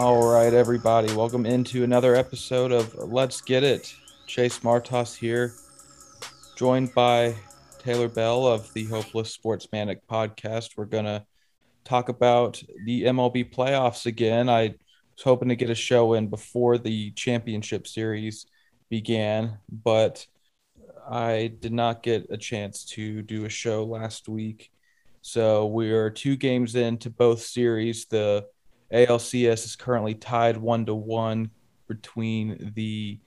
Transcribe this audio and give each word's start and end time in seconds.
All 0.00 0.26
right, 0.26 0.54
everybody, 0.54 1.14
welcome 1.14 1.44
into 1.44 1.84
another 1.84 2.14
episode 2.14 2.72
of 2.72 2.94
Let's 2.94 3.42
Get 3.42 3.62
It. 3.62 3.94
Chase 4.26 4.60
Martos 4.60 5.14
here, 5.14 5.52
joined 6.56 6.94
by 6.94 7.34
Taylor 7.78 8.08
Bell 8.08 8.46
of 8.46 8.72
the 8.72 8.86
Hopeless 8.86 9.36
Sportsmanic 9.36 9.98
podcast. 10.10 10.78
We're 10.78 10.86
going 10.86 11.04
to 11.04 11.26
talk 11.84 12.08
about 12.08 12.62
the 12.86 13.02
MLB 13.02 13.54
playoffs 13.54 14.06
again. 14.06 14.48
I 14.48 14.68
was 14.68 15.22
hoping 15.22 15.50
to 15.50 15.54
get 15.54 15.68
a 15.68 15.74
show 15.74 16.14
in 16.14 16.28
before 16.28 16.78
the 16.78 17.10
championship 17.10 17.86
series 17.86 18.46
began, 18.88 19.58
but 19.70 20.26
I 21.06 21.52
did 21.60 21.74
not 21.74 22.02
get 22.02 22.26
a 22.30 22.38
chance 22.38 22.86
to 22.86 23.20
do 23.20 23.44
a 23.44 23.50
show 23.50 23.84
last 23.84 24.30
week. 24.30 24.72
So 25.20 25.66
we 25.66 25.92
are 25.92 26.08
two 26.08 26.36
games 26.36 26.74
into 26.74 27.10
both 27.10 27.42
series. 27.42 28.06
The 28.06 28.46
ALCS 28.92 29.64
is 29.64 29.76
currently 29.76 30.14
tied 30.14 30.56
one 30.56 30.84
to 30.86 30.94
one 30.94 31.50
between 31.88 32.72
the 32.74 33.18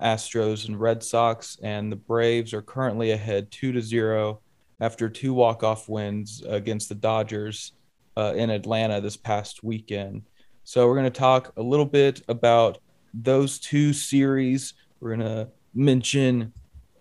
Astros 0.00 0.68
and 0.68 0.80
Red 0.80 1.02
Sox, 1.02 1.58
and 1.62 1.92
the 1.92 1.96
Braves 1.96 2.54
are 2.54 2.62
currently 2.62 3.10
ahead 3.10 3.50
two 3.50 3.72
to 3.72 3.82
zero 3.82 4.40
after 4.80 5.08
two 5.08 5.34
walk-off 5.34 5.88
wins 5.88 6.42
against 6.48 6.88
the 6.88 6.94
Dodgers 6.94 7.72
uh, 8.16 8.32
in 8.34 8.50
Atlanta 8.50 9.00
this 9.00 9.16
past 9.16 9.62
weekend. 9.62 10.22
So 10.64 10.86
we're 10.86 10.96
going 10.96 11.12
to 11.12 11.18
talk 11.18 11.52
a 11.56 11.62
little 11.62 11.86
bit 11.86 12.22
about 12.28 12.78
those 13.12 13.58
two 13.58 13.92
series. 13.92 14.74
We're 15.00 15.16
going 15.16 15.28
to 15.28 15.48
mention 15.74 16.52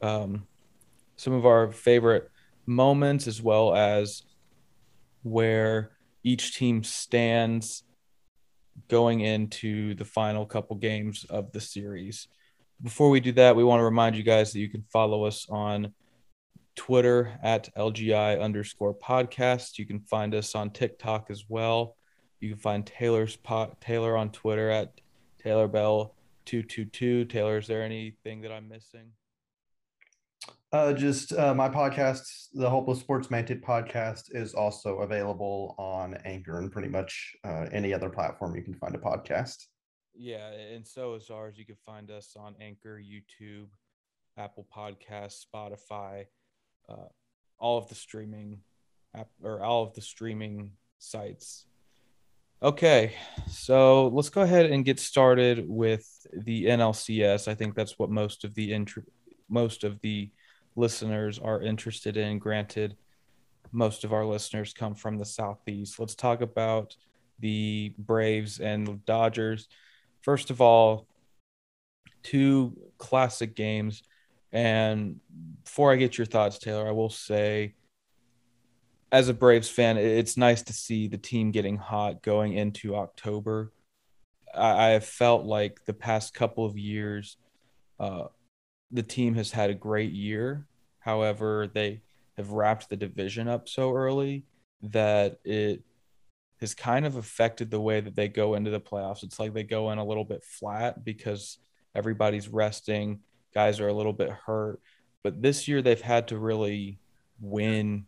um, 0.02 0.48
some 1.16 1.34
of 1.34 1.46
our 1.46 1.72
favorite 1.72 2.30
moments 2.66 3.28
as 3.28 3.42
well 3.42 3.76
as 3.76 4.24
where 5.24 5.92
each 6.24 6.58
team 6.58 6.84
stands 6.84 7.84
going 8.88 9.22
into 9.22 9.96
the 9.96 10.06
final 10.06 10.46
couple 10.46 10.76
games 10.76 11.26
of 11.30 11.52
the 11.52 11.62
series. 11.62 12.28
Before 12.82 13.10
we 13.10 13.20
do 13.20 13.32
that, 13.34 13.56
we 13.56 13.64
want 13.64 13.80
to 13.80 13.86
remind 13.86 14.16
you 14.16 14.24
guys 14.24 14.52
that 14.54 14.60
you 14.60 14.70
can 14.70 14.84
follow 14.92 15.26
us 15.26 15.48
on 15.50 15.94
Twitter 16.76 17.38
at 17.44 17.74
LGI 17.76 18.42
underscore 18.42 18.96
podcast. 18.96 19.78
You 19.78 19.86
can 19.86 20.00
find 20.02 20.34
us 20.34 20.56
on 20.56 20.72
TikTok 20.72 21.28
as 21.30 21.46
well. 21.48 21.96
You 22.40 22.50
can 22.50 22.58
find 22.58 22.86
Taylor's 22.86 23.36
pot, 23.36 23.80
Taylor 23.82 24.18
on 24.18 24.32
Twitter 24.32 24.70
at 24.70 25.00
Taylor 25.44 25.68
Bell 25.68 26.16
two 26.46 26.64
two 26.64 26.86
two. 26.86 27.26
Taylor, 27.26 27.58
is 27.58 27.68
there 27.68 27.84
anything 27.84 28.42
that 28.42 28.52
I'm 28.52 28.68
missing? 28.68 29.12
Uh, 30.74 30.94
just 30.94 31.34
uh, 31.34 31.54
my 31.54 31.68
podcast, 31.68 32.22
the 32.54 32.70
Hopeless 32.70 33.02
Sports 33.02 33.28
Sportsmanic 33.28 33.62
podcast, 33.62 34.34
is 34.34 34.54
also 34.54 35.00
available 35.00 35.76
on 35.78 36.14
Anchor 36.24 36.60
and 36.60 36.72
pretty 36.72 36.88
much 36.88 37.36
uh, 37.44 37.66
any 37.74 37.94
other 37.94 38.10
platform 38.10 38.56
you 38.56 38.62
can 38.62 38.74
find 38.76 38.96
a 38.96 38.98
podcast. 38.98 39.66
Yeah, 40.16 40.50
and 40.50 40.88
so 40.88 41.16
is 41.16 41.30
ours. 41.30 41.58
You 41.58 41.66
can 41.66 41.76
find 41.86 42.10
us 42.10 42.38
on 42.40 42.56
Anchor, 42.62 43.02
YouTube, 43.02 43.68
Apple 44.38 44.66
Podcasts, 44.74 45.46
Spotify, 45.46 46.28
uh, 46.88 47.08
all 47.60 47.78
of 47.78 47.90
the 47.90 47.96
streaming 47.96 48.62
app 49.14 49.28
or 49.44 49.62
all 49.62 49.84
of 49.84 49.94
the 49.94 50.02
streaming 50.02 50.72
sites. 51.00 51.66
Okay, 52.64 53.16
so 53.50 54.08
let's 54.08 54.30
go 54.30 54.42
ahead 54.42 54.68
and 54.68 54.86
get 54.86 55.02
started 55.02 55.66
with 55.68 56.08
the 56.32 56.68
NLCS. 56.68 57.50
I 57.50 57.56
think 57.56 57.76
that's 57.76 58.00
what 58.00 58.10
most 58.10 58.46
of 58.46 58.54
the 58.56 58.72
int- 58.72 58.94
most 59.50 59.84
of 59.84 60.00
the 60.00 60.30
listeners 60.76 61.40
are 61.40 61.62
interested 61.62 62.18
in. 62.18 62.40
Granted, 62.40 62.96
most 63.72 64.04
of 64.04 64.14
our 64.14 64.26
listeners 64.26 64.74
come 64.74 64.96
from 64.96 65.18
the 65.18 65.26
Southeast. 65.26 66.00
Let's 66.00 66.16
talk 66.16 66.42
about 66.42 66.96
the 67.40 67.94
Braves 67.98 68.60
and 68.60 69.04
Dodgers. 69.06 69.68
First 70.22 70.50
of 70.50 70.62
all, 70.62 71.08
two 72.24 72.78
classic 72.98 73.56
games. 73.56 74.04
And 74.52 75.20
before 75.64 75.92
I 75.92 75.96
get 75.96 76.18
your 76.18 76.26
thoughts, 76.26 76.60
Taylor, 76.60 76.88
I 76.88 76.92
will 76.92 77.10
say, 77.10 77.76
as 79.12 79.28
a 79.28 79.34
Braves 79.34 79.70
fan, 79.70 79.98
it's 79.98 80.38
nice 80.38 80.62
to 80.64 80.74
see 80.74 81.08
the 81.08 81.18
team 81.18 81.52
getting 81.52 81.78
hot 81.78 82.22
going 82.22 82.54
into 82.54 82.96
October. 82.96 83.74
I, 84.54 84.90
have 84.90 85.06
felt 85.06 85.46
like 85.46 85.84
the 85.86 85.94
past 85.94 86.34
couple 86.34 86.66
of 86.66 86.78
years, 86.78 87.38
uh, 88.00 88.26
the 88.92 89.04
team 89.04 89.36
has 89.36 89.52
had 89.52 89.70
a 89.70 89.74
great 89.74 90.12
year. 90.12 90.66
However, 91.02 91.70
they 91.72 92.02
have 92.38 92.52
wrapped 92.52 92.90
the 92.90 92.96
division 92.96 93.48
up 93.48 93.68
so 93.68 93.94
early 93.94 94.46
that 94.84 95.40
it 95.44 95.84
has 96.62 96.74
kind 96.74 97.06
of 97.06 97.16
affected 97.16 97.70
the 97.70 97.82
way 97.82 98.00
that 98.00 98.16
they 98.16 98.28
go 98.28 98.54
into 98.54 98.72
the 98.72 98.80
playoffs. 98.80 99.24
It's 99.24 99.40
like 99.40 99.54
they 99.54 99.64
go 99.64 99.92
in 99.92 99.98
a 99.98 100.06
little 100.06 100.24
bit 100.24 100.44
flat 100.44 101.04
because 101.04 101.58
everybody's 101.96 102.48
resting, 102.48 103.20
guys 103.54 103.80
are 103.80 103.88
a 103.88 103.94
little 103.94 104.14
bit 104.14 104.30
hurt. 104.30 104.80
But 105.24 105.42
this 105.42 105.68
year 105.68 105.82
they've 105.82 106.00
had 106.00 106.30
to 106.30 106.38
really 106.38 107.00
win 107.40 108.06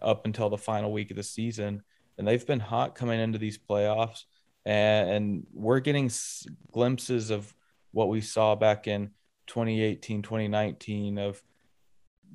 up 0.00 0.26
until 0.26 0.48
the 0.48 0.56
final 0.56 0.92
week 0.92 1.10
of 1.10 1.16
the 1.16 1.22
season, 1.22 1.82
and 2.16 2.26
they've 2.26 2.46
been 2.46 2.60
hot 2.60 2.94
coming 2.94 3.20
into 3.20 3.38
these 3.38 3.58
playoffs. 3.58 4.24
And, 4.64 5.46
we're 5.52 5.80
getting 5.80 6.10
glimpses 6.72 7.30
of 7.30 7.52
what 7.92 8.08
we 8.08 8.20
saw 8.20 8.54
back 8.54 8.86
in 8.86 9.10
2018, 9.46 10.22
2019 10.22 11.18
of 11.18 11.42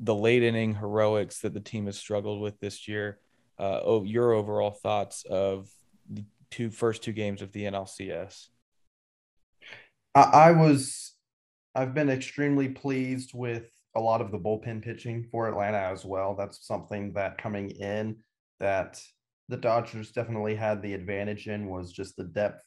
the 0.02 0.16
late 0.16 0.44
inning 0.44 0.76
heroics 0.76 1.40
that 1.40 1.54
the 1.54 1.59
team 1.59 1.86
has 1.86 1.98
struggled 1.98 2.42
with 2.42 2.59
this 2.59 2.88
year. 2.88 3.20
Uh, 3.59 3.80
oh, 3.84 4.04
your 4.04 4.34
overall 4.34 4.72
thoughts 4.72 5.26
of 5.30 5.70
the 6.09 6.26
two 6.50 6.70
first 6.70 7.04
two 7.04 7.12
games 7.12 7.42
of 7.42 7.52
the 7.52 7.64
NLCS? 7.64 8.48
I, 10.16 10.22
I 10.22 10.52
was, 10.52 11.14
I've 11.76 11.94
been 11.94 12.09
extremely 12.09 12.70
pleased 12.70 13.32
with 13.34 13.70
a 13.96 14.00
lot 14.00 14.22
of 14.22 14.32
the 14.32 14.40
bullpen 14.40 14.82
pitching 14.82 15.28
for 15.32 15.48
Atlanta 15.48 15.78
as 15.78 16.03
well. 16.03 16.36
That's 16.36 16.66
something 16.66 17.14
that 17.14 17.38
coming 17.38 17.70
in 17.72 18.18
that 18.59 19.00
the 19.50 19.58
Dodgers 19.58 20.12
definitely 20.12 20.56
had 20.56 20.82
the 20.82 20.94
advantage 20.94 21.48
in 21.48 21.68
was 21.68 21.92
just 21.92 22.16
the 22.16 22.24
depth 22.24 22.64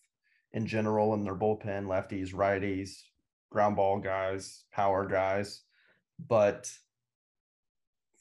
in 0.52 0.66
general 0.66 1.14
in 1.14 1.24
their 1.24 1.34
bullpen, 1.34 1.86
lefties, 1.86 2.32
righties, 2.32 3.00
ground 3.50 3.76
ball 3.76 3.98
guys, 3.98 4.64
power 4.72 5.06
guys. 5.06 5.62
But 6.28 6.70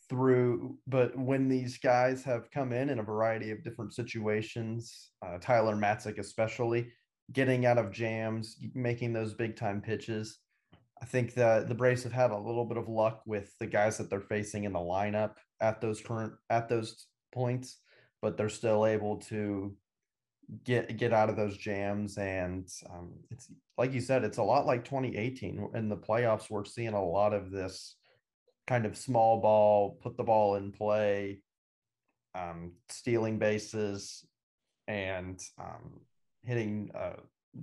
through, 0.10 0.78
but 0.88 1.18
when 1.18 1.48
these 1.48 1.78
guys 1.78 2.24
have 2.24 2.52
come 2.52 2.72
in 2.72 2.90
in 2.90 3.00
a 3.00 3.04
variety 3.04 3.52
of 3.52 3.64
different 3.64 3.94
situations, 3.94 5.12
uh, 5.26 5.38
Tyler 5.40 5.76
Matzek 5.76 6.20
especially, 6.20 6.92
getting 7.32 7.66
out 7.66 7.78
of 7.78 7.92
jams, 7.92 8.58
making 8.74 9.14
those 9.14 9.34
big 9.34 9.56
time 9.56 9.82
pitches. 9.82 10.40
I 11.02 11.06
think 11.06 11.34
that 11.34 11.68
the 11.68 11.76
Braves 11.76 12.04
have 12.04 12.14
had 12.14 12.32
a 12.32 12.38
little 12.38 12.66
bit 12.66 12.78
of 12.78 12.88
luck 12.88 13.22
with 13.26 13.54
the 13.60 13.68
guys 13.68 13.98
that 13.98 14.10
they're 14.10 14.22
facing 14.22 14.64
in 14.64 14.74
the 14.74 14.80
lineup 14.80 15.34
at 15.60 15.82
those 15.82 16.02
current 16.02 16.34
at 16.50 16.70
those 16.70 17.08
points, 17.34 17.78
but 18.22 18.38
they're 18.38 18.50
still 18.50 18.86
able 18.86 19.18
to 19.18 19.76
get 20.64 20.98
get 20.98 21.14
out 21.14 21.30
of 21.30 21.36
those 21.36 21.58
jams 21.58 22.18
and 22.18 22.70
um, 22.92 23.14
it's 23.32 23.50
like 23.78 23.94
you 23.94 24.02
said 24.02 24.24
it's 24.24 24.38
a 24.38 24.44
lot 24.44 24.66
like 24.66 24.86
2018 24.86 25.72
in 25.74 25.90
the 25.90 25.98
playoffs 25.98 26.50
we're 26.50 26.64
seeing 26.64 26.94
a 26.94 27.04
lot 27.04 27.34
of 27.34 27.50
this 27.50 27.96
kind 28.68 28.86
of 28.86 28.98
small 28.98 29.42
ball 29.42 29.98
put 30.02 30.18
the 30.18 30.24
ball 30.24 30.56
in 30.56 30.72
play 30.72 31.40
um, 32.34 32.74
stealing 32.90 33.40
bases 33.40 34.26
and 34.88 35.40
um, 35.60 36.02
hitting 36.44 36.90
uh, 36.96 37.14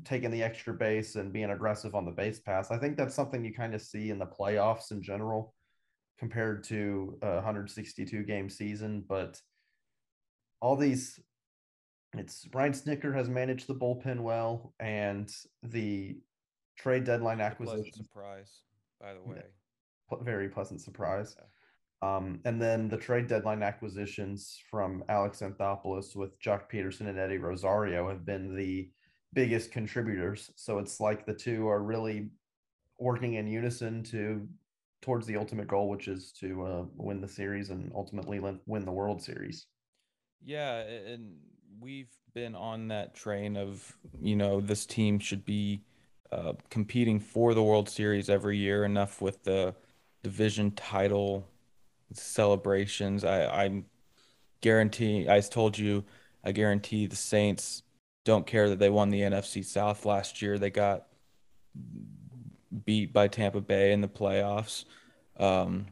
taking 0.04 0.30
the 0.30 0.42
extra 0.42 0.72
base 0.72 1.16
and 1.16 1.32
being 1.32 1.50
aggressive 1.50 1.94
on 1.94 2.06
the 2.06 2.10
base 2.10 2.40
pass. 2.40 2.70
I 2.70 2.78
think 2.78 2.96
that's 2.96 3.14
something 3.14 3.44
you 3.44 3.52
kind 3.52 3.74
of 3.74 3.82
see 3.82 4.10
in 4.10 4.18
the 4.18 4.26
playoffs 4.26 4.90
in 4.90 5.02
general 5.02 5.54
compared 6.18 6.64
to 6.64 7.18
a 7.22 7.34
162 7.34 8.22
game 8.22 8.48
season 8.48 9.04
but 9.08 9.40
all 10.60 10.76
these 10.76 11.18
it's 12.14 12.44
Brian 12.44 12.72
Snitker 12.72 13.14
has 13.14 13.28
managed 13.28 13.66
the 13.66 13.74
bullpen 13.74 14.20
well, 14.20 14.74
and 14.78 15.30
the 15.62 16.18
trade 16.76 17.04
deadline 17.04 17.40
acquisition 17.40 17.92
surprise, 17.94 18.60
by 19.00 19.14
the 19.14 19.22
way, 19.22 19.42
very 20.22 20.48
pleasant 20.48 20.80
surprise. 20.80 21.36
Um, 22.02 22.40
and 22.44 22.60
then 22.60 22.88
the 22.88 22.96
trade 22.96 23.28
deadline 23.28 23.62
acquisitions 23.62 24.60
from 24.68 25.04
Alex 25.08 25.40
Anthopoulos 25.40 26.16
with 26.16 26.38
Joc 26.40 26.62
Pederson 26.70 27.08
and 27.08 27.18
Eddie 27.18 27.38
Rosario 27.38 28.08
have 28.08 28.26
been 28.26 28.56
the 28.56 28.90
biggest 29.32 29.70
contributors. 29.70 30.50
So 30.56 30.78
it's 30.78 30.98
like 30.98 31.24
the 31.24 31.32
two 31.32 31.68
are 31.68 31.82
really 31.82 32.30
working 32.98 33.34
in 33.34 33.46
unison 33.46 34.02
to 34.04 34.46
towards 35.00 35.26
the 35.26 35.36
ultimate 35.36 35.68
goal, 35.68 35.88
which 35.88 36.08
is 36.08 36.32
to 36.32 36.64
uh, 36.64 36.84
win 36.96 37.20
the 37.20 37.28
series 37.28 37.70
and 37.70 37.92
ultimately 37.94 38.40
win 38.40 38.84
the 38.84 38.92
World 38.92 39.20
Series. 39.22 39.66
Yeah, 40.44 40.78
and 40.80 41.36
we've 41.80 42.10
been 42.34 42.54
on 42.54 42.88
that 42.88 43.14
train 43.14 43.56
of 43.56 43.96
you 44.20 44.36
know 44.36 44.60
this 44.60 44.86
team 44.86 45.18
should 45.18 45.44
be 45.44 45.82
uh, 46.30 46.54
competing 46.70 47.20
for 47.20 47.54
the 47.54 47.62
World 47.62 47.88
Series 47.88 48.30
every 48.30 48.56
year. 48.58 48.84
Enough 48.84 49.20
with 49.20 49.42
the 49.44 49.74
division 50.22 50.70
title 50.72 51.48
celebrations. 52.12 53.24
I, 53.24 53.64
I'm 53.64 53.86
guarantee. 54.60 55.28
I 55.28 55.40
told 55.40 55.78
you, 55.78 56.04
I 56.44 56.52
guarantee 56.52 57.06
the 57.06 57.16
Saints 57.16 57.82
don't 58.24 58.46
care 58.46 58.68
that 58.68 58.78
they 58.78 58.90
won 58.90 59.10
the 59.10 59.20
NFC 59.20 59.64
South 59.64 60.04
last 60.04 60.42
year. 60.42 60.58
They 60.58 60.70
got 60.70 61.06
beat 62.84 63.12
by 63.12 63.28
Tampa 63.28 63.60
Bay 63.60 63.92
in 63.92 64.00
the 64.00 64.08
playoffs. 64.08 64.84
Um, 65.38 65.86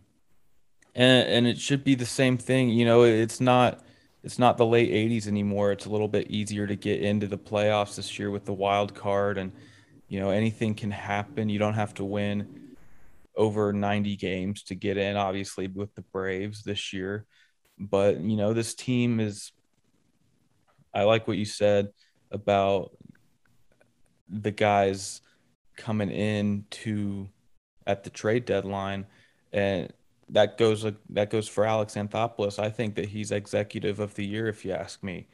and 0.94 1.28
and 1.28 1.46
it 1.46 1.58
should 1.58 1.84
be 1.84 1.94
the 1.94 2.06
same 2.06 2.36
thing. 2.38 2.68
You 2.70 2.84
know, 2.84 3.02
it's 3.02 3.40
not 3.40 3.84
it's 4.22 4.38
not 4.38 4.58
the 4.58 4.66
late 4.66 4.90
80s 4.90 5.26
anymore. 5.26 5.72
It's 5.72 5.86
a 5.86 5.90
little 5.90 6.08
bit 6.08 6.30
easier 6.30 6.66
to 6.66 6.76
get 6.76 7.00
into 7.00 7.26
the 7.26 7.38
playoffs 7.38 7.96
this 7.96 8.18
year 8.18 8.30
with 8.30 8.44
the 8.44 8.52
wild 8.52 8.94
card 8.94 9.38
and 9.38 9.52
you 10.08 10.18
know, 10.18 10.30
anything 10.30 10.74
can 10.74 10.90
happen. 10.90 11.48
You 11.48 11.60
don't 11.60 11.74
have 11.74 11.94
to 11.94 12.04
win 12.04 12.59
over 13.36 13.72
90 13.72 14.16
games 14.16 14.62
to 14.64 14.74
get 14.74 14.96
in 14.96 15.16
obviously 15.16 15.68
with 15.68 15.94
the 15.94 16.02
Braves 16.02 16.62
this 16.62 16.92
year. 16.92 17.26
But, 17.78 18.20
you 18.20 18.36
know, 18.36 18.52
this 18.52 18.74
team 18.74 19.20
is 19.20 19.52
I 20.92 21.04
like 21.04 21.28
what 21.28 21.38
you 21.38 21.44
said 21.44 21.88
about 22.30 22.90
the 24.28 24.50
guys 24.50 25.20
coming 25.76 26.10
in 26.10 26.64
to 26.70 27.28
at 27.86 28.04
the 28.04 28.10
trade 28.10 28.44
deadline 28.44 29.06
and 29.52 29.92
that 30.28 30.58
goes 30.58 30.86
that 31.10 31.30
goes 31.30 31.48
for 31.48 31.64
Alex 31.64 31.94
Anthopoulos. 31.94 32.58
I 32.58 32.70
think 32.70 32.94
that 32.94 33.06
he's 33.06 33.32
executive 33.32 33.98
of 33.98 34.14
the 34.14 34.24
year 34.24 34.48
if 34.48 34.64
you 34.64 34.72
ask 34.72 35.02
me. 35.02 35.26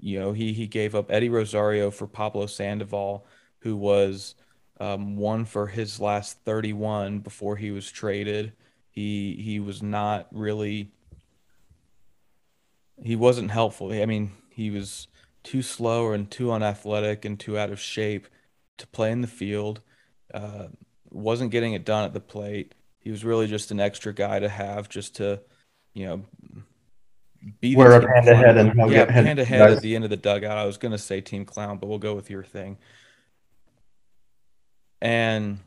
You 0.00 0.20
know, 0.20 0.32
he 0.32 0.52
he 0.52 0.66
gave 0.66 0.94
up 0.94 1.10
Eddie 1.10 1.28
Rosario 1.28 1.90
for 1.90 2.06
Pablo 2.06 2.46
Sandoval, 2.46 3.26
who 3.60 3.76
was 3.76 4.34
um, 4.80 5.16
one 5.16 5.44
for 5.44 5.66
his 5.66 6.00
last 6.00 6.38
31 6.44 7.20
before 7.20 7.56
he 7.56 7.70
was 7.70 7.90
traded. 7.90 8.52
He 8.90 9.40
he 9.40 9.60
was 9.60 9.82
not 9.82 10.26
really 10.32 10.90
he 13.02 13.16
wasn't 13.16 13.50
helpful. 13.50 13.92
I 13.92 14.06
mean, 14.06 14.32
he 14.50 14.70
was 14.70 15.08
too 15.42 15.62
slow 15.62 16.12
and 16.12 16.30
too 16.30 16.50
unathletic 16.52 17.24
and 17.24 17.38
too 17.38 17.58
out 17.58 17.70
of 17.70 17.80
shape 17.80 18.26
to 18.78 18.86
play 18.88 19.10
in 19.12 19.20
the 19.20 19.28
field. 19.28 19.80
Uh, 20.32 20.68
wasn't 21.10 21.50
getting 21.50 21.72
it 21.72 21.84
done 21.84 22.04
at 22.04 22.12
the 22.12 22.20
plate. 22.20 22.74
He 22.98 23.10
was 23.10 23.24
really 23.24 23.46
just 23.46 23.70
an 23.70 23.80
extra 23.80 24.12
guy 24.12 24.40
to 24.40 24.48
have, 24.48 24.88
just 24.88 25.16
to, 25.16 25.40
you 25.94 26.06
know, 26.06 26.24
be 27.60 27.76
wear 27.76 27.92
a 27.92 28.06
panda 28.06 28.34
head 28.34 28.56
and 28.58 28.90
yeah, 28.90 29.06
panda 29.06 29.44
head 29.44 29.70
at 29.70 29.80
the 29.80 29.94
end 29.94 30.04
of 30.04 30.10
the 30.10 30.16
dugout. 30.16 30.58
I 30.58 30.66
was 30.66 30.76
gonna 30.76 30.98
say 30.98 31.20
team 31.20 31.44
clown, 31.44 31.78
but 31.78 31.86
we'll 31.86 31.98
go 31.98 32.14
with 32.14 32.30
your 32.30 32.42
thing. 32.42 32.76
And 35.00 35.60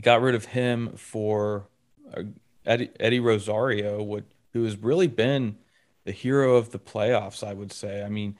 got 0.00 0.22
rid 0.22 0.34
of 0.34 0.46
him 0.46 0.94
for 0.96 1.68
uh, 2.16 2.22
Eddie, 2.64 2.90
Eddie 3.00 3.20
Rosario, 3.20 4.02
would, 4.02 4.24
who 4.52 4.64
has 4.64 4.76
really 4.76 5.08
been 5.08 5.56
the 6.04 6.12
hero 6.12 6.56
of 6.56 6.70
the 6.70 6.78
playoffs. 6.78 7.46
I 7.46 7.52
would 7.52 7.72
say. 7.72 8.02
I 8.02 8.08
mean, 8.08 8.36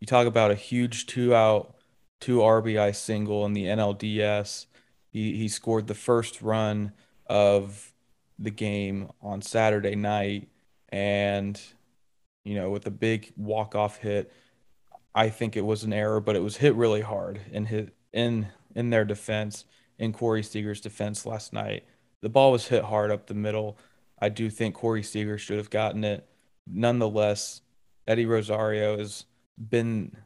you 0.00 0.06
talk 0.06 0.26
about 0.26 0.50
a 0.50 0.54
huge 0.54 1.06
two 1.06 1.34
out, 1.34 1.74
two 2.20 2.38
RBI 2.38 2.94
single 2.94 3.44
in 3.46 3.52
the 3.52 3.64
NLDS. 3.64 4.66
He 5.10 5.36
he 5.36 5.48
scored 5.48 5.86
the 5.86 5.94
first 5.94 6.42
run 6.42 6.92
of 7.26 7.92
the 8.38 8.50
game 8.50 9.10
on 9.22 9.42
Saturday 9.42 9.96
night, 9.96 10.48
and 10.90 11.60
you 12.44 12.54
know 12.54 12.70
with 12.70 12.86
a 12.86 12.90
big 12.90 13.32
walk 13.36 13.74
off 13.74 13.98
hit. 13.98 14.32
I 15.14 15.30
think 15.30 15.56
it 15.56 15.64
was 15.64 15.82
an 15.82 15.94
error, 15.94 16.20
but 16.20 16.36
it 16.36 16.42
was 16.42 16.58
hit 16.58 16.74
really 16.74 17.00
hard 17.00 17.40
in 17.50 17.64
hit 17.64 17.94
in 18.12 18.48
in 18.76 18.90
their 18.90 19.04
defense, 19.04 19.64
in 19.98 20.12
Corey 20.12 20.42
Seager's 20.42 20.80
defense 20.80 21.26
last 21.26 21.52
night. 21.52 21.84
The 22.20 22.28
ball 22.28 22.52
was 22.52 22.68
hit 22.68 22.84
hard 22.84 23.10
up 23.10 23.26
the 23.26 23.34
middle. 23.34 23.78
I 24.20 24.28
do 24.28 24.50
think 24.50 24.74
Corey 24.74 25.02
Seager 25.02 25.38
should 25.38 25.58
have 25.58 25.70
gotten 25.70 26.04
it. 26.04 26.28
Nonetheless, 26.66 27.62
Eddie 28.06 28.26
Rosario 28.26 28.98
has 28.98 29.24
been 29.58 30.16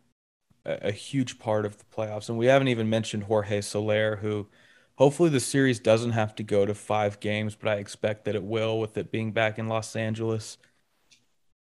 a, 0.65 0.89
a 0.89 0.93
huge 0.93 1.39
part 1.39 1.65
of 1.65 1.79
the 1.79 1.85
playoffs. 1.85 2.29
And 2.29 2.39
we 2.39 2.47
haven't 2.47 2.69
even 2.69 2.91
mentioned 2.91 3.25
Jorge 3.25 3.61
Soler, 3.61 4.17
who 4.17 4.49
hopefully 4.97 5.31
the 5.31 5.41
series 5.41 5.81
doesn't 5.81 6.13
have 6.13 6.35
to 6.37 6.43
go 6.43 6.67
to 6.67 6.75
five 6.75 7.21
games, 7.21 7.55
but 7.55 7.71
I 7.71 7.77
expect 7.77 8.25
that 8.25 8.35
it 8.35 8.45
will 8.45 8.79
with 8.79 8.97
it 8.97 9.11
being 9.11 9.33
back 9.33 9.59
in 9.59 9.69
Los 9.69 9.97
Angeles. 9.97 10.59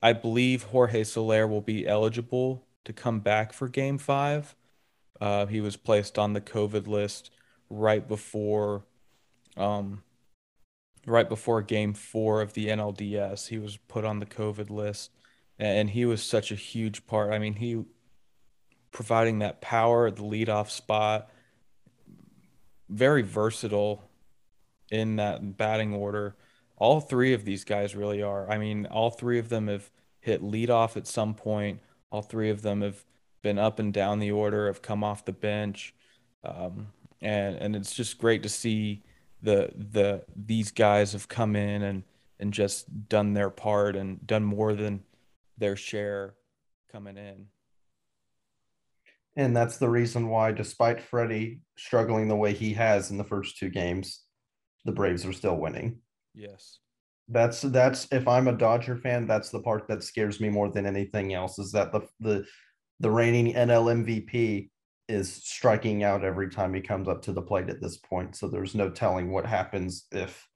I 0.01 0.13
believe 0.13 0.65
Jorge 0.65 1.05
Soler 1.05 1.47
will 1.47 1.61
be 1.61 1.87
eligible 1.87 2.65
to 2.85 2.93
come 2.93 3.21
back 3.21 3.53
for 3.53 3.69
game 3.69 3.99
five. 3.99 4.55
Uh, 5.21 5.47
he 5.47 5.61
was 5.61 5.77
placed 5.77 6.19
on 6.19 6.33
the 6.33 6.41
COVID 6.41 6.87
list 6.87 7.31
right 7.71 8.07
before 8.07 8.85
um, 9.57 10.03
right 11.07 11.29
before 11.29 11.63
game 11.63 11.95
four 11.95 12.41
of 12.41 12.53
the 12.53 12.69
NLDS. 12.69 13.49
He 13.49 13.59
was 13.59 13.77
put 13.77 14.05
on 14.05 14.21
the 14.21 14.27
COVID 14.27 14.71
list 14.71 15.11
and 15.59 15.91
he 15.91 16.05
was 16.05 16.23
such 16.23 16.53
a 16.53 16.57
huge 16.57 17.07
part. 17.07 17.33
I 17.33 17.39
mean, 17.39 17.55
he 17.55 17.85
providing 18.93 19.41
that 19.41 19.61
power 19.61 20.07
at 20.07 20.17
the 20.17 20.23
leadoff 20.23 20.71
spot, 20.71 21.31
very 22.89 23.23
versatile 23.23 24.09
in 24.91 25.17
that 25.17 25.57
batting 25.57 25.93
order. 25.95 26.37
All 26.77 27.01
three 27.01 27.35
of 27.35 27.45
these 27.45 27.65
guys 27.65 27.97
really 27.97 28.23
are. 28.23 28.49
I 28.51 28.59
mean, 28.59 28.87
all 28.87 29.11
three 29.11 29.39
of 29.39 29.49
them 29.49 29.67
have 29.67 29.91
hit 30.21 30.43
leadoff 30.43 30.97
at 30.97 31.07
some 31.07 31.35
point. 31.35 31.81
All 32.11 32.23
three 32.23 32.51
of 32.51 32.63
them 32.63 32.83
have 32.83 33.05
been 33.49 33.59
up 33.59 33.79
and 33.79 33.95
down 33.95 34.19
the 34.19 34.31
order, 34.31 34.67
have 34.67 34.83
come 34.83 35.03
off 35.03 35.25
the 35.25 35.33
bench, 35.33 35.95
um, 36.45 36.89
and 37.23 37.57
and 37.57 37.75
it's 37.75 37.95
just 37.95 38.19
great 38.19 38.43
to 38.43 38.49
see 38.49 39.03
the 39.41 39.71
the 39.75 40.23
these 40.37 40.71
guys 40.71 41.13
have 41.13 41.29
come 41.29 41.57
in 41.57 41.83
and 41.83 42.03
and 42.39 42.53
just 42.53 43.09
done 43.09 43.33
their 43.33 43.49
part 43.49 43.97
and 43.97 44.27
done 44.27 44.45
more 44.45 44.75
than 44.75 45.03
their 45.57 45.77
share 45.77 46.35
coming 46.93 47.17
in. 47.17 47.47
And 49.35 49.57
that's 49.57 49.79
the 49.79 49.89
reason 49.89 50.29
why, 50.29 50.53
despite 50.53 51.01
Freddie 51.01 51.61
struggling 51.79 52.29
the 52.29 52.37
way 52.37 52.53
he 52.53 52.75
has 52.75 53.11
in 53.11 53.17
the 53.17 53.25
first 53.25 53.57
two 53.57 53.71
games, 53.71 54.25
the 54.85 54.93
Braves 54.93 55.25
are 55.25 55.33
still 55.33 55.57
winning. 55.57 56.01
Yes. 56.35 56.81
That's 57.29 57.63
that's 57.63 58.09
if 58.13 58.29
I'm 58.29 58.49
a 58.49 58.53
Dodger 58.53 58.99
fan, 58.99 59.27
that's 59.27 59.49
the 59.49 59.61
part 59.63 59.89
that 59.89 60.03
scares 60.03 60.39
me 60.39 60.51
more 60.51 60.71
than 60.71 60.85
anything 60.85 61.33
else 61.33 61.59
is 61.59 61.73
that 61.73 61.93
the 61.93 62.03
the 62.21 62.45
the 63.01 63.11
reigning 63.11 63.55
NL 63.55 64.05
MVP 64.05 64.71
is 65.09 65.33
striking 65.33 66.03
out 66.03 66.25
every 66.25 66.51
time 66.51 66.75
he 66.75 66.81
comes 66.81 67.09
up 67.09 67.23
to 67.23 67.33
the 67.33 67.43
plate 67.43 67.71
at 67.71 67.81
this 67.81 67.97
point. 67.97 68.37
So 68.37 68.49
there's 68.49 68.75
no 68.75 68.91
telling 68.91 69.31
what 69.31 69.47
happens 69.47 70.07
if 70.13 70.47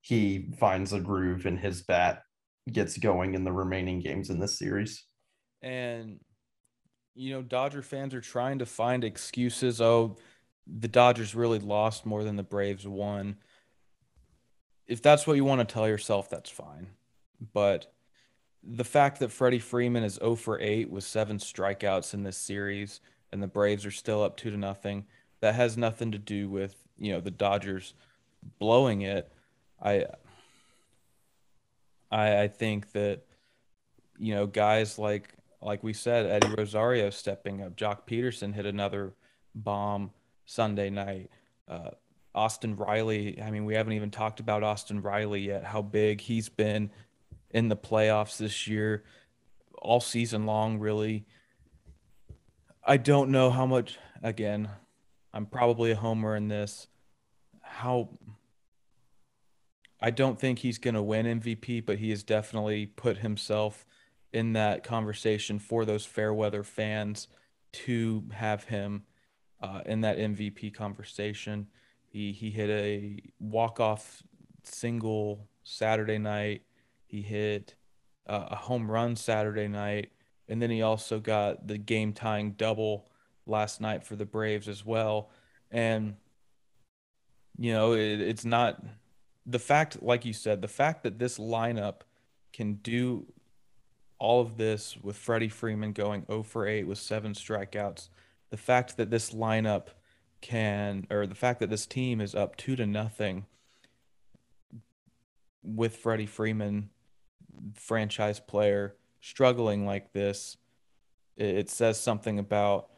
he 0.00 0.50
finds 0.58 0.92
a 0.92 1.00
groove 1.00 1.46
in 1.46 1.56
his 1.56 1.82
bat, 1.82 2.22
gets 2.70 2.96
going 2.98 3.34
in 3.34 3.44
the 3.44 3.52
remaining 3.52 4.00
games 4.00 4.30
in 4.30 4.38
this 4.38 4.58
series. 4.58 5.04
And 5.62 6.20
you 7.14 7.32
know, 7.32 7.42
Dodger 7.42 7.82
fans 7.82 8.14
are 8.14 8.20
trying 8.20 8.58
to 8.58 8.66
find 8.66 9.04
excuses. 9.04 9.80
Oh, 9.80 10.16
the 10.66 10.88
Dodgers 10.88 11.34
really 11.34 11.58
lost 11.58 12.06
more 12.06 12.24
than 12.24 12.36
the 12.36 12.42
Braves 12.42 12.86
won. 12.86 13.36
If 14.86 15.00
that's 15.00 15.26
what 15.26 15.36
you 15.36 15.44
want 15.44 15.66
to 15.66 15.72
tell 15.72 15.88
yourself, 15.88 16.28
that's 16.28 16.50
fine. 16.50 16.88
But 17.52 17.93
the 18.66 18.84
fact 18.84 19.20
that 19.20 19.30
Freddie 19.30 19.58
Freeman 19.58 20.04
is 20.04 20.14
0 20.14 20.36
for 20.36 20.60
8 20.60 20.90
with 20.90 21.04
seven 21.04 21.38
strikeouts 21.38 22.14
in 22.14 22.22
this 22.22 22.36
series 22.36 23.00
and 23.32 23.42
the 23.42 23.46
Braves 23.46 23.84
are 23.84 23.90
still 23.90 24.22
up 24.22 24.36
2 24.36 24.50
to 24.50 24.56
nothing, 24.56 25.04
that 25.40 25.54
has 25.54 25.76
nothing 25.76 26.12
to 26.12 26.18
do 26.18 26.48
with, 26.48 26.76
you 26.98 27.12
know, 27.12 27.20
the 27.20 27.30
Dodgers 27.30 27.94
blowing 28.58 29.02
it. 29.02 29.30
I 29.82 30.06
I, 32.10 32.42
I 32.42 32.48
think 32.48 32.92
that 32.92 33.22
you 34.18 34.34
know 34.34 34.46
guys 34.46 34.98
like 34.98 35.34
like 35.60 35.82
we 35.82 35.92
said 35.92 36.26
Eddie 36.26 36.54
Rosario 36.56 37.10
stepping 37.10 37.62
up, 37.62 37.76
Joc 37.76 38.06
Pederson 38.06 38.54
hit 38.54 38.66
another 38.66 39.14
bomb 39.54 40.10
Sunday 40.46 40.90
night. 40.90 41.30
Uh, 41.66 41.90
Austin 42.34 42.76
Riley, 42.76 43.40
I 43.40 43.50
mean, 43.50 43.64
we 43.64 43.74
haven't 43.74 43.94
even 43.94 44.10
talked 44.10 44.40
about 44.40 44.62
Austin 44.62 45.00
Riley 45.00 45.40
yet, 45.40 45.64
how 45.64 45.80
big 45.80 46.20
he's 46.20 46.48
been 46.48 46.90
in 47.54 47.68
the 47.68 47.76
playoffs 47.76 48.36
this 48.36 48.66
year, 48.66 49.04
all 49.80 50.00
season 50.00 50.44
long, 50.44 50.78
really. 50.78 51.24
I 52.84 52.98
don't 52.98 53.30
know 53.30 53.50
how 53.50 53.64
much, 53.64 53.96
again, 54.22 54.68
I'm 55.32 55.46
probably 55.46 55.92
a 55.92 55.96
homer 55.96 56.36
in 56.36 56.48
this. 56.48 56.88
How 57.62 58.10
I 60.00 60.10
don't 60.10 60.38
think 60.38 60.58
he's 60.58 60.78
going 60.78 60.96
to 60.96 61.02
win 61.02 61.40
MVP, 61.40 61.86
but 61.86 61.98
he 61.98 62.10
has 62.10 62.22
definitely 62.22 62.84
put 62.86 63.18
himself 63.18 63.86
in 64.34 64.52
that 64.52 64.82
conversation 64.82 65.58
for 65.58 65.86
those 65.86 66.04
fair 66.04 66.34
weather 66.34 66.62
fans 66.62 67.28
to 67.72 68.24
have 68.32 68.64
him 68.64 69.04
uh, 69.62 69.80
in 69.86 70.02
that 70.02 70.18
MVP 70.18 70.74
conversation. 70.74 71.68
He 72.10 72.32
he 72.32 72.50
hit 72.50 72.68
a 72.68 73.20
walk 73.38 73.80
off 73.80 74.22
single 74.64 75.48
Saturday 75.62 76.18
night 76.18 76.62
he 77.14 77.22
hit 77.22 77.76
uh, 78.26 78.48
a 78.50 78.56
home 78.56 78.90
run 78.90 79.14
Saturday 79.14 79.68
night, 79.68 80.10
and 80.48 80.60
then 80.60 80.68
he 80.68 80.82
also 80.82 81.20
got 81.20 81.68
the 81.68 81.78
game 81.78 82.12
tying 82.12 82.52
double 82.52 83.08
last 83.46 83.80
night 83.80 84.02
for 84.02 84.16
the 84.16 84.24
Braves 84.24 84.66
as 84.66 84.84
well. 84.84 85.30
And 85.70 86.16
you 87.56 87.72
know, 87.72 87.92
it, 87.92 88.20
it's 88.20 88.44
not 88.44 88.82
the 89.46 89.60
fact, 89.60 90.02
like 90.02 90.24
you 90.24 90.32
said, 90.32 90.60
the 90.60 90.66
fact 90.66 91.04
that 91.04 91.20
this 91.20 91.38
lineup 91.38 92.00
can 92.52 92.74
do 92.74 93.26
all 94.18 94.40
of 94.40 94.56
this 94.56 94.96
with 95.00 95.16
Freddie 95.16 95.48
Freeman 95.48 95.92
going 95.92 96.26
0 96.26 96.42
for 96.42 96.66
8 96.66 96.84
with 96.88 96.98
seven 96.98 97.32
strikeouts, 97.32 98.08
the 98.50 98.56
fact 98.56 98.96
that 98.96 99.10
this 99.10 99.30
lineup 99.30 99.88
can, 100.40 101.06
or 101.10 101.28
the 101.28 101.34
fact 101.36 101.60
that 101.60 101.70
this 101.70 101.86
team 101.86 102.20
is 102.20 102.34
up 102.34 102.56
two 102.56 102.74
to 102.74 102.86
nothing 102.86 103.46
with 105.62 105.96
Freddie 105.96 106.26
Freeman, 106.26 106.90
franchise 107.74 108.40
player, 108.40 108.96
struggling 109.20 109.86
like 109.86 110.12
this, 110.12 110.56
it 111.36 111.70
says 111.70 112.00
something 112.00 112.38
about 112.38 112.88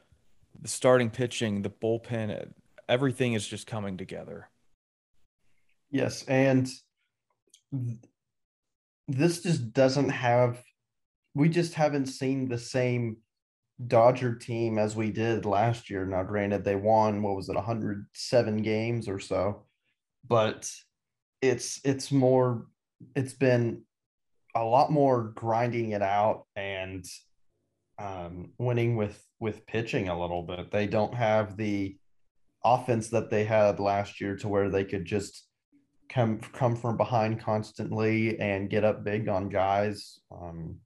the 0.61 0.69
starting 0.69 1.11
pitching, 1.11 1.63
the 1.63 1.71
bullpen, 1.71 2.53
everything 2.89 3.33
is 3.33 3.47
just 3.47 3.67
coming 3.67 3.97
together. 3.97 4.49
Yes, 5.91 6.25
and 6.25 6.69
this 9.09 9.43
just 9.43 9.73
doesn't 9.73 10.11
have 10.11 10.63
we 11.35 11.49
just 11.51 11.75
haven't 11.75 12.07
seen 12.07 12.49
the 12.49 12.59
same 12.59 13.19
Dodger 13.87 14.35
team 14.35 14.79
as 14.79 14.97
we 14.97 15.11
did 15.11 15.45
last 15.45 15.91
year. 15.91 16.07
Now, 16.07 16.23
granted, 16.23 16.65
they 16.65 16.77
won 16.77 17.23
what 17.23 17.37
was 17.37 17.51
it, 17.51 17.57
107 17.57 18.57
games 18.63 19.07
or 19.07 19.19
so, 19.19 19.65
but 20.27 20.71
it's 21.43 21.81
it's 21.85 22.11
more 22.11 22.67
it's 23.15 23.35
been 23.35 23.83
a 24.57 24.65
lot 24.65 24.91
more 24.91 25.33
grinding 25.35 25.91
it 25.91 26.03
out 26.03 26.47
and 26.57 27.05
um, 27.99 28.53
winning 28.59 28.97
with 28.97 29.23
with 29.39 29.67
pitching 29.67 30.09
a 30.09 30.19
little 30.19 30.43
bit. 30.43 30.71
They 30.71 30.87
don't 30.87 31.15
have 31.15 31.57
the 31.57 31.97
offense 32.65 33.09
that 33.11 33.31
they 33.31 33.45
had 33.45 33.79
last 33.79 34.21
year 34.21 34.37
to 34.37 34.49
where 34.49 34.71
they 34.71 34.85
could 34.85 35.05
just 35.05 35.45
come 36.09 36.39
come 36.39 36.77
from 36.77 36.97
behind 36.97 37.41
constantly 37.41 38.39
and 38.41 38.71
get 38.71 38.85
up 38.85 39.05
big 39.05 39.29
on 39.29 39.49
guys. 39.49 40.21
Um, 40.33 40.77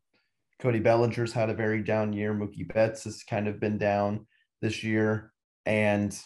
Cody 0.61 0.81
Bellinger's 0.81 1.33
had 1.33 1.49
a 1.49 1.55
very 1.55 1.83
down 1.83 2.13
year. 2.13 2.35
Mookie 2.35 2.73
Betts 2.73 3.05
has 3.05 3.23
kind 3.23 3.49
of 3.49 3.61
been 3.61 3.79
down 3.79 4.27
this 4.61 4.85
year, 4.85 5.33
and 5.65 6.17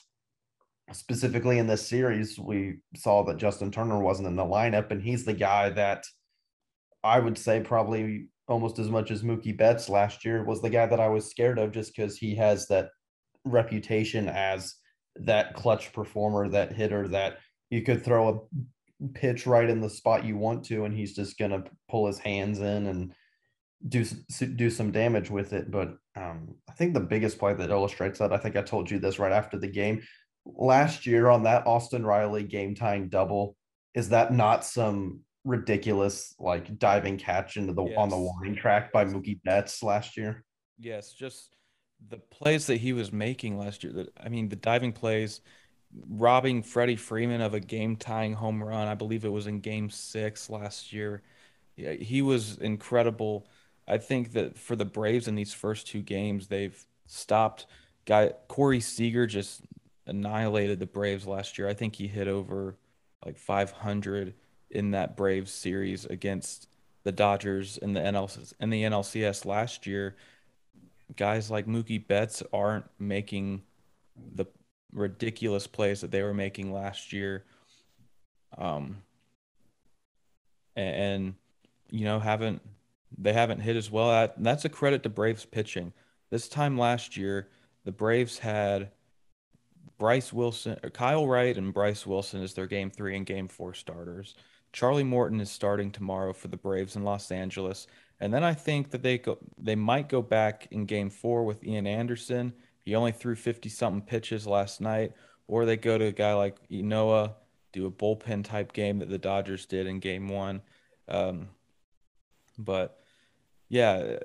specifically 0.93 1.59
in 1.59 1.69
this 1.69 1.87
series, 1.87 2.39
we 2.39 2.79
saw 2.97 3.23
that 3.25 3.37
Justin 3.37 3.71
Turner 3.71 4.01
wasn't 4.01 4.29
in 4.29 4.37
the 4.37 4.43
lineup, 4.43 4.91
and 4.91 5.03
he's 5.03 5.25
the 5.25 5.35
guy 5.35 5.71
that 5.71 6.05
I 7.05 7.19
would 7.21 7.39
say 7.39 7.61
probably 7.61 8.29
almost 8.49 8.79
as 8.79 8.89
much 8.89 9.11
as 9.11 9.23
Mookie 9.23 9.57
Betts 9.57 9.89
last 9.89 10.25
year 10.25 10.43
was 10.43 10.61
the 10.61 10.71
guy 10.71 10.87
that 10.87 11.01
I 11.01 11.09
was 11.09 11.31
scared 11.31 11.59
of 11.59 11.71
just 11.71 11.95
because 11.95 12.17
he 12.17 12.35
has 12.37 12.67
that 12.69 12.89
reputation 13.45 14.29
as 14.29 14.75
that 15.17 15.55
clutch 15.55 15.93
performer, 15.93 16.49
that 16.49 16.73
hitter 16.73 17.07
that 17.09 17.39
you 17.71 17.83
could 17.83 18.03
throw 18.03 18.29
a 18.29 19.09
pitch 19.09 19.47
right 19.47 19.69
in 19.69 19.81
the 19.81 19.91
spot 19.91 20.25
you 20.25 20.37
want 20.37 20.65
to, 20.65 20.85
and 20.85 20.95
he's 20.95 21.15
just 21.15 21.39
gonna 21.39 21.65
pull 21.91 22.07
his 22.07 22.19
hands 22.19 22.59
in 22.61 22.87
and 22.87 23.15
do 23.89 24.05
do 24.57 24.71
some 24.71 24.91
damage 24.91 25.31
with 25.31 25.53
it. 25.53 25.71
But 25.71 25.97
um, 26.17 26.55
I 26.69 26.73
think 26.73 26.95
the 26.95 27.01
biggest 27.01 27.39
play 27.39 27.55
that 27.55 27.71
illustrates 27.71 28.19
that, 28.19 28.33
I 28.33 28.39
think 28.39 28.57
I 28.57 28.63
told 28.63 28.91
you 28.91 28.99
this 28.99 29.19
right 29.19 29.33
after 29.33 29.59
the 29.59 29.69
game. 29.69 30.03
Last 30.47 31.07
year 31.07 31.29
on 31.29 31.43
that 31.45 31.67
Austin 31.67 32.05
Riley 32.05 32.45
game 32.45 32.75
tying 32.75 33.09
double, 33.09 33.57
is 33.95 34.11
that 34.11 34.33
not 34.33 34.65
some 34.65 35.21
ridiculous 35.45 36.35
like 36.39 36.79
diving 36.79 37.19
catch 37.19 37.57
into 37.57 37.73
the 37.73 37.85
yes. 37.85 37.99
on 37.99 38.09
the 38.09 38.17
warning 38.17 38.57
track 38.57 38.93
by 38.93 39.05
Mookie 39.05 39.41
Betts 39.45 39.83
last 39.83 40.17
year? 40.17 40.45
Yes, 40.79 41.13
just 41.13 41.57
the 42.09 42.19
plays 42.19 42.67
that 42.67 42.77
he 42.79 42.93
was 42.93 43.13
making 43.13 43.59
last 43.59 43.85
year. 43.85 43.93
That 43.93 44.09
I 44.23 44.29
mean, 44.29 44.49
the 44.49 44.57
diving 44.57 44.93
plays, 44.93 45.41
robbing 46.09 46.63
Freddie 46.63 46.97
Freeman 46.97 47.41
of 47.41 47.55
a 47.55 47.61
game 47.61 47.97
tying 47.97 48.33
home 48.33 48.63
run. 48.63 48.89
I 48.89 48.95
believe 48.95 49.25
it 49.25 49.33
was 49.33 49.47
in 49.47 49.61
Game 49.61 49.91
Six 49.91 50.51
last 50.51 50.93
year. 50.93 51.23
Yeah, 51.77 51.93
he 51.93 52.23
was 52.23 52.59
incredible. 52.59 53.47
I 53.87 53.99
think 53.99 54.33
that 54.33 54.59
for 54.59 54.77
the 54.77 54.85
Braves 54.85 55.29
in 55.29 55.35
these 55.35 55.53
first 55.53 55.87
two 55.87 56.03
games, 56.03 56.47
they've 56.47 56.85
stopped. 57.07 57.67
Guy 58.07 58.33
Corey 58.49 58.81
Seager 58.81 59.27
just 59.27 59.63
annihilated 60.07 60.79
the 60.79 60.87
Braves 60.87 61.27
last 61.27 61.59
year. 61.59 61.69
I 61.69 61.75
think 61.75 61.97
he 61.97 62.07
hit 62.07 62.29
over 62.29 62.77
like 63.25 63.39
500 63.39 64.35
in 64.71 64.92
that 64.92 65.16
Braves 65.16 65.52
series 65.52 66.04
against 66.04 66.68
the 67.04 67.12
Dodgers 67.12 67.76
in 67.78 67.92
the 67.92 68.00
NLCS 68.00 68.54
in 68.61 68.71
the 68.71 68.83
NLCS 68.83 69.44
last 69.44 69.87
year. 69.87 70.16
Guys 71.16 71.50
like 71.50 71.66
Mookie 71.66 72.04
Betts 72.04 72.42
aren't 72.52 72.87
making 72.99 73.62
the 74.35 74.47
ridiculous 74.92 75.66
plays 75.66 76.00
that 76.00 76.11
they 76.11 76.23
were 76.23 76.35
making 76.35 76.73
last 76.73 77.12
year. 77.12 77.44
Um, 78.56 79.02
and, 80.76 80.97
and 80.97 81.35
you 81.90 82.04
know 82.04 82.18
haven't 82.18 82.62
they 83.18 83.33
haven't 83.33 83.61
hit 83.61 83.76
as 83.76 83.90
well. 83.90 84.11
That, 84.11 84.42
that's 84.42 84.64
a 84.64 84.68
credit 84.68 85.02
to 85.04 85.09
Braves 85.09 85.44
pitching. 85.44 85.92
This 86.30 86.49
time 86.49 86.78
last 86.78 87.16
year, 87.16 87.49
the 87.85 87.92
Braves 87.92 88.38
had 88.38 88.90
Bryce 89.99 90.33
Wilson, 90.33 90.76
Kyle 90.92 91.26
Wright, 91.26 91.56
and 91.56 91.73
Bryce 91.73 92.06
Wilson 92.06 92.42
as 92.42 92.54
their 92.54 92.66
game 92.66 92.90
three 92.90 93.16
and 93.16 93.25
game 93.26 93.49
four 93.49 93.75
starters. 93.75 94.35
Charlie 94.75 95.04
Morton 95.04 95.40
is 95.40 95.52
starting 95.52 95.93
tomorrow 95.93 96.33
for 96.33 96.49
the 96.49 96.57
Braves 96.57 96.97
in 96.97 97.04
Los 97.04 97.31
Angeles. 97.31 97.87
And 98.19 98.35
then 98.35 98.43
I 98.43 98.54
think 98.54 98.90
that 98.90 99.04
they 99.04 99.19
go 99.19 99.38
they 99.57 99.76
might 99.76 100.09
go 100.09 100.21
back 100.21 100.66
in 100.73 100.85
game 100.85 101.11
four 101.11 101.45
with 101.45 101.64
Ian 101.64 101.87
Anderson. 101.87 102.52
He 102.85 102.97
only 102.97 103.12
threw 103.12 103.37
50 103.37 103.69
something 103.69 104.02
pitches 104.02 104.49
last 104.49 104.81
night. 104.81 105.12
Or 105.47 105.64
they 105.64 105.76
go 105.76 105.97
to 105.97 106.07
a 106.07 106.12
guy 106.12 106.35
like 106.35 106.57
Ynoa, 106.69 107.35
do 107.73 107.87
a 107.87 107.90
bullpen 107.90 108.45
type 108.45 108.73
game 108.73 108.99
that 108.99 109.09
the 109.09 109.19
Dodgers 109.19 109.64
did 109.64 109.87
in 109.87 110.00
game 110.00 110.28
one. 110.28 110.61
Um, 111.07 111.50
but 112.59 112.99
yeah, 113.69 114.16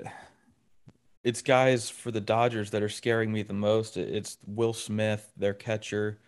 it's 1.23 1.43
guys 1.43 1.91
for 1.91 2.09
the 2.09 2.21
Dodgers 2.21 2.71
that 2.71 2.81
are 2.81 2.89
scaring 2.89 3.31
me 3.31 3.43
the 3.43 3.53
most. 3.53 3.97
It's 3.97 4.39
Will 4.47 4.73
Smith, 4.73 5.31
their 5.37 5.53
catcher, 5.53 6.19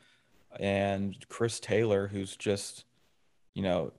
and 0.60 1.16
Chris 1.28 1.60
Taylor, 1.60 2.08
who's 2.08 2.36
just, 2.36 2.86
you 3.56 3.64
know, 3.64 3.94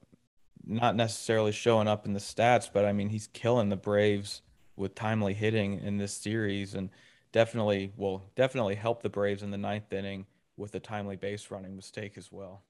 not 0.66 0.96
necessarily 0.96 1.52
showing 1.52 1.88
up 1.88 2.06
in 2.06 2.12
the 2.12 2.20
stats, 2.20 2.68
but 2.72 2.84
I 2.84 2.92
mean, 2.92 3.08
he's 3.08 3.26
killing 3.28 3.68
the 3.68 3.76
Braves 3.76 4.42
with 4.76 4.94
timely 4.94 5.34
hitting 5.34 5.80
in 5.80 5.98
this 5.98 6.12
series 6.12 6.74
and 6.74 6.90
definitely 7.32 7.92
will 7.96 8.22
definitely 8.36 8.74
help 8.74 9.02
the 9.02 9.08
Braves 9.08 9.42
in 9.42 9.50
the 9.50 9.58
ninth 9.58 9.92
inning 9.92 10.26
with 10.56 10.74
a 10.74 10.80
timely 10.80 11.16
base 11.16 11.50
running 11.50 11.74
mistake 11.74 12.16
as 12.16 12.30
well. 12.30 12.62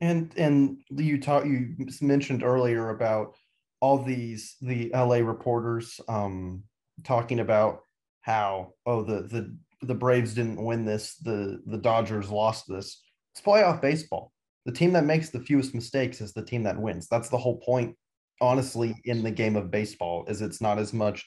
And 0.00 0.32
and 0.36 0.78
you 0.90 1.20
talked 1.20 1.46
you 1.46 1.76
mentioned 2.00 2.42
earlier 2.42 2.90
about 2.90 3.34
all 3.80 4.02
these 4.02 4.56
the 4.60 4.90
LA 4.94 5.16
reporters 5.16 6.00
um, 6.08 6.64
talking 7.04 7.40
about 7.40 7.80
how 8.22 8.72
oh 8.86 9.02
the 9.02 9.22
the 9.22 9.56
the 9.82 9.94
Braves 9.94 10.34
didn't 10.34 10.62
win 10.64 10.84
this, 10.84 11.16
the 11.16 11.60
the 11.66 11.78
Dodgers 11.78 12.30
lost 12.30 12.66
this. 12.68 13.02
It's 13.32 13.44
playoff 13.44 13.80
baseball. 13.80 14.31
The 14.64 14.72
team 14.72 14.92
that 14.92 15.04
makes 15.04 15.30
the 15.30 15.40
fewest 15.40 15.74
mistakes 15.74 16.20
is 16.20 16.32
the 16.32 16.44
team 16.44 16.62
that 16.64 16.80
wins. 16.80 17.08
That's 17.08 17.28
the 17.28 17.38
whole 17.38 17.58
point, 17.58 17.96
honestly, 18.40 18.94
in 19.04 19.22
the 19.22 19.30
game 19.30 19.56
of 19.56 19.70
baseball. 19.70 20.24
Is 20.28 20.40
it's 20.40 20.60
not 20.60 20.78
as 20.78 20.92
much 20.92 21.26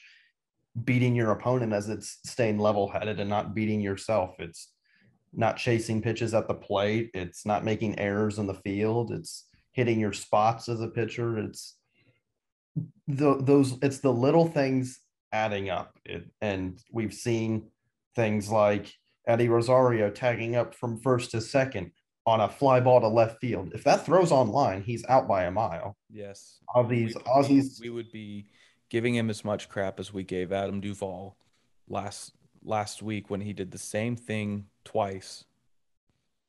beating 0.84 1.14
your 1.14 1.32
opponent 1.32 1.72
as 1.72 1.88
it's 1.88 2.18
staying 2.24 2.58
level 2.58 2.88
headed 2.88 3.20
and 3.20 3.30
not 3.30 3.54
beating 3.54 3.80
yourself. 3.80 4.36
It's 4.38 4.72
not 5.32 5.56
chasing 5.56 6.02
pitches 6.02 6.34
at 6.34 6.48
the 6.48 6.54
plate. 6.54 7.10
It's 7.14 7.44
not 7.44 7.64
making 7.64 7.98
errors 7.98 8.38
in 8.38 8.46
the 8.46 8.54
field. 8.54 9.12
It's 9.12 9.48
hitting 9.72 10.00
your 10.00 10.12
spots 10.12 10.68
as 10.68 10.80
a 10.80 10.88
pitcher. 10.88 11.38
It's 11.38 11.76
the, 13.06 13.36
those 13.40 13.76
it's 13.82 13.98
the 13.98 14.12
little 14.12 14.46
things 14.46 15.00
adding 15.32 15.70
up 15.70 15.98
it, 16.04 16.24
and 16.40 16.78
we've 16.90 17.14
seen 17.14 17.68
things 18.14 18.50
like 18.50 18.92
eddie 19.26 19.48
rosario 19.48 20.10
tagging 20.10 20.56
up 20.56 20.74
from 20.74 21.00
first 21.00 21.30
to 21.32 21.40
second 21.40 21.90
on 22.26 22.40
a 22.40 22.48
fly 22.48 22.80
ball 22.80 23.00
to 23.00 23.08
left 23.08 23.40
field. 23.40 23.72
If 23.72 23.84
that 23.84 24.04
throws 24.04 24.32
online, 24.32 24.82
he's 24.82 25.04
out 25.08 25.28
by 25.28 25.44
a 25.44 25.50
mile. 25.50 25.96
Yes. 26.10 26.58
Ozzie's, 26.74 27.14
we, 27.14 27.22
Ozzie's 27.26 27.80
we 27.80 27.90
would 27.90 28.10
be 28.10 28.46
giving 28.90 29.14
him 29.14 29.30
as 29.30 29.44
much 29.44 29.68
crap 29.68 30.00
as 30.00 30.12
we 30.12 30.24
gave 30.24 30.52
adam 30.52 30.80
duvall 30.80 31.36
last 31.88 32.32
last 32.64 33.02
week 33.02 33.30
when 33.30 33.40
he 33.40 33.52
did 33.52 33.70
the 33.70 33.78
same 33.78 34.16
thing 34.16 34.66
twice. 34.84 35.44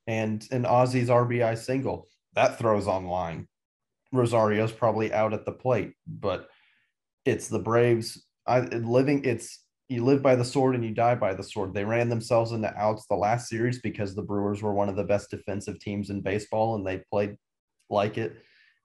And 0.07 0.47
an 0.51 0.65
Ozzie's 0.65 1.09
RBI 1.09 1.57
single 1.57 2.07
that 2.33 2.57
throws 2.57 2.87
online. 2.87 3.47
Rosario's 4.13 4.71
probably 4.71 5.11
out 5.11 5.33
at 5.33 5.45
the 5.45 5.51
plate, 5.51 5.93
but 6.07 6.47
it's 7.25 7.47
the 7.47 7.59
Braves. 7.59 8.23
I 8.45 8.61
living 8.61 9.25
it's 9.25 9.63
you 9.89 10.03
live 10.03 10.21
by 10.21 10.35
the 10.35 10.43
sword 10.43 10.75
and 10.75 10.83
you 10.83 10.91
die 10.91 11.15
by 11.15 11.33
the 11.33 11.43
sword. 11.43 11.73
They 11.73 11.85
ran 11.85 12.09
themselves 12.09 12.51
into 12.51 12.75
outs 12.75 13.05
the 13.07 13.15
last 13.15 13.47
series 13.47 13.79
because 13.79 14.13
the 14.13 14.21
Brewers 14.21 14.61
were 14.61 14.73
one 14.73 14.89
of 14.89 14.97
the 14.97 15.03
best 15.03 15.29
defensive 15.31 15.79
teams 15.79 16.09
in 16.09 16.21
baseball 16.21 16.75
and 16.75 16.85
they 16.85 17.03
played 17.09 17.37
like 17.89 18.17
it. 18.17 18.35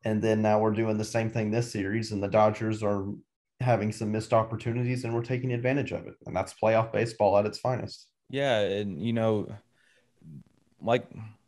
And 0.04 0.22
then 0.22 0.42
now 0.42 0.60
we're 0.60 0.72
doing 0.72 0.98
the 0.98 1.04
same 1.04 1.30
thing 1.30 1.50
this 1.50 1.70
series, 1.70 2.10
and 2.10 2.20
the 2.20 2.28
Dodgers 2.28 2.82
are 2.82 3.06
having 3.60 3.92
some 3.92 4.10
missed 4.10 4.32
opportunities 4.32 5.04
and 5.04 5.14
we're 5.14 5.22
taking 5.22 5.52
advantage 5.52 5.92
of 5.92 6.06
it. 6.06 6.14
And 6.26 6.34
that's 6.34 6.54
playoff 6.54 6.92
baseball 6.92 7.38
at 7.38 7.46
its 7.46 7.58
finest. 7.58 8.08
Yeah, 8.28 8.60
and 8.60 9.00
you 9.00 9.12
know, 9.12 9.48
like 10.80 11.06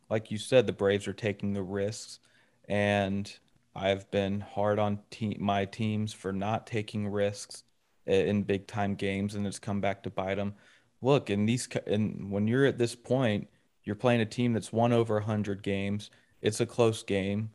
like 0.08 0.30
you 0.30 0.38
said, 0.38 0.66
the 0.66 0.73
Braves 0.73 1.08
are 1.08 1.12
taking 1.12 1.52
the 1.52 1.62
risks 1.62 2.20
and 2.68 3.32
I've 3.75 4.08
been 4.11 4.40
hard 4.40 4.78
on 4.78 5.00
te- 5.11 5.37
my 5.40 5.64
teams 5.64 6.12
for 6.12 6.32
not 6.32 6.66
taking 6.66 7.08
risks 7.08 7.64
in 8.06 8.42
big 8.42 8.66
time 8.66 8.94
games, 8.94 9.34
and 9.34 9.46
it's 9.46 9.58
come 9.58 9.80
back 9.80 10.02
to 10.02 10.11
bite 10.11 10.37
them. 10.37 10.54
Look, 11.02 11.30
in 11.30 11.46
these, 11.46 11.68
and 11.87 12.30
when 12.30 12.46
you're 12.46 12.66
at 12.66 12.78
this 12.78 12.94
point, 12.94 13.49
you're 13.84 13.96
playing 13.96 14.20
a 14.20 14.26
team 14.26 14.52
that's 14.52 14.73
won 14.73 14.92
over 14.92 15.14
100 15.14 15.62
games. 15.62 16.11
It's 16.40 16.61
a 16.61 16.66
close 16.66 17.02
game. 17.02 17.50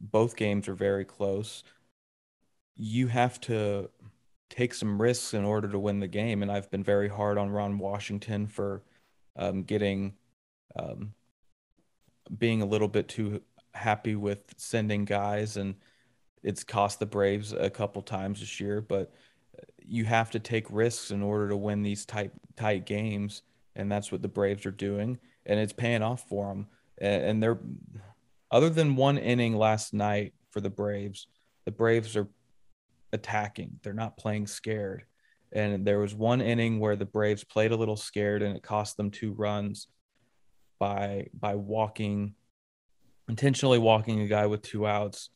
Both 0.00 0.36
games 0.36 0.68
are 0.68 0.74
very 0.74 1.04
close. 1.04 1.64
You 2.76 3.08
have 3.08 3.40
to 3.42 3.90
take 4.50 4.74
some 4.74 5.00
risks 5.00 5.32
in 5.32 5.44
order 5.44 5.68
to 5.68 5.78
win 5.78 6.00
the 6.00 6.08
game. 6.08 6.42
And 6.42 6.50
I've 6.50 6.70
been 6.70 6.82
very 6.82 7.08
hard 7.08 7.38
on 7.38 7.50
Ron 7.50 7.78
Washington 7.78 8.46
for 8.46 8.82
um, 9.36 9.62
getting, 9.62 10.14
um, 10.76 11.14
being 12.36 12.60
a 12.60 12.66
little 12.66 12.88
bit 12.88 13.08
too 13.08 13.42
happy 13.72 14.16
with 14.16 14.42
sending 14.56 15.04
guys. 15.04 15.56
And 15.56 15.76
it's 16.42 16.64
cost 16.64 16.98
the 16.98 17.06
Braves 17.06 17.52
a 17.52 17.70
couple 17.70 18.02
times 18.02 18.40
this 18.40 18.60
year. 18.60 18.80
But 18.80 19.12
you 19.78 20.04
have 20.04 20.30
to 20.30 20.38
take 20.38 20.66
risks 20.70 21.10
in 21.10 21.22
order 21.22 21.48
to 21.48 21.56
win 21.56 21.82
these 21.82 22.06
tight 22.06 22.32
tight 22.56 22.86
games. 22.86 23.42
And 23.76 23.90
that's 23.90 24.12
what 24.12 24.22
the 24.22 24.28
Braves 24.28 24.66
are 24.66 24.70
doing. 24.70 25.18
And 25.46 25.58
it's 25.58 25.72
paying 25.72 26.02
off 26.02 26.28
for 26.28 26.48
them. 26.48 26.66
And 27.00 27.42
they're, 27.42 27.58
other 28.50 28.68
than 28.68 28.94
one 28.94 29.16
inning 29.16 29.56
last 29.56 29.94
night 29.94 30.34
for 30.50 30.60
the 30.60 30.68
Braves, 30.68 31.28
the 31.64 31.70
Braves 31.70 32.16
are 32.16 32.28
attacking. 33.12 33.80
They're 33.82 33.92
not 33.94 34.18
playing 34.18 34.48
scared. 34.48 35.04
And 35.52 35.84
there 35.84 35.98
was 35.98 36.14
one 36.14 36.40
inning 36.40 36.78
where 36.78 36.96
the 36.96 37.06
Braves 37.06 37.42
played 37.42 37.72
a 37.72 37.76
little 37.76 37.96
scared 37.96 38.42
and 38.42 38.56
it 38.56 38.62
cost 38.62 38.96
them 38.96 39.10
two 39.10 39.32
runs 39.32 39.88
by 40.78 41.26
by 41.34 41.54
walking 41.56 42.34
intentionally 43.28 43.78
walking 43.78 44.20
a 44.20 44.26
guy 44.26 44.46
with 44.46 44.62
two 44.62 44.86
outs. 44.86 45.30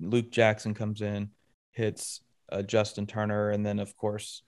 Luke 0.00 0.30
Jackson 0.30 0.74
comes 0.74 1.02
in, 1.02 1.30
hits 1.72 2.20
uh, 2.50 2.62
Justin 2.62 3.06
Turner, 3.06 3.50
and 3.50 3.64
then 3.64 3.78
of 3.78 3.96
course 3.96 4.42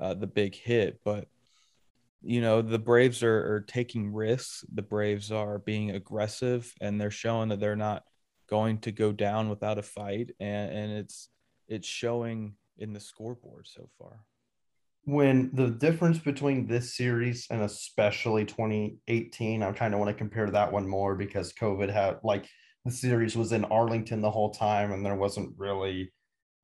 uh, 0.00 0.14
the 0.14 0.26
big 0.26 0.54
hit. 0.54 1.00
But 1.04 1.28
you 2.22 2.40
know 2.40 2.62
the 2.62 2.78
Braves 2.78 3.22
are, 3.22 3.54
are 3.54 3.60
taking 3.60 4.12
risks. 4.12 4.64
The 4.72 4.82
Braves 4.82 5.30
are 5.32 5.58
being 5.58 5.90
aggressive, 5.90 6.72
and 6.80 7.00
they're 7.00 7.10
showing 7.10 7.48
that 7.50 7.60
they're 7.60 7.76
not 7.76 8.04
going 8.48 8.78
to 8.78 8.92
go 8.92 9.12
down 9.12 9.48
without 9.48 9.78
a 9.78 9.82
fight. 9.82 10.30
And 10.40 10.72
and 10.72 10.92
it's 10.92 11.28
it's 11.68 11.88
showing 11.88 12.54
in 12.78 12.92
the 12.92 13.00
scoreboard 13.00 13.66
so 13.66 13.88
far. 13.98 14.24
When 15.04 15.50
the 15.54 15.68
difference 15.68 16.18
between 16.18 16.66
this 16.66 16.94
series 16.94 17.46
and 17.50 17.62
especially 17.62 18.44
2018, 18.44 19.62
I 19.62 19.72
kind 19.72 19.94
of 19.94 20.00
want 20.00 20.10
to 20.10 20.14
compare 20.14 20.50
that 20.50 20.70
one 20.70 20.86
more 20.86 21.14
because 21.14 21.52
COVID 21.54 21.90
had 21.90 22.18
like 22.22 22.46
the 22.84 22.90
series 22.90 23.36
was 23.36 23.52
in 23.52 23.64
Arlington 23.66 24.20
the 24.20 24.30
whole 24.30 24.50
time 24.50 24.92
and 24.92 25.04
there 25.04 25.16
wasn't 25.16 25.54
really 25.56 26.12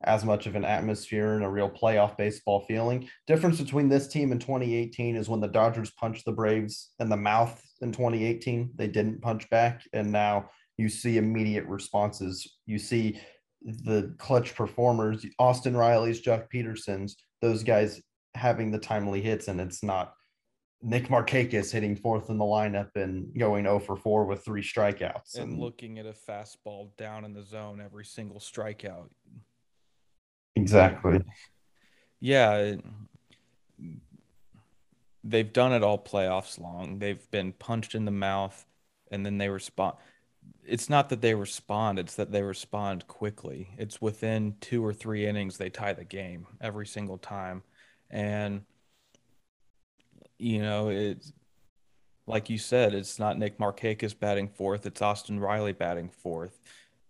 as 0.04 0.24
much 0.24 0.46
of 0.46 0.56
an 0.56 0.64
atmosphere 0.64 1.34
and 1.34 1.44
a 1.44 1.48
real 1.48 1.70
playoff 1.70 2.16
baseball 2.16 2.60
feeling. 2.66 3.08
Difference 3.26 3.60
between 3.60 3.88
this 3.88 4.08
team 4.08 4.32
and 4.32 4.40
2018 4.40 5.16
is 5.16 5.28
when 5.28 5.40
the 5.40 5.48
Dodgers 5.48 5.90
punched 5.92 6.24
the 6.24 6.32
Braves 6.32 6.92
in 6.98 7.08
the 7.08 7.16
mouth 7.16 7.62
in 7.80 7.92
2018, 7.92 8.72
they 8.76 8.86
didn't 8.86 9.22
punch 9.22 9.48
back. 9.50 9.82
And 9.92 10.10
now 10.10 10.50
you 10.76 10.88
see 10.88 11.18
immediate 11.18 11.66
responses. 11.66 12.56
You 12.66 12.78
see 12.78 13.20
the 13.62 14.14
clutch 14.18 14.54
performers, 14.54 15.24
Austin 15.38 15.76
Riley's, 15.76 16.22
Joc 16.22 16.48
Pederson's, 16.52 17.16
those 17.40 17.62
guys 17.62 18.00
having 18.34 18.70
the 18.70 18.78
timely 18.78 19.20
hits, 19.20 19.48
and 19.48 19.60
it's 19.60 19.82
not 19.82 20.14
Nick 20.84 21.08
Markakis 21.08 21.72
hitting 21.72 21.96
fourth 21.96 22.28
in 22.28 22.36
the 22.36 22.44
lineup 22.44 22.90
and 22.94 23.36
going 23.38 23.64
0 23.64 23.78
for 23.80 23.96
4 23.96 24.26
with 24.26 24.44
three 24.44 24.62
strikeouts. 24.62 25.36
And, 25.36 25.52
and 25.52 25.58
looking 25.58 25.98
at 25.98 26.04
a 26.04 26.12
fastball 26.12 26.94
down 26.98 27.24
in 27.24 27.32
the 27.32 27.42
zone 27.42 27.80
every 27.80 28.04
single 28.04 28.38
strikeout. 28.38 29.08
Exactly. 30.56 31.20
Yeah. 32.20 32.76
They've 35.22 35.52
done 35.52 35.72
it 35.72 35.82
all 35.82 35.98
playoffs 35.98 36.60
long. 36.60 36.98
They've 36.98 37.30
been 37.30 37.52
punched 37.52 37.94
in 37.94 38.04
the 38.04 38.10
mouth 38.10 38.66
and 39.10 39.24
then 39.24 39.38
they 39.38 39.48
respond 39.48 39.96
it's 40.66 40.88
not 40.88 41.10
that 41.10 41.20
they 41.20 41.34
respond, 41.34 41.98
it's 41.98 42.14
that 42.16 42.32
they 42.32 42.42
respond 42.42 43.06
quickly. 43.06 43.68
It's 43.76 44.00
within 44.00 44.56
two 44.60 44.84
or 44.84 44.92
three 44.92 45.26
innings 45.26 45.58
they 45.58 45.70
tie 45.70 45.92
the 45.92 46.04
game 46.04 46.46
every 46.60 46.86
single 46.86 47.18
time. 47.18 47.62
And 48.10 48.62
you 50.38 50.60
know, 50.60 50.88
it's 50.88 51.32
like 52.26 52.48
you 52.48 52.58
said, 52.58 52.94
it's 52.94 53.18
not 53.18 53.38
Nick 53.38 53.58
Markakis 53.58 54.18
batting 54.18 54.48
fourth, 54.48 54.86
it's 54.86 55.02
Austin 55.02 55.38
Riley 55.38 55.72
batting 55.72 56.08
fourth. 56.08 56.60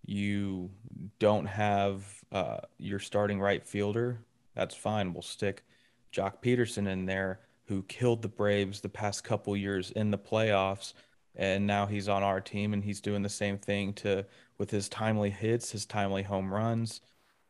You 0.04 0.70
don't 1.18 1.46
have 1.46 2.04
uh, 2.32 2.58
your 2.78 2.98
starting 2.98 3.40
right 3.40 3.64
fielder. 3.64 4.20
That's 4.54 4.74
fine. 4.74 5.12
We'll 5.12 5.22
stick 5.22 5.64
Joc 6.12 6.42
Pederson 6.42 6.88
in 6.88 7.06
there, 7.06 7.40
who 7.66 7.82
killed 7.84 8.22
the 8.22 8.28
Braves 8.28 8.80
the 8.80 8.88
past 8.88 9.24
couple 9.24 9.56
years 9.56 9.90
in 9.92 10.10
the 10.10 10.18
playoffs 10.18 10.92
and 11.36 11.66
now 11.66 11.86
he's 11.86 12.08
on 12.08 12.22
our 12.22 12.40
team 12.40 12.72
and 12.72 12.84
he's 12.84 13.00
doing 13.00 13.22
the 13.22 13.28
same 13.28 13.58
thing 13.58 13.92
to 13.94 14.24
with 14.58 14.70
his 14.70 14.88
timely 14.88 15.30
hits, 15.30 15.70
his 15.70 15.86
timely 15.86 16.22
home 16.22 16.52
runs, 16.52 17.00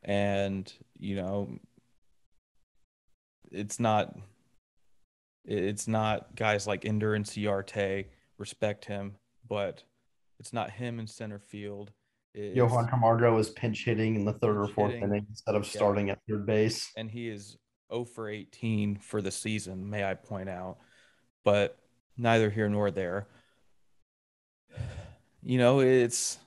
and 0.03 0.73
you 0.99 1.17
know, 1.17 1.59
it's 3.51 3.79
not 3.79 4.17
it's 5.45 5.87
not 5.87 6.35
guys 6.35 6.67
like 6.67 6.87
Ender 6.87 7.13
Inciarte 7.13 8.07
respect 8.39 8.87
him, 8.87 9.17
but 9.47 9.83
it's 10.41 10.53
not 10.53 10.71
him 10.71 10.99
in 10.99 11.07
center 11.07 11.39
field. 11.39 11.93
It's, 12.35 12.57
Johan 12.57 12.89
Camargo 12.89 13.39
is 13.39 13.51
pinch 13.51 13.85
hitting 13.85 14.17
in 14.17 14.25
the 14.25 14.33
third 14.33 14.57
or 14.57 14.69
fourth 14.69 14.93
hitting. 14.93 15.09
inning 15.09 15.27
instead 15.29 15.55
of 15.55 15.67
starting 15.67 16.11
at 16.11 16.19
third 16.29 16.47
base, 16.47 16.91
and 16.97 17.11
he 17.11 17.29
is 17.29 17.57
0 17.93 18.05
for 18.05 18.29
18 18.29 18.97
for 18.97 19.23
the 19.23 19.31
season. 19.31 19.89
May 19.89 20.05
I 20.05 20.15
point 20.15 20.49
out, 20.49 20.79
but 21.45 21.79
neither 22.17 22.51
here 22.51 22.69
nor 22.69 22.91
there 22.91 23.29
you 25.45 25.59
know, 25.59 25.81
it's 25.81 26.39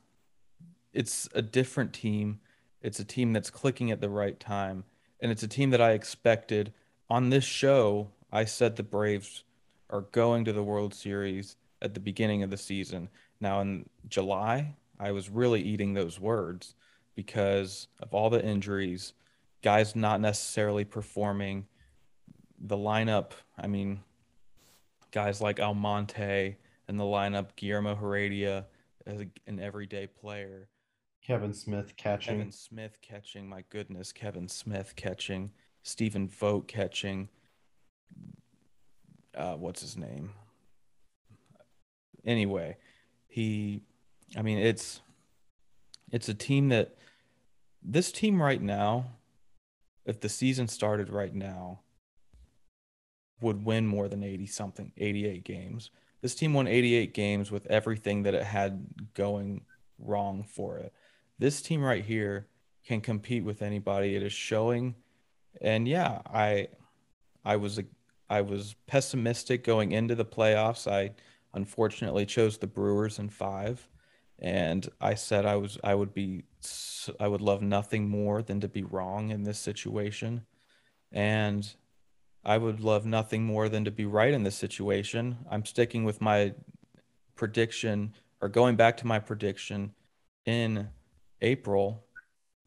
it's 0.93 1.29
a 1.33 1.41
different 1.41 1.93
team. 1.93 2.39
It's 2.81 2.99
a 2.99 3.05
team 3.05 3.33
that's 3.33 3.49
clicking 3.49 3.91
at 3.91 4.01
the 4.01 4.09
right 4.09 4.39
time, 4.39 4.83
and 5.21 5.31
it's 5.31 5.43
a 5.43 5.47
team 5.47 5.69
that 5.69 5.81
I 5.81 5.91
expected 5.91 6.73
on 7.09 7.29
this 7.29 7.43
show. 7.43 8.09
I 8.31 8.45
said 8.45 8.75
the 8.75 8.83
Braves 8.83 9.43
are 9.89 10.01
going 10.01 10.45
to 10.45 10.53
the 10.53 10.63
World 10.63 10.93
Series 10.93 11.55
at 11.81 11.93
the 11.93 11.99
beginning 11.99 12.43
of 12.43 12.49
the 12.49 12.57
season. 12.57 13.09
Now 13.39 13.61
in 13.61 13.87
July, 14.09 14.75
I 14.99 15.11
was 15.11 15.29
really 15.29 15.61
eating 15.61 15.93
those 15.93 16.19
words 16.19 16.75
because 17.15 17.87
of 17.99 18.13
all 18.13 18.29
the 18.29 18.43
injuries, 18.43 19.13
guys 19.61 19.95
not 19.95 20.21
necessarily 20.21 20.85
performing. 20.85 21.67
The 22.59 22.77
lineup, 22.77 23.31
I 23.57 23.67
mean, 23.67 24.01
guys 25.11 25.41
like 25.41 25.59
Almonte 25.59 26.57
in 26.87 26.97
the 26.97 27.03
lineup, 27.03 27.49
Guillermo 27.55 27.95
Heredia 27.95 28.65
as 29.05 29.21
a, 29.21 29.27
an 29.45 29.59
everyday 29.59 30.07
player. 30.07 30.69
Kevin 31.25 31.53
Smith 31.53 31.95
catching. 31.97 32.37
Kevin 32.37 32.51
Smith 32.51 32.99
catching. 33.01 33.47
My 33.47 33.63
goodness, 33.69 34.11
Kevin 34.11 34.47
Smith 34.47 34.93
catching. 34.95 35.51
Stephen 35.83 36.27
Vogt 36.27 36.67
catching. 36.67 37.29
Uh, 39.35 39.53
what's 39.53 39.81
his 39.81 39.97
name? 39.97 40.31
Anyway, 42.25 42.77
he. 43.27 43.81
I 44.35 44.41
mean, 44.41 44.57
it's 44.57 45.01
it's 46.11 46.29
a 46.29 46.33
team 46.33 46.69
that 46.69 46.95
this 47.83 48.11
team 48.11 48.41
right 48.41 48.61
now, 48.61 49.05
if 50.05 50.19
the 50.19 50.29
season 50.29 50.67
started 50.67 51.09
right 51.09 51.33
now, 51.33 51.81
would 53.41 53.63
win 53.63 53.85
more 53.85 54.07
than 54.07 54.23
80 54.23 54.47
something, 54.47 54.91
88 54.97 55.43
games 55.43 55.91
this 56.21 56.35
team 56.35 56.53
won 56.53 56.67
88 56.67 57.13
games 57.13 57.51
with 57.51 57.65
everything 57.67 58.23
that 58.23 58.33
it 58.33 58.43
had 58.43 58.85
going 59.13 59.61
wrong 59.99 60.43
for 60.43 60.77
it. 60.77 60.93
This 61.39 61.61
team 61.61 61.83
right 61.83 62.03
here 62.03 62.47
can 62.85 63.01
compete 63.01 63.43
with 63.43 63.61
anybody. 63.61 64.15
It 64.15 64.23
is 64.23 64.33
showing, 64.33 64.95
and 65.61 65.87
yeah, 65.87 66.21
I, 66.25 66.69
I 67.45 67.57
was 67.57 67.79
I 68.29 68.41
was 68.41 68.75
pessimistic 68.87 69.63
going 69.63 69.91
into 69.91 70.15
the 70.15 70.25
playoffs. 70.25 70.91
I 70.91 71.11
unfortunately 71.53 72.25
chose 72.25 72.57
the 72.57 72.67
Brewers 72.67 73.19
in 73.19 73.29
five, 73.29 73.87
and 74.39 74.87
I 75.01 75.15
said 75.15 75.45
I 75.45 75.55
was 75.55 75.77
I 75.83 75.95
would 75.95 76.13
be 76.13 76.43
I 77.19 77.27
would 77.27 77.41
love 77.41 77.61
nothing 77.61 78.09
more 78.09 78.41
than 78.41 78.59
to 78.61 78.67
be 78.67 78.83
wrong 78.83 79.29
in 79.29 79.43
this 79.43 79.59
situation, 79.59 80.45
and 81.11 81.73
I 82.43 82.57
would 82.57 82.79
love 82.79 83.05
nothing 83.05 83.43
more 83.43 83.67
than 83.69 83.85
to 83.85 83.91
be 83.91 84.05
right 84.05 84.33
in 84.33 84.43
this 84.43 84.55
situation. 84.55 85.37
I'm 85.49 85.65
sticking 85.65 86.05
with 86.05 86.21
my 86.21 86.53
prediction 87.35 88.13
or 88.41 88.49
going 88.49 88.75
back 88.75 88.97
to 88.97 89.07
my 89.07 89.19
prediction 89.19 89.93
in 90.45 90.89
April 91.41 92.05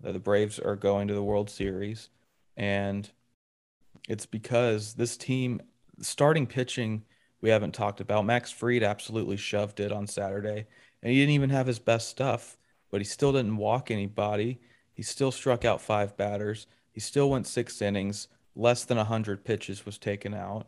that 0.01 0.13
the 0.13 0.19
Braves 0.19 0.59
are 0.59 0.77
going 0.77 1.09
to 1.09 1.15
the 1.15 1.23
World 1.23 1.51
Series. 1.51 2.09
And 2.57 3.11
it's 4.09 4.27
because 4.27 4.95
this 4.95 5.17
team, 5.17 5.61
starting 6.01 6.47
pitching, 6.47 7.05
we 7.41 7.51
haven't 7.51 7.73
talked 7.73 8.01
about. 8.01 8.27
Max 8.27 8.51
Fried 8.51 8.83
absolutely 8.83 9.37
shoved 9.37 9.81
it 9.81 9.93
on 9.93 10.07
Saturday. 10.07 10.67
And 11.03 11.13
he 11.13 11.19
didn't 11.19 11.35
even 11.35 11.51
have 11.51 11.67
his 11.67 11.79
best 11.79 12.09
stuff, 12.09 12.59
but 12.91 13.01
he 13.01 13.05
still 13.05 13.33
didn't 13.33 13.57
walk 13.57 13.91
anybody. 13.91 14.61
He 14.93 15.03
still 15.03 15.33
struck 15.33 15.65
out 15.65 15.81
five 15.81 16.17
batters. 16.17 16.67
He 16.93 17.01
still 17.01 17.31
went 17.31 17.47
six 17.47 17.81
innings 17.81 18.29
less 18.55 18.85
than 18.85 18.99
100 18.99 19.45
pitches 19.45 19.87
was 19.87 19.99
taken 19.99 20.35
out. 20.35 20.67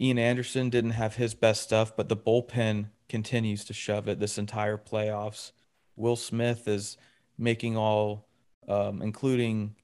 Ian 0.00 0.18
Anderson 0.18 0.70
didn't 0.70 0.92
have 0.92 1.16
his 1.16 1.34
best 1.34 1.62
stuff, 1.62 1.96
but 1.96 2.08
the 2.08 2.16
bullpen 2.16 2.90
continues 3.08 3.64
to 3.64 3.72
shove 3.72 4.06
it 4.08 4.20
this 4.20 4.38
entire 4.38 4.78
playoffs. 4.78 5.52
Will 5.96 6.14
Smith 6.14 6.68
is 6.68 6.96
making 7.36 7.76
all, 7.76 8.28
um, 8.68 9.02
including 9.02 9.74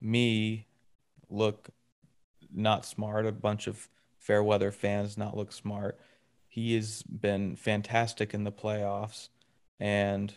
me, 0.00 0.68
look 1.28 1.70
not 2.52 2.84
smart. 2.84 3.26
A 3.26 3.32
bunch 3.32 3.66
of 3.66 3.88
fair 4.18 4.42
weather 4.42 4.70
fans 4.70 5.18
not 5.18 5.36
look 5.36 5.50
smart. 5.50 5.98
He 6.54 6.76
has 6.76 7.02
been 7.02 7.56
fantastic 7.56 8.32
in 8.32 8.44
the 8.44 8.52
playoffs. 8.52 9.28
And 9.80 10.32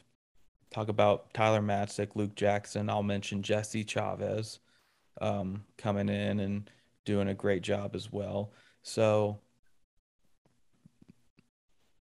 talk 0.71 0.87
about 0.87 1.31
Tyler 1.31 1.61
Matzek, 1.61 2.15
Luke 2.15 2.33
Jackson. 2.33 2.89
I'll 2.89 3.03
mention 3.03 3.43
Jesse 3.43 3.83
Chavez 3.83 4.57
um, 5.21 5.63
coming 5.77 6.09
in 6.09 6.39
and 6.39 6.71
doing 7.05 7.27
a 7.27 7.35
great 7.35 7.61
job 7.61 7.95
as 7.95 8.11
well. 8.11 8.51
So 8.81 9.41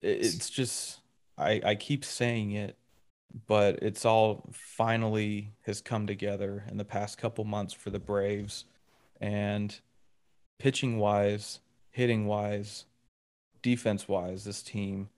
it's 0.02 0.50
just 0.50 1.00
I, 1.38 1.62
I 1.64 1.76
keep 1.76 2.04
saying 2.04 2.52
it, 2.52 2.76
but 3.48 3.82
it's 3.82 4.04
all 4.04 4.52
finally 4.52 5.54
has 5.62 5.80
come 5.80 6.06
together 6.06 6.66
in 6.70 6.76
the 6.76 6.84
past 6.84 7.18
couple 7.18 7.46
months 7.46 7.74
for 7.74 7.92
the 7.92 8.00
Braves. 8.00 8.66
And 9.22 9.74
pitching 10.60 10.98
wise, 10.98 11.62
hitting 11.92 12.26
wise, 12.26 12.88
defense 13.62 14.08
wise, 14.08 14.44
this 14.44 14.62
team 14.62 15.10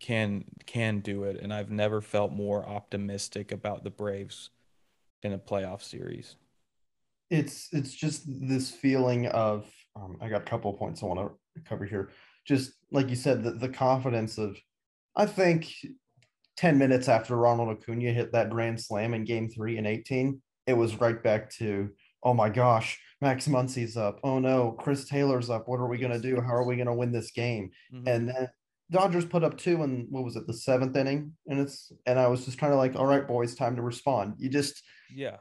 can 0.00 0.44
can 0.66 1.00
do 1.00 1.24
it. 1.24 1.40
And 1.40 1.52
I've 1.52 1.70
never 1.70 2.00
felt 2.00 2.32
more 2.32 2.66
optimistic 2.66 3.52
about 3.52 3.84
the 3.84 3.90
Braves 3.90 4.50
in 5.22 5.32
a 5.32 5.38
playoff 5.38 5.82
series. 5.82 6.36
It's 7.30 7.68
it's 7.72 7.94
just 7.94 8.24
this 8.26 8.70
feeling 8.70 9.26
of 9.28 9.66
um, 9.96 10.18
I 10.20 10.28
got 10.28 10.42
a 10.42 10.44
couple 10.44 10.72
of 10.72 10.78
points 10.78 11.02
I 11.02 11.06
want 11.06 11.32
to 11.56 11.62
cover 11.62 11.84
here. 11.84 12.10
Just 12.46 12.72
like 12.92 13.08
you 13.08 13.16
said, 13.16 13.42
the, 13.42 13.52
the 13.52 13.68
confidence 13.68 14.38
of 14.38 14.56
I 15.16 15.26
think 15.26 15.72
10 16.56 16.78
minutes 16.78 17.08
after 17.08 17.36
Ronald 17.36 17.76
Acuna 17.76 18.12
hit 18.12 18.32
that 18.32 18.50
grand 18.50 18.80
slam 18.80 19.14
in 19.14 19.24
game 19.24 19.48
three 19.48 19.78
and 19.78 19.86
18, 19.86 20.40
it 20.66 20.74
was 20.74 21.00
right 21.00 21.22
back 21.22 21.50
to, 21.50 21.90
oh 22.22 22.34
my 22.34 22.48
gosh, 22.48 22.98
Max 23.20 23.48
Muncy's 23.48 23.96
up. 23.96 24.20
Oh 24.22 24.38
no, 24.38 24.72
Chris 24.72 25.08
Taylor's 25.08 25.50
up. 25.50 25.68
What 25.68 25.80
are 25.80 25.88
we 25.88 25.98
going 25.98 26.12
to 26.12 26.20
do? 26.20 26.40
How 26.40 26.54
are 26.54 26.66
we 26.66 26.76
going 26.76 26.86
to 26.86 26.94
win 26.94 27.12
this 27.12 27.30
game? 27.30 27.70
Mm-hmm. 27.92 28.08
And 28.08 28.28
then 28.28 28.48
Dodgers 28.90 29.24
put 29.24 29.42
up 29.42 29.56
two 29.56 29.82
in 29.82 30.06
what 30.10 30.24
was 30.24 30.36
it, 30.36 30.46
the 30.46 30.54
seventh 30.54 30.96
inning? 30.96 31.32
And 31.46 31.58
it's, 31.58 31.90
and 32.06 32.18
I 32.18 32.28
was 32.28 32.44
just 32.44 32.58
kind 32.58 32.72
of 32.72 32.78
like, 32.78 32.94
all 32.94 33.06
right, 33.06 33.26
boys, 33.26 33.54
time 33.54 33.76
to 33.76 33.82
respond. 33.82 34.34
You 34.38 34.48
just, 34.48 34.82
yeah, 35.12 35.38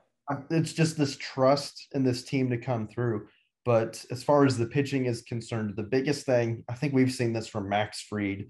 it's 0.50 0.74
just 0.74 0.98
this 0.98 1.18
trust 1.18 1.88
in 1.94 2.04
this 2.04 2.24
team 2.24 2.50
to 2.50 2.58
come 2.58 2.88
through. 2.88 3.28
But 3.66 4.04
as 4.12 4.24
far 4.24 4.46
as 4.46 4.58
the 4.58 4.68
pitching 4.68 5.06
is 5.06 5.24
concerned, 5.24 5.74
the 5.76 5.84
biggest 5.84 6.26
thing, 6.26 6.64
I 6.70 6.76
think 6.76 6.94
we've 6.94 7.12
seen 7.12 7.34
this 7.34 7.48
from 7.48 7.68
Max 7.68 8.02
Fried 8.02 8.46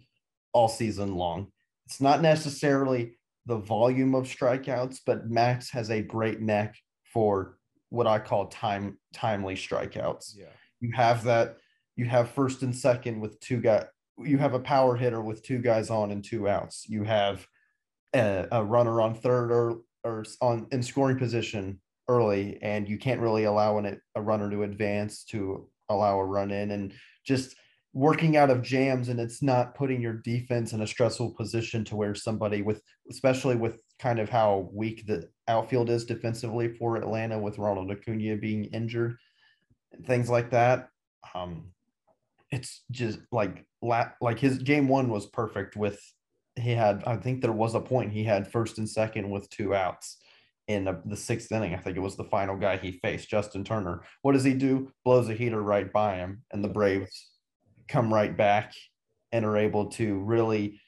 all 0.53 0.67
season 0.67 1.15
long. 1.15 1.47
It's 1.85 2.01
not 2.01 2.21
necessarily 2.21 3.17
the 3.45 3.57
volume 3.57 4.15
of 4.15 4.25
strikeouts, 4.25 4.99
but 5.05 5.29
Max 5.29 5.69
has 5.71 5.89
a 5.89 6.01
great 6.01 6.41
neck 6.41 6.75
for 7.13 7.57
what 7.95 8.07
I 8.07 8.19
call 8.19 8.47
time 8.47 8.97
timely 9.13 9.55
strikeouts. 9.55 10.35
Yeah. 10.37 10.45
You 10.81 10.91
have 10.93 11.23
that 11.23 11.57
you 11.95 12.05
have 12.05 12.29
first 12.29 12.61
and 12.61 12.75
second 12.75 13.21
with 13.21 13.39
two 13.39 13.61
guys 13.61 13.85
you 14.17 14.37
have 14.37 14.53
a 14.53 14.59
power 14.59 14.95
hitter 14.95 15.21
with 15.21 15.43
two 15.43 15.59
guys 15.59 15.89
on 15.89 16.11
and 16.11 16.23
two 16.23 16.47
outs. 16.47 16.85
You 16.87 17.03
have 17.03 17.47
a, 18.13 18.47
a 18.51 18.63
runner 18.63 19.01
on 19.01 19.15
third 19.15 19.51
or 19.51 19.81
or 20.03 20.25
on 20.41 20.67
in 20.71 20.83
scoring 20.83 21.17
position 21.17 21.79
early 22.07 22.59
and 22.61 22.87
you 22.87 22.97
can't 22.97 23.21
really 23.21 23.45
allow 23.45 23.77
an, 23.79 23.99
a 24.13 24.21
runner 24.21 24.49
to 24.51 24.63
advance 24.63 25.23
to 25.23 25.67
allow 25.89 26.19
a 26.19 26.25
run 26.25 26.51
in 26.51 26.71
and 26.71 26.93
just 27.25 27.55
working 27.93 28.37
out 28.37 28.51
of 28.51 28.61
jams 28.61 29.09
and 29.09 29.19
it's 29.19 29.41
not 29.41 29.73
putting 29.73 30.01
your 30.01 30.13
defense 30.13 30.73
in 30.73 30.81
a 30.81 30.87
stressful 30.87 31.31
position 31.31 31.83
to 31.83 31.95
where 31.95 32.13
somebody 32.13 32.61
with 32.61 32.83
especially 33.09 33.55
with 33.55 33.81
kind 33.99 34.19
of 34.19 34.29
how 34.29 34.69
weak 34.73 35.05
the 35.07 35.29
outfield 35.47 35.89
is 35.89 36.05
defensively 36.05 36.67
for 36.67 36.97
Atlanta 36.97 37.37
with 37.37 37.57
Ronald 37.57 37.91
Acuna 37.91 38.35
being 38.35 38.65
injured 38.65 39.17
and 39.91 40.05
things 40.05 40.29
like 40.29 40.51
that 40.51 40.89
um 41.33 41.71
it's 42.51 42.83
just 42.91 43.19
like 43.31 43.65
like 43.81 44.39
his 44.39 44.57
game 44.59 44.87
1 44.87 45.09
was 45.09 45.25
perfect 45.27 45.75
with 45.75 45.99
he 46.55 46.71
had 46.71 47.03
I 47.05 47.17
think 47.17 47.41
there 47.41 47.51
was 47.51 47.75
a 47.75 47.81
point 47.81 48.11
he 48.11 48.23
had 48.23 48.51
first 48.51 48.77
and 48.77 48.89
second 48.89 49.29
with 49.29 49.49
two 49.49 49.75
outs 49.75 50.17
in 50.67 50.85
the 51.05 51.15
sixth 51.15 51.51
inning. 51.51 51.75
I 51.75 51.77
think 51.77 51.97
it 51.97 52.01
was 52.01 52.15
the 52.15 52.23
final 52.23 52.57
guy 52.57 52.77
he 52.77 52.93
faced, 52.93 53.29
Justin 53.29 53.63
Turner. 53.63 54.01
What 54.21 54.31
does 54.33 54.43
he 54.43 54.53
do? 54.53 54.91
Blows 55.03 55.29
a 55.29 55.33
heater 55.33 55.61
right 55.61 55.91
by 55.91 56.15
him, 56.15 56.41
and 56.51 56.63
the 56.63 56.69
Braves 56.69 57.29
come 57.87 58.13
right 58.13 58.35
back 58.35 58.73
and 59.31 59.45
are 59.45 59.57
able 59.57 59.87
to 59.91 60.19
really 60.19 60.79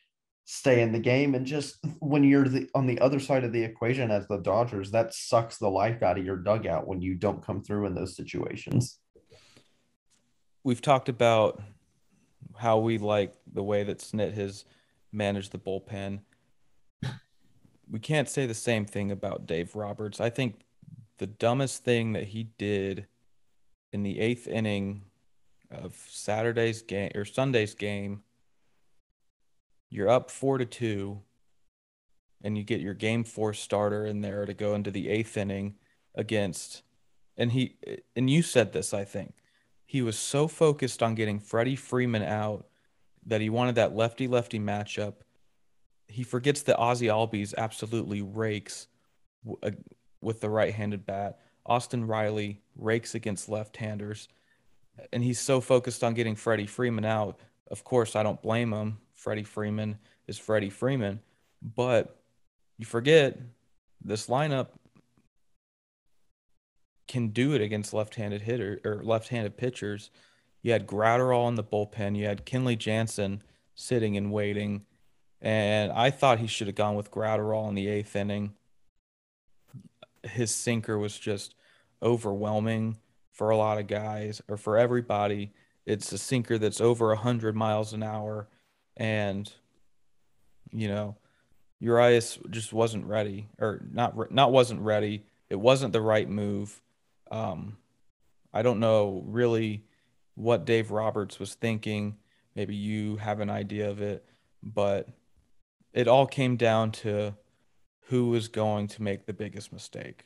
stay 0.49 0.81
in 0.81 0.93
the 0.93 0.99
game. 0.99 1.35
And 1.35 1.45
just 1.45 1.77
when 1.99 2.23
you're 2.23 2.47
the, 2.47 2.69
on 2.73 2.87
the 2.87 2.99
other 2.99 3.19
side 3.19 3.43
of 3.43 3.51
the 3.51 3.63
equation 3.63 4.09
as 4.09 4.27
the 4.27 4.37
Dodgers, 4.37 4.91
that 4.91 5.13
sucks 5.13 5.57
the 5.57 5.69
life 5.69 6.01
out 6.01 6.17
of 6.17 6.25
your 6.25 6.37
dugout 6.37 6.87
when 6.87 7.01
you 7.01 7.15
don't 7.15 7.45
come 7.45 7.61
through 7.61 7.85
in 7.85 7.93
those 7.93 8.15
situations. 8.15 8.99
We've 10.63 10.81
talked 10.81 11.09
about 11.09 11.61
how 12.55 12.79
we 12.79 12.97
like 12.97 13.33
the 13.53 13.63
way 13.63 13.83
that 13.83 13.99
Snit 13.99 14.33
has 14.33 14.65
managed 15.11 15.51
the 15.51 15.59
bullpen. 15.59 16.21
We 17.89 17.99
can't 17.99 18.27
say 18.27 18.45
the 18.45 18.53
same 18.53 18.85
thing 18.85 19.11
about 19.11 19.45
Dave 19.47 19.75
Roberts. 19.75 20.19
I 20.19 20.29
think 20.29 20.61
the 21.19 21.27
dumbest 21.27 21.83
thing 21.83 22.13
that 22.13 22.25
he 22.25 22.49
did 22.57 23.07
in 23.93 24.03
the 24.03 24.19
eighth 24.19 24.47
inning 24.47 25.03
of 25.71 25.95
Saturday's 26.09 26.81
game 26.81 27.11
or 27.15 27.25
Sunday's 27.25 27.73
game, 27.73 28.23
you're 29.89 30.09
up 30.09 30.31
four 30.31 30.57
to 30.57 30.65
two, 30.65 31.21
and 32.43 32.57
you 32.57 32.63
get 32.63 32.81
your 32.81 32.93
game 32.93 33.23
four 33.23 33.53
starter 33.53 34.05
in 34.05 34.21
there 34.21 34.45
to 34.45 34.53
go 34.53 34.75
into 34.75 34.91
the 34.91 35.09
eighth 35.09 35.37
inning 35.37 35.75
against, 36.15 36.83
and 37.37 37.51
he 37.51 37.77
and 38.15 38.29
you 38.29 38.41
said 38.41 38.73
this, 38.73 38.93
I 38.93 39.03
think, 39.05 39.33
he 39.85 40.01
was 40.01 40.17
so 40.17 40.47
focused 40.47 41.01
on 41.03 41.15
getting 41.15 41.39
Freddie 41.39 41.75
Freeman 41.75 42.23
out 42.23 42.67
that 43.25 43.41
he 43.41 43.49
wanted 43.49 43.75
that 43.75 43.95
lefty 43.95 44.27
lefty 44.27 44.59
matchup. 44.59 45.15
He 46.07 46.23
forgets 46.23 46.61
that 46.63 46.77
Ozzie 46.77 47.07
Albies 47.07 47.53
absolutely 47.57 48.21
rakes 48.21 48.87
uh, 49.61 49.71
with 50.21 50.39
the 50.39 50.49
right-handed 50.49 51.05
bat. 51.05 51.39
Austin 51.65 52.07
Riley 52.07 52.61
rakes 52.77 53.13
against 53.13 53.49
left-handers 53.49 54.29
and 55.11 55.23
he's 55.23 55.39
so 55.39 55.61
focused 55.61 56.03
on 56.03 56.13
getting 56.13 56.35
Freddie 56.35 56.65
Freeman 56.65 57.05
out. 57.05 57.39
Of 57.69 57.83
course, 57.83 58.15
I 58.15 58.23
don't 58.23 58.41
blame 58.41 58.73
him. 58.73 58.97
Freddie 59.17 59.43
Freeman 59.43 59.97
is 60.27 60.37
Freddie 60.37 60.69
Freeman, 60.69 61.19
but 61.61 62.21
you 62.77 62.85
forget 62.85 63.37
this 64.03 64.27
lineup 64.27 64.67
can 67.07 67.29
do 67.29 67.53
it 67.53 67.61
against 67.61 67.93
left-handed 67.93 68.41
hitter 68.41 68.79
or 68.85 69.01
left-handed 69.03 69.57
pitchers. 69.57 70.11
You 70.61 70.71
had 70.71 70.87
Graterol 70.87 71.47
in 71.47 71.55
the 71.55 71.63
bullpen. 71.63 72.15
You 72.15 72.25
had 72.25 72.45
Kenley 72.45 72.77
Jansen 72.77 73.41
sitting 73.75 74.15
and 74.17 74.31
waiting, 74.31 74.85
and 75.41 75.91
I 75.91 76.11
thought 76.11 76.39
he 76.39 76.47
should 76.47 76.67
have 76.67 76.75
gone 76.75 76.95
with 76.95 77.11
Graterol 77.11 77.69
in 77.69 77.75
the 77.75 77.87
eighth 77.87 78.15
inning. 78.15 78.53
His 80.23 80.53
sinker 80.53 80.97
was 80.97 81.17
just 81.17 81.55
overwhelming 82.03 82.97
for 83.31 83.49
a 83.49 83.57
lot 83.57 83.79
of 83.79 83.87
guys 83.87 84.41
or 84.47 84.57
for 84.57 84.77
everybody. 84.77 85.53
It's 85.85 86.11
a 86.11 86.17
sinker 86.17 86.57
that's 86.57 86.81
over 86.81 87.07
100 87.09 87.55
miles 87.55 87.93
an 87.93 88.03
hour. 88.03 88.47
And, 88.97 89.51
you 90.71 90.87
know, 90.87 91.15
Urias 91.79 92.39
just 92.49 92.73
wasn't 92.73 93.05
ready 93.05 93.47
or 93.59 93.81
not, 93.91 94.31
not 94.31 94.51
wasn't 94.51 94.81
ready. 94.81 95.23
It 95.49 95.59
wasn't 95.59 95.93
the 95.93 96.01
right 96.01 96.27
move. 96.27 96.81
Um, 97.29 97.77
I 98.53 98.63
don't 98.63 98.79
know 98.79 99.23
really 99.27 99.83
what 100.35 100.65
Dave 100.65 100.91
Roberts 100.91 101.39
was 101.39 101.53
thinking. 101.53 102.17
Maybe 102.55 102.75
you 102.75 103.17
have 103.17 103.39
an 103.39 103.51
idea 103.51 103.89
of 103.89 104.01
it, 104.01 104.25
but 104.63 105.07
it 105.93 106.07
all 106.07 106.25
came 106.25 106.57
down 106.57 106.91
to 106.91 107.35
who 108.07 108.29
was 108.29 108.47
going 108.47 108.87
to 108.87 109.03
make 109.03 109.25
the 109.25 109.33
biggest 109.33 109.71
mistake. 109.71 110.25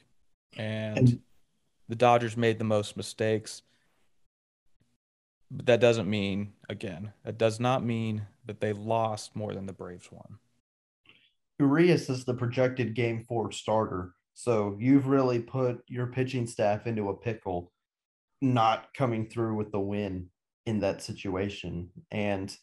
And, 0.58 0.98
and 0.98 1.20
the 1.90 1.96
Dodgers 1.96 2.38
made 2.38 2.58
the 2.58 2.64
most 2.64 2.96
mistakes. 2.96 3.64
But 5.54 5.66
that 5.66 5.82
doesn't 5.82 6.10
mean, 6.10 6.54
again, 6.70 7.12
that 7.26 7.38
does 7.38 7.60
not 7.60 7.84
mean 7.84 8.26
that 8.46 8.62
they 8.62 8.72
lost 8.72 9.36
more 9.36 9.54
than 9.54 9.66
the 9.66 9.74
Braves 9.74 10.10
won. 10.10 10.40
Urias 11.60 12.10
is 12.10 12.24
the 12.24 12.34
projected 12.34 12.96
game 12.96 13.26
four 13.28 13.52
starter. 13.52 14.14
So 14.34 14.78
you've 14.80 15.08
really 15.08 15.40
put 15.40 15.84
your 15.88 16.08
pitching 16.08 16.48
staff 16.48 16.88
into 16.88 17.10
a 17.10 17.18
pickle, 17.18 17.72
not 18.42 18.94
coming 18.94 19.28
through 19.28 19.56
with 19.56 19.72
the 19.72 19.80
win 19.80 20.30
in 20.66 20.80
that 20.80 21.04
situation. 21.04 21.90
And 22.12 22.56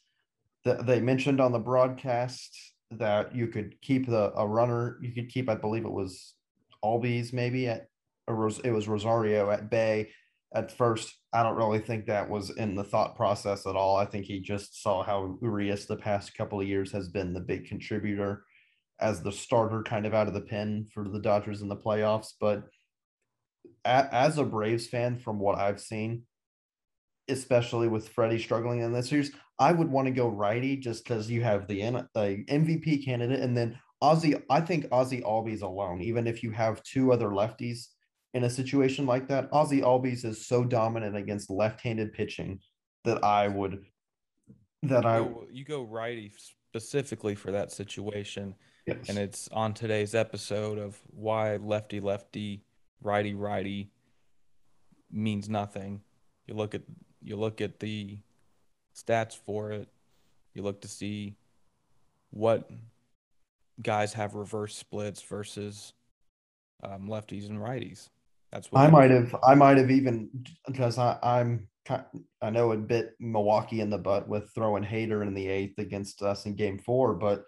the, 0.64 0.74
they 0.74 1.00
mentioned 1.00 1.40
on 1.40 1.52
the 1.52 1.58
broadcast 1.58 2.56
that 2.92 3.34
you 3.34 3.48
could 3.48 3.78
keep 3.82 4.06
the 4.06 4.32
a 4.34 4.46
runner, 4.46 4.98
you 5.02 5.12
could 5.12 5.28
keep, 5.28 5.50
I 5.50 5.54
believe 5.54 5.84
it 5.84 5.92
was 5.92 6.34
Albies 6.82 7.32
maybe 7.32 7.68
at 7.68 7.88
it 8.28 8.72
was 8.72 8.88
Rosario 8.88 9.50
at 9.50 9.70
bay 9.70 10.08
at 10.54 10.76
first. 10.76 11.14
I 11.32 11.42
don't 11.42 11.56
really 11.56 11.80
think 11.80 12.06
that 12.06 12.28
was 12.28 12.50
in 12.50 12.74
the 12.74 12.84
thought 12.84 13.16
process 13.16 13.66
at 13.66 13.76
all. 13.76 13.96
I 13.96 14.06
think 14.06 14.24
he 14.24 14.40
just 14.40 14.82
saw 14.82 15.02
how 15.02 15.38
Urias 15.42 15.86
the 15.86 15.96
past 15.96 16.36
couple 16.36 16.60
of 16.60 16.66
years 16.66 16.90
has 16.92 17.08
been 17.08 17.32
the 17.32 17.40
big 17.40 17.66
contributor 17.66 18.44
as 19.00 19.22
the 19.22 19.32
starter 19.32 19.82
kind 19.82 20.06
of 20.06 20.14
out 20.14 20.26
of 20.26 20.34
the 20.34 20.40
pen 20.40 20.86
for 20.92 21.08
the 21.08 21.20
Dodgers 21.20 21.62
in 21.62 21.68
the 21.68 21.76
playoffs. 21.76 22.32
But 22.40 22.64
as 23.84 24.38
a 24.38 24.44
Braves 24.44 24.86
fan, 24.86 25.18
from 25.18 25.38
what 25.38 25.58
I've 25.58 25.80
seen, 25.80 26.22
especially 27.28 27.88
with 27.88 28.08
Freddie 28.08 28.38
struggling 28.38 28.80
in 28.80 28.92
this 28.92 29.08
series, 29.08 29.32
I 29.58 29.72
would 29.72 29.90
want 29.90 30.06
to 30.06 30.12
go 30.12 30.28
righty 30.28 30.76
just 30.76 31.04
because 31.04 31.30
you 31.30 31.42
have 31.42 31.68
the, 31.68 31.80
MVP 31.80 33.04
candidate 33.04 33.40
and 33.40 33.56
then 33.56 33.78
Ozzie. 34.00 34.36
I 34.48 34.60
think 34.60 34.86
Ozzie 34.92 35.22
Albies 35.22 35.62
alone, 35.62 36.00
even 36.00 36.26
if 36.26 36.42
you 36.42 36.52
have 36.52 36.82
two 36.82 37.12
other 37.12 37.28
lefties 37.28 37.88
in 38.34 38.44
a 38.44 38.50
situation 38.50 39.06
like 39.06 39.28
that, 39.28 39.48
Ozzie 39.52 39.80
Albies 39.80 40.24
is 40.24 40.46
so 40.46 40.64
dominant 40.64 41.16
against 41.16 41.50
left-handed 41.50 42.12
pitching 42.12 42.60
that 43.04 43.24
I 43.24 43.48
would 43.48 43.84
that 44.82 45.02
you 45.02 45.08
I 45.08 45.18
go, 45.18 45.46
you 45.50 45.64
go 45.64 45.82
righty 45.82 46.32
specifically 46.68 47.34
for 47.34 47.50
that 47.52 47.72
situation. 47.72 48.54
Yes. 48.86 49.08
And 49.08 49.18
it's 49.18 49.48
on 49.48 49.74
today's 49.74 50.14
episode 50.14 50.78
of 50.78 50.98
why 51.10 51.56
lefty 51.56 52.00
lefty 52.00 52.62
righty 53.02 53.34
righty 53.34 53.90
means 55.10 55.48
nothing. 55.48 56.02
You 56.46 56.54
look 56.54 56.74
at 56.74 56.82
you 57.22 57.36
look 57.36 57.60
at 57.60 57.80
the 57.80 58.18
stats 58.94 59.36
for 59.36 59.72
it. 59.72 59.88
You 60.54 60.62
look 60.62 60.80
to 60.82 60.88
see 60.88 61.36
what 62.30 62.70
guys 63.82 64.12
have 64.12 64.34
reverse 64.34 64.76
splits 64.76 65.22
versus 65.22 65.92
um, 66.82 67.08
lefties 67.08 67.48
and 67.48 67.58
righties. 67.58 68.08
That's 68.52 68.70
what 68.72 68.80
I 68.80 68.90
might 68.90 69.10
have. 69.10 69.34
I 69.46 69.54
might 69.54 69.76
have 69.76 69.90
even 69.90 70.30
because 70.66 70.98
I, 70.98 71.18
I'm. 71.22 71.68
I 72.42 72.50
know 72.50 72.72
it 72.72 72.86
bit 72.86 73.14
Milwaukee 73.18 73.80
in 73.80 73.88
the 73.88 73.96
butt 73.96 74.28
with 74.28 74.50
throwing 74.54 74.84
Hader 74.84 75.26
in 75.26 75.32
the 75.32 75.48
eighth 75.48 75.78
against 75.78 76.20
us 76.20 76.44
in 76.44 76.54
Game 76.54 76.78
Four, 76.78 77.14
but 77.14 77.44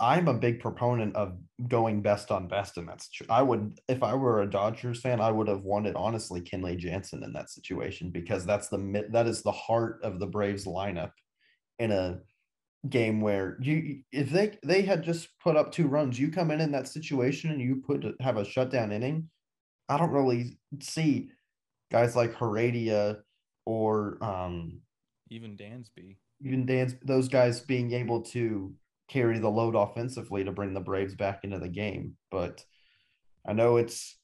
I'm 0.00 0.28
a 0.28 0.34
big 0.34 0.60
proponent 0.60 1.14
of 1.14 1.36
going 1.68 2.00
best 2.00 2.30
on 2.30 2.48
best, 2.48 2.78
and 2.78 2.88
that's 2.88 3.10
true. 3.10 3.26
I 3.28 3.42
would, 3.42 3.78
if 3.86 4.02
I 4.02 4.14
were 4.14 4.40
a 4.40 4.50
Dodgers 4.50 5.02
fan, 5.02 5.20
I 5.20 5.30
would 5.30 5.46
have 5.46 5.62
wanted 5.62 5.94
honestly 5.94 6.40
Kenley 6.40 6.78
Jansen 6.78 7.22
in 7.22 7.34
that 7.34 7.50
situation 7.50 8.10
because 8.10 8.46
that's 8.46 8.68
the 8.68 9.06
that 9.10 9.26
is 9.26 9.42
the 9.42 9.52
heart 9.52 10.00
of 10.02 10.18
the 10.18 10.26
Braves 10.26 10.64
lineup 10.64 11.12
in 11.78 11.92
a 11.92 12.20
game 12.88 13.20
where 13.20 13.58
you 13.60 14.00
if 14.10 14.30
they 14.30 14.56
they 14.64 14.80
had 14.80 15.02
just 15.02 15.28
put 15.38 15.54
up 15.54 15.70
two 15.70 15.86
runs, 15.86 16.18
you 16.18 16.30
come 16.30 16.50
in 16.50 16.62
in 16.62 16.72
that 16.72 16.88
situation 16.88 17.50
and 17.50 17.60
you 17.60 17.82
put 17.86 18.02
have 18.22 18.38
a 18.38 18.44
shutdown 18.44 18.92
inning. 18.92 19.28
I 19.90 19.98
don't 19.98 20.12
really 20.12 20.56
see 20.80 21.30
guys 21.90 22.14
like 22.14 22.36
Heredia 22.36 23.18
or 23.66 24.16
um 24.22 24.80
even 25.30 25.56
Dansby, 25.56 26.16
even 26.42 26.66
Dans 26.66 26.94
those 27.04 27.28
guys 27.28 27.60
being 27.60 27.92
able 27.92 28.22
to 28.22 28.72
carry 29.08 29.38
the 29.38 29.50
load 29.50 29.74
offensively 29.74 30.44
to 30.44 30.52
bring 30.52 30.72
the 30.72 30.80
Braves 30.80 31.14
back 31.14 31.40
into 31.44 31.58
the 31.58 31.68
game. 31.68 32.16
But 32.30 32.64
I 33.46 33.52
know 33.52 33.76
it's 33.76 34.16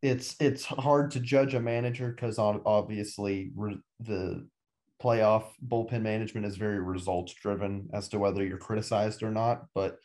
it's 0.00 0.36
it's 0.40 0.64
hard 0.64 1.10
to 1.12 1.20
judge 1.20 1.54
a 1.54 1.60
manager 1.60 2.10
because 2.10 2.38
obviously 2.38 3.52
re- 3.54 3.80
the 4.00 4.46
playoff 5.02 5.44
bullpen 5.66 6.02
management 6.02 6.46
is 6.46 6.56
very 6.56 6.78
results 6.80 7.34
driven 7.34 7.88
as 7.92 8.08
to 8.08 8.18
whether 8.18 8.44
you're 8.44 8.58
criticized 8.58 9.22
or 9.22 9.30
not. 9.30 9.66
But 9.74 9.98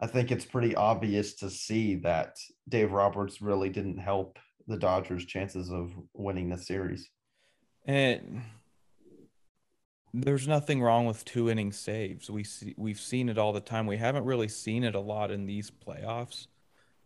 I 0.00 0.06
think 0.06 0.32
it's 0.32 0.46
pretty 0.46 0.74
obvious 0.74 1.34
to 1.34 1.50
see 1.50 1.96
that 1.96 2.36
Dave 2.68 2.92
Roberts 2.92 3.42
really 3.42 3.68
didn't 3.68 3.98
help 3.98 4.38
the 4.66 4.78
Dodgers' 4.78 5.26
chances 5.26 5.70
of 5.70 5.92
winning 6.14 6.48
the 6.48 6.56
series. 6.56 7.10
And 7.84 8.42
there's 10.14 10.48
nothing 10.48 10.80
wrong 10.80 11.06
with 11.06 11.24
two 11.24 11.50
inning 11.50 11.72
saves. 11.72 12.30
We 12.30 12.44
see 12.44 12.74
we've 12.78 13.00
seen 13.00 13.28
it 13.28 13.38
all 13.38 13.52
the 13.52 13.60
time. 13.60 13.86
We 13.86 13.98
haven't 13.98 14.24
really 14.24 14.48
seen 14.48 14.84
it 14.84 14.94
a 14.94 15.00
lot 15.00 15.30
in 15.30 15.46
these 15.46 15.70
playoffs, 15.70 16.46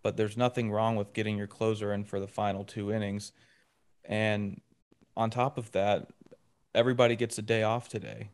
but 0.02 0.16
there's 0.16 0.36
nothing 0.36 0.70
wrong 0.70 0.94
with 0.96 1.12
getting 1.12 1.36
your 1.36 1.46
closer 1.46 1.92
in 1.92 2.04
for 2.04 2.20
the 2.20 2.28
final 2.28 2.64
two 2.64 2.92
innings. 2.92 3.32
And 4.04 4.60
on 5.16 5.30
top 5.30 5.58
of 5.58 5.72
that, 5.72 6.08
everybody 6.74 7.16
gets 7.16 7.38
a 7.38 7.42
day 7.42 7.62
off 7.62 7.88
today. 7.88 8.30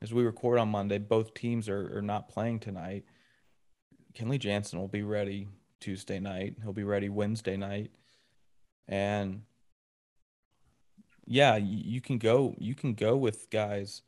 As 0.00 0.12
we 0.12 0.24
record 0.24 0.58
on 0.58 0.68
Monday, 0.68 0.98
both 0.98 1.32
teams 1.32 1.68
are, 1.68 1.98
are 1.98 2.02
not 2.02 2.28
playing 2.28 2.58
tonight. 2.58 3.04
Kenley 4.14 4.38
Jansen 4.38 4.78
will 4.78 4.88
be 4.88 5.02
ready 5.02 5.48
Tuesday 5.80 6.20
night. 6.20 6.56
He'll 6.62 6.72
be 6.72 6.84
ready 6.84 7.08
Wednesday 7.08 7.56
night. 7.56 7.90
And 8.88 9.42
yeah, 11.26 11.56
you 11.56 12.00
can 12.00 12.18
go 12.18 12.54
you 12.58 12.74
can 12.74 12.94
go 12.94 13.16
with 13.16 13.50
guys 13.50 14.02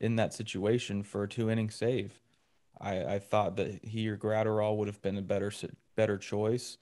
in 0.00 0.16
that 0.16 0.34
situation 0.34 1.02
for 1.02 1.22
a 1.22 1.28
two 1.28 1.50
inning 1.50 1.70
save. 1.70 2.20
I, 2.80 3.04
I 3.04 3.18
thought 3.18 3.56
that 3.56 3.84
he 3.84 4.08
or 4.08 4.16
Graterol 4.16 4.76
would 4.76 4.88
have 4.88 5.00
been 5.02 5.16
a 5.16 5.22
better 5.22 5.52
better 5.94 6.18
choice. 6.18 6.78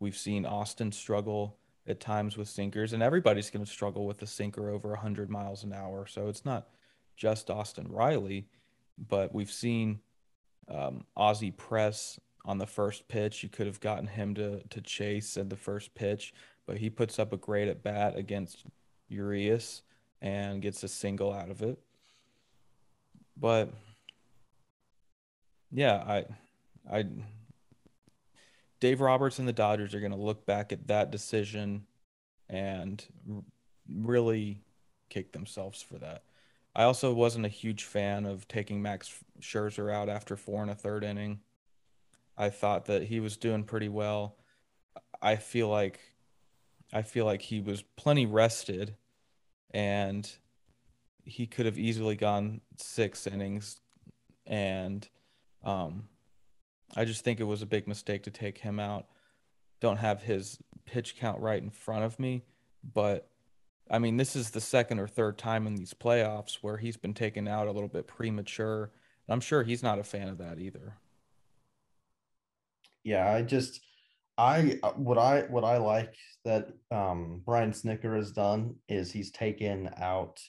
We've 0.00 0.16
seen 0.16 0.44
Austin 0.44 0.92
struggle 0.92 1.58
at 1.86 2.00
times 2.00 2.36
with 2.36 2.48
sinkers, 2.48 2.92
and 2.92 3.02
everybody's 3.02 3.50
going 3.50 3.64
to 3.64 3.70
struggle 3.70 4.06
with 4.06 4.20
a 4.22 4.26
sinker 4.26 4.68
over 4.68 4.90
100 4.90 5.30
miles 5.30 5.64
an 5.64 5.72
hour. 5.72 6.06
So 6.06 6.28
it's 6.28 6.44
not 6.44 6.68
just 7.16 7.50
Austin 7.50 7.88
Riley, 7.90 8.48
but 8.96 9.34
we've 9.34 9.50
seen 9.50 10.00
um, 10.68 11.04
Ozzie 11.16 11.50
press 11.50 12.18
on 12.44 12.58
the 12.58 12.66
first 12.66 13.08
pitch. 13.08 13.42
You 13.42 13.48
could 13.48 13.66
have 13.66 13.80
gotten 13.80 14.06
him 14.06 14.34
to 14.34 14.60
to 14.68 14.80
chase 14.80 15.36
at 15.36 15.50
the 15.50 15.56
first 15.56 15.94
pitch, 15.94 16.32
but 16.66 16.78
he 16.78 16.90
puts 16.90 17.18
up 17.18 17.32
a 17.32 17.36
great 17.36 17.68
at 17.68 17.82
bat 17.82 18.16
against 18.16 18.64
Urias 19.08 19.82
and 20.20 20.62
gets 20.62 20.82
a 20.82 20.88
single 20.88 21.32
out 21.32 21.50
of 21.50 21.62
it. 21.62 21.78
But 23.36 23.72
yeah, 25.70 25.96
I 25.96 26.24
I 26.90 27.06
Dave 28.80 29.00
Roberts 29.00 29.38
and 29.38 29.48
the 29.48 29.52
Dodgers 29.52 29.94
are 29.94 30.00
going 30.00 30.12
to 30.12 30.18
look 30.18 30.46
back 30.46 30.72
at 30.72 30.86
that 30.86 31.10
decision 31.10 31.84
and 32.48 33.04
really 33.92 34.62
kick 35.08 35.32
themselves 35.32 35.82
for 35.82 35.98
that. 35.98 36.22
I 36.78 36.84
also 36.84 37.12
wasn't 37.12 37.44
a 37.44 37.48
huge 37.48 37.82
fan 37.82 38.24
of 38.24 38.46
taking 38.46 38.80
Max 38.80 39.12
Scherzer 39.40 39.92
out 39.92 40.08
after 40.08 40.36
four 40.36 40.62
and 40.62 40.70
a 40.70 40.76
third 40.76 41.02
inning. 41.02 41.40
I 42.36 42.50
thought 42.50 42.84
that 42.84 43.02
he 43.02 43.18
was 43.18 43.36
doing 43.36 43.64
pretty 43.64 43.88
well. 43.88 44.36
I 45.20 45.34
feel 45.34 45.66
like 45.66 45.98
I 46.92 47.02
feel 47.02 47.24
like 47.24 47.42
he 47.42 47.60
was 47.60 47.82
plenty 47.96 48.26
rested 48.26 48.94
and 49.72 50.30
he 51.24 51.48
could 51.48 51.66
have 51.66 51.80
easily 51.80 52.14
gone 52.14 52.60
six 52.76 53.26
innings 53.26 53.80
and 54.46 55.08
um, 55.64 56.04
I 56.96 57.04
just 57.04 57.24
think 57.24 57.40
it 57.40 57.44
was 57.44 57.60
a 57.60 57.66
big 57.66 57.88
mistake 57.88 58.22
to 58.22 58.30
take 58.30 58.58
him 58.58 58.78
out. 58.78 59.06
Don't 59.80 59.96
have 59.96 60.22
his 60.22 60.58
pitch 60.86 61.16
count 61.18 61.40
right 61.40 61.60
in 61.60 61.70
front 61.70 62.04
of 62.04 62.20
me, 62.20 62.44
but 62.94 63.28
I 63.90 63.98
mean, 63.98 64.16
this 64.16 64.36
is 64.36 64.50
the 64.50 64.60
second 64.60 64.98
or 64.98 65.06
third 65.06 65.38
time 65.38 65.66
in 65.66 65.74
these 65.74 65.94
playoffs 65.94 66.56
where 66.56 66.76
he's 66.76 66.96
been 66.96 67.14
taken 67.14 67.48
out 67.48 67.68
a 67.68 67.72
little 67.72 67.88
bit 67.88 68.06
premature. 68.06 68.90
I'm 69.28 69.40
sure 69.40 69.62
he's 69.62 69.82
not 69.82 69.98
a 69.98 70.04
fan 70.04 70.28
of 70.28 70.38
that 70.38 70.58
either. 70.58 70.94
Yeah, 73.04 73.30
I 73.30 73.42
just 73.42 73.80
I 74.36 74.78
what 74.96 75.18
I 75.18 75.42
what 75.48 75.64
I 75.64 75.78
like 75.78 76.14
that 76.44 76.68
um, 76.90 77.42
Brian 77.44 77.72
Snitker 77.72 78.16
has 78.16 78.32
done 78.32 78.76
is 78.88 79.10
he's 79.10 79.30
taken 79.30 79.90
out 79.96 80.40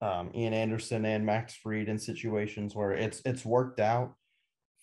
um, 0.00 0.30
Ian 0.34 0.52
Anderson 0.52 1.04
and 1.04 1.24
Max 1.24 1.54
Fried 1.54 1.88
in 1.88 1.98
situations 1.98 2.74
where 2.74 2.92
it's 2.92 3.22
it's 3.24 3.44
worked 3.44 3.80
out 3.80 4.14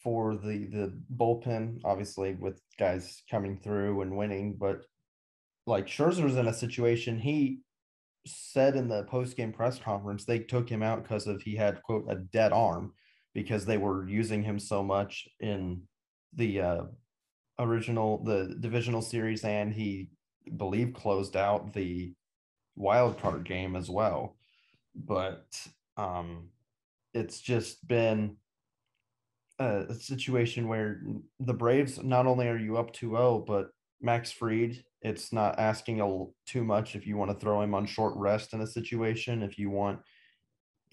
for 0.03 0.35
the 0.35 0.65
the 0.65 0.99
bullpen, 1.15 1.79
obviously 1.85 2.35
with 2.35 2.61
guys 2.77 3.21
coming 3.29 3.57
through 3.57 4.01
and 4.01 4.17
winning, 4.17 4.55
but 4.59 4.81
like 5.69 5.87
Scherzer's 5.87 6.35
in 6.35 6.47
a 6.47 6.53
situation 6.53 7.19
he 7.19 7.59
said 8.25 8.75
in 8.75 8.89
the 8.89 9.03
post 9.03 9.37
game 9.37 9.53
press 9.53 9.79
conference 9.79 10.25
they 10.25 10.39
took 10.39 10.67
him 10.67 10.83
out 10.83 11.03
because 11.03 11.27
of 11.27 11.41
he 11.41 11.55
had 11.55 11.81
quote 11.83 12.05
a 12.09 12.15
dead 12.15 12.51
arm 12.51 12.91
because 13.33 13.65
they 13.65 13.77
were 13.77 14.07
using 14.09 14.43
him 14.43 14.59
so 14.59 14.83
much 14.83 15.29
in 15.39 15.81
the 16.33 16.59
uh, 16.59 16.81
original 17.59 18.23
the 18.23 18.57
divisional 18.59 19.01
series 19.01 19.43
and 19.45 19.73
he 19.73 20.09
believe 20.57 20.93
closed 20.93 21.37
out 21.37 21.73
the 21.73 22.13
wild 22.75 23.19
card 23.21 23.43
game 23.45 23.75
as 23.75 23.89
well. 23.89 24.35
But 24.95 25.45
um 25.97 26.49
it's 27.13 27.39
just 27.39 27.87
been 27.87 28.37
a, 29.59 29.85
a 29.89 29.93
situation 29.93 30.67
where 30.67 31.01
the 31.39 31.53
braves 31.53 32.01
not 32.01 32.25
only 32.25 32.47
are 32.47 32.57
you 32.57 32.77
up 32.77 32.93
2-0 32.93 33.45
but 33.45 33.69
max 34.01 34.31
fried 34.31 34.83
it's 35.01 35.31
not 35.31 35.59
asking 35.59 36.01
a, 36.01 36.25
too 36.45 36.63
much 36.63 36.95
if 36.95 37.07
you 37.07 37.15
want 37.15 37.31
to 37.31 37.37
throw 37.37 37.61
him 37.61 37.73
on 37.73 37.85
short 37.85 38.15
rest 38.15 38.53
in 38.53 38.61
a 38.61 38.67
situation 38.67 39.43
if 39.43 39.57
you 39.57 39.69
want 39.69 39.99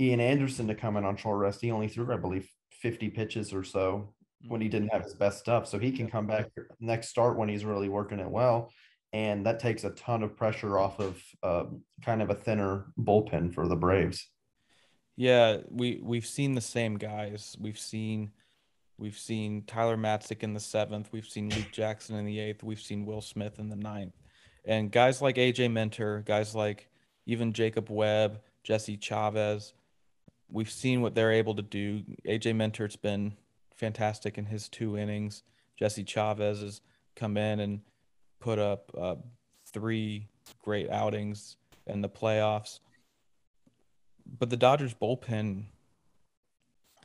ian 0.00 0.20
anderson 0.20 0.66
to 0.66 0.74
come 0.74 0.96
in 0.96 1.04
on 1.04 1.16
short 1.16 1.38
rest 1.38 1.60
he 1.60 1.70
only 1.70 1.88
threw 1.88 2.12
i 2.12 2.16
believe 2.16 2.48
50 2.80 3.10
pitches 3.10 3.52
or 3.52 3.64
so 3.64 4.14
when 4.48 4.60
he 4.60 4.68
didn't 4.68 4.92
have 4.92 5.02
his 5.02 5.14
best 5.14 5.38
stuff. 5.38 5.66
So 5.66 5.78
he 5.78 5.92
can 5.92 6.08
come 6.08 6.26
back 6.26 6.50
next 6.80 7.08
start 7.08 7.38
when 7.38 7.48
he's 7.48 7.64
really 7.64 7.88
working 7.88 8.20
it 8.20 8.30
well. 8.30 8.72
And 9.12 9.46
that 9.46 9.60
takes 9.60 9.84
a 9.84 9.90
ton 9.90 10.22
of 10.22 10.36
pressure 10.36 10.78
off 10.78 11.00
of 11.00 11.22
uh, 11.42 11.64
kind 12.04 12.22
of 12.22 12.30
a 12.30 12.34
thinner 12.34 12.86
bullpen 12.98 13.54
for 13.54 13.66
the 13.66 13.76
Braves. 13.76 14.28
Yeah, 15.16 15.58
we 15.70 16.00
we've 16.02 16.26
seen 16.26 16.54
the 16.54 16.60
same 16.60 16.98
guys. 16.98 17.56
We've 17.58 17.78
seen 17.78 18.32
we've 18.98 19.18
seen 19.18 19.62
Tyler 19.66 19.96
Matzek 19.96 20.42
in 20.42 20.54
the 20.54 20.60
seventh. 20.60 21.08
We've 21.12 21.26
seen 21.26 21.50
Luke 21.50 21.72
Jackson 21.72 22.16
in 22.16 22.24
the 22.24 22.38
eighth. 22.38 22.62
We've 22.62 22.80
seen 22.80 23.06
Will 23.06 23.20
Smith 23.20 23.58
in 23.58 23.68
the 23.68 23.76
ninth. 23.76 24.14
And 24.64 24.90
guys 24.90 25.22
like 25.22 25.36
AJ 25.36 25.72
Minter, 25.72 26.22
guys 26.26 26.54
like 26.54 26.88
even 27.26 27.52
Jacob 27.52 27.90
Webb, 27.90 28.40
Jesse 28.64 28.96
Chavez, 28.96 29.74
we've 30.50 30.70
seen 30.70 31.02
what 31.02 31.14
they're 31.14 31.32
able 31.32 31.54
to 31.54 31.62
do. 31.62 32.02
AJ 32.26 32.56
Minter's 32.56 32.96
been 32.96 33.36
fantastic 33.74 34.38
in 34.38 34.46
his 34.46 34.68
two 34.68 34.96
innings. 34.96 35.42
Jesse 35.76 36.04
Chavez 36.04 36.60
has 36.60 36.80
come 37.14 37.36
in 37.36 37.60
and 37.60 37.80
put 38.40 38.58
up 38.58 38.90
uh, 38.98 39.16
three 39.72 40.28
great 40.62 40.90
outings 40.90 41.56
in 41.86 42.00
the 42.00 42.08
playoffs. 42.08 42.80
But 44.38 44.50
the 44.50 44.56
Dodgers 44.56 44.94
bullpen 44.94 45.64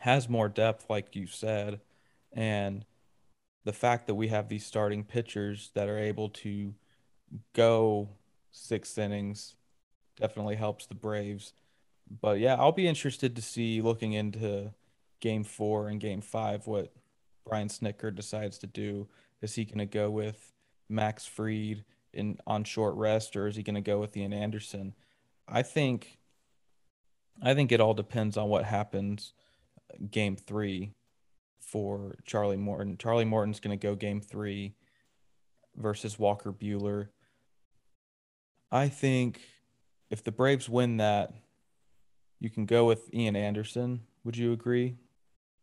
has 0.02 0.28
more 0.28 0.50
depth, 0.50 0.90
like 0.90 1.16
you 1.16 1.28
said, 1.28 1.80
and 2.34 2.86
the 3.66 3.72
fact 3.72 4.08
that 4.08 4.16
we 4.16 4.30
have 4.30 4.50
these 4.50 4.66
starting 4.66 5.04
pitchers 5.04 5.70
that 5.76 5.88
are 5.88 6.00
able 6.00 6.28
to 6.28 6.74
go 7.54 8.10
six 8.52 8.98
innings 8.98 9.56
definitely 10.20 10.56
helps 10.56 10.88
the 10.88 10.96
Braves. 10.96 11.54
But 12.10 12.40
yeah, 12.40 12.56
I'll 12.56 12.72
be 12.72 12.88
interested 12.88 13.36
to 13.36 13.44
see 13.44 13.80
looking 13.80 14.14
into 14.14 14.74
game 15.20 15.44
four 15.44 15.88
and 15.88 16.00
game 16.00 16.22
five 16.22 16.66
what 16.66 16.92
Brian 17.46 17.68
Snitker 17.68 18.14
decides 18.14 18.58
to 18.58 18.68
do. 18.68 19.08
Is 19.44 19.54
he 19.54 19.66
going 19.66 19.78
to 19.78 19.86
go 19.86 20.10
with 20.10 20.52
Max 20.90 21.28
Fried 21.28 21.84
in 22.12 22.40
on 22.48 22.64
short 22.64 22.96
rest, 22.96 23.36
or 23.36 23.46
is 23.46 23.56
he 23.56 23.62
going 23.62 23.76
to 23.76 23.82
go 23.82 24.00
with 24.00 24.18
Ian 24.18 24.34
Anderson? 24.34 24.96
I 25.48 25.62
think, 25.62 26.18
I 27.40 27.54
think 27.54 27.72
it 27.72 27.80
all 27.80 27.94
depends 27.94 28.36
on 28.36 28.50
what 28.50 28.66
happens 28.66 29.34
game 30.10 30.36
three 30.36 30.94
for 31.60 32.18
Charlie 32.26 32.58
Morton. 32.58 32.98
Charlie 32.98 33.26
Morton's 33.26 33.60
going 33.60 33.78
to 33.78 33.82
go 33.82 33.96
game 33.96 34.22
three 34.22 34.76
versus 35.76 36.20
Walker 36.20 36.52
Buehler. 36.52 37.08
I 38.72 38.90
think 38.90 39.42
if 40.10 40.24
the 40.24 40.32
Braves 40.32 40.70
win 40.70 40.98
that, 40.98 41.34
you 42.40 42.50
can 42.50 42.66
go 42.66 42.86
with 42.86 43.14
Ian 43.14 43.36
Anderson. 43.36 44.02
Would 44.24 44.38
you 44.38 44.52
agree? 44.52 44.98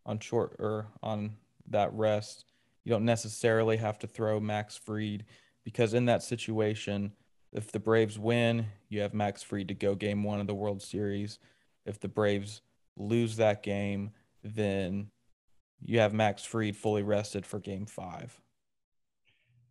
On 0.07 0.19
short 0.19 0.57
or 0.59 0.89
on 1.03 1.37
that 1.69 1.93
rest, 1.93 2.47
you 2.85 2.91
don't 2.91 3.05
necessarily 3.05 3.77
have 3.77 3.99
to 3.99 4.07
throw 4.07 4.41
Max 4.41 4.77
Fried 4.77 5.25
because 5.65 5.93
in 5.93 6.07
that 6.07 6.23
situation, 6.23 7.13
if 7.53 7.73
the 7.73 7.81
Braves 7.81 8.19
win, 8.19 8.67
you 8.89 9.01
have 9.01 9.13
Max 9.13 9.43
Fried 9.43 9.69
to 9.69 9.75
go 9.75 9.95
game 9.95 10.23
one 10.23 10.41
of 10.41 10.47
the 10.47 10.55
World 10.55 10.81
Series. 10.81 11.39
If 11.85 12.01
the 12.01 12.09
Braves 12.09 12.63
lose 12.97 13.37
that 13.37 13.63
game, 13.63 14.13
then 14.55 15.11
you 15.81 16.01
have 16.01 16.13
Max 16.13 16.45
Fried 16.45 16.77
fully 16.77 17.03
rested 17.03 17.47
for 17.47 17.59
game 17.59 17.87
five. 17.87 18.41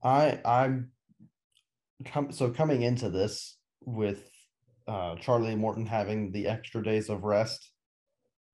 I 0.04 0.40
I'm 0.46 0.92
com- 2.06 2.32
so 2.32 2.50
coming 2.50 2.84
into 2.84 3.10
this 3.10 3.58
with 3.86 4.30
uh, 4.88 5.16
Charlie 5.16 5.56
Morton 5.56 5.86
having 5.86 6.32
the 6.32 6.48
extra 6.48 6.84
days 6.84 7.10
of 7.10 7.24
rest 7.24 7.72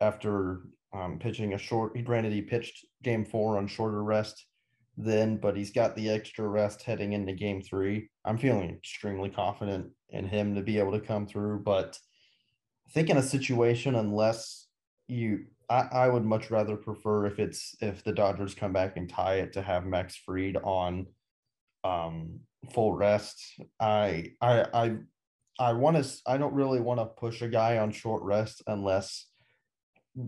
after 0.02 0.62
um, 0.94 1.20
pitching 1.20 1.54
a 1.54 1.58
short. 1.58 1.96
He 1.96 2.02
granted, 2.04 2.34
he 2.34 2.42
pitched 2.42 2.86
game 3.04 3.26
four 3.26 3.58
on 3.58 3.68
shorter 3.68 4.04
rest 4.04 4.46
then, 4.98 5.38
but 5.38 5.58
he's 5.58 5.72
got 5.72 5.96
the 5.96 6.10
extra 6.10 6.48
rest 6.48 6.84
heading 6.84 7.14
into 7.14 7.34
game 7.34 7.62
three. 7.62 8.10
I'm 8.26 8.38
feeling 8.38 8.70
extremely 8.70 9.30
confident 9.30 9.92
in 10.10 10.28
him 10.28 10.56
to 10.56 10.62
be 10.62 10.78
able 10.80 10.92
to 10.92 11.00
come 11.00 11.26
through. 11.26 11.64
But 11.64 11.98
I 12.88 12.92
think 12.92 13.10
in 13.10 13.18
a 13.18 13.24
situation, 13.24 13.96
unless 13.96 14.63
you, 15.14 15.46
I, 15.70 15.88
I 15.92 16.10
would 16.10 16.26
much 16.26 16.52
rather 16.52 16.76
prefer 16.76 17.26
if 17.26 17.40
it's 17.40 17.76
if 17.82 18.04
the 18.04 18.14
Dodgers 18.14 18.56
come 18.56 18.74
back 18.74 18.98
and 18.98 19.10
tie 19.10 19.36
it 19.36 19.54
to 19.54 19.62
have 19.62 19.86
Max 19.86 20.16
Fried 20.16 20.58
on 20.64 21.08
um 21.84 22.40
full 22.74 22.94
rest. 22.94 23.42
I 23.80 24.32
I 24.42 24.66
I 24.74 24.96
I 25.60 25.74
want 25.74 26.04
to. 26.04 26.10
I 26.26 26.38
don't 26.38 26.54
really 26.54 26.80
want 26.80 27.00
to 27.00 27.06
push 27.06 27.42
a 27.42 27.48
guy 27.48 27.78
on 27.78 27.92
short 27.92 28.24
rest 28.24 28.62
unless 28.68 29.28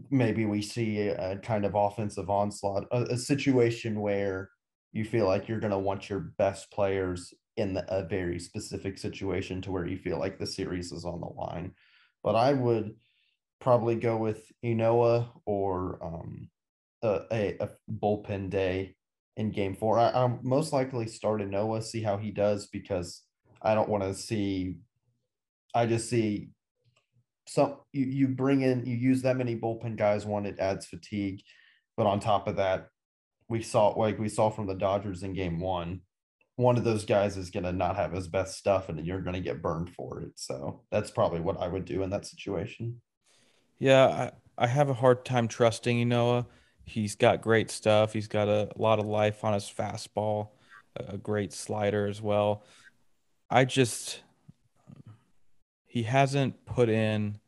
maybe 0.10 0.45
we 0.45 0.62
see 0.62 1.08
a, 1.10 1.38
kind 1.38 1.65
of 1.65 1.76
offensive 1.76 2.30
onslaught, 2.30 2.86
a, 2.91 3.04
a, 3.04 3.17
situation 3.17 4.00
where 4.00 4.50
you 4.93 5.06
feel 5.06 5.28
like 5.28 5.48
you're 5.48 5.60
going 5.60 5.71
to 5.71 5.78
want 5.78 6.10
your 6.10 6.32
best 6.39 6.71
players 6.71 7.34
in 7.58 7.74
the, 7.74 7.86
a 7.93 8.04
very 8.04 8.39
specific 8.39 8.98
situation 8.98 9.62
to 9.62 9.71
where 9.71 9.86
you 9.86 9.98
feel 9.98 10.17
like 10.17 10.39
the 10.39 10.48
series 10.48 10.91
is 10.91 11.06
on 11.06 11.21
the 11.21 11.28
line. 11.28 11.71
But 12.24 12.36
I 12.36 12.54
would 12.54 12.95
probably 13.65 13.95
go 13.95 14.15
with 14.15 14.51
Ynoa 14.63 15.28
or 15.47 15.97
um, 15.99 16.49
a, 17.01 17.21
a, 17.32 17.58
a 17.62 17.69
bullpen 17.91 18.51
day 18.51 18.95
in 19.38 19.49
game 19.49 19.75
four. 19.75 19.97
I, 19.97 20.10
I'll 20.10 20.39
most 20.43 20.71
likely 20.71 21.08
start 21.08 21.41
Ynoa, 21.41 21.82
see 21.82 22.04
how 22.04 22.15
he 22.17 22.30
does 22.30 22.67
because 22.67 23.23
I 23.63 23.73
don't 23.73 23.89
want 23.89 24.04
to 24.04 24.13
see 24.13 24.78
I 25.73 25.88
just 25.88 26.12
see 26.12 26.49
some 27.47 27.78
you, 27.91 28.06
you 28.06 28.28
bring 28.28 28.62
in 28.62 28.86
you 28.86 28.95
use 28.95 29.23
that 29.23 29.36
many 29.36 29.56
bullpen 29.56 29.97
guys 29.97 30.28
one 30.28 30.45
it 30.45 30.60
adds 30.60 30.86
fatigue. 30.86 31.41
But 31.97 32.06
on 32.06 32.19
top 32.19 32.47
of 32.47 32.58
that 32.58 32.89
we 33.49 33.63
saw 33.63 33.88
like 33.99 34.19
we 34.19 34.30
saw 34.30 34.51
from 34.51 34.67
the 34.67 34.75
dodgers 34.75 35.23
in 35.23 35.34
game 35.34 35.60
one 35.60 36.01
one 36.56 36.78
of 36.78 36.84
those 36.84 37.04
guys 37.04 37.36
is 37.36 37.49
going 37.49 37.63
to 37.63 37.73
not 37.73 37.95
have 37.95 38.13
his 38.13 38.28
best 38.28 38.60
stuff 38.60 38.89
and 38.89 39.04
you're 39.08 39.21
going 39.21 39.34
to 39.34 39.41
get 39.41 39.63
burned 39.63 39.89
for 39.89 40.21
it. 40.21 40.34
So 40.36 40.84
that's 40.91 41.10
probably 41.10 41.41
what 41.41 41.60
i 41.60 41.67
would 41.67 41.86
do 41.86 42.04
in 42.04 42.12
that 42.12 42.28
situation 42.28 43.01
yeah 43.79 44.31
i, 44.57 44.65
I 44.65 44.67
have 44.67 44.89
a 44.89 44.93
hard 44.93 45.25
time 45.25 45.47
trusting 45.47 45.97
Ynoa 46.07 46.45
he's 46.85 47.15
got 47.15 47.41
great 47.41 47.71
stuff. 47.71 48.13
He's 48.13 48.27
got 48.27 48.47
a, 48.47 48.69
a 48.75 48.81
lot 48.81 48.99
of 48.99 49.05
life 49.05 49.43
on 49.43 49.53
his 49.53 49.63
fastball 49.63 50.49
a 50.95 51.17
great 51.17 51.51
slider 51.51 52.07
as 52.07 52.21
well. 52.21 52.63
I 53.49 53.65
just 53.65 54.21
he 55.85 56.03
hasn't 56.03 56.65
put 56.65 56.89
in 56.89 57.39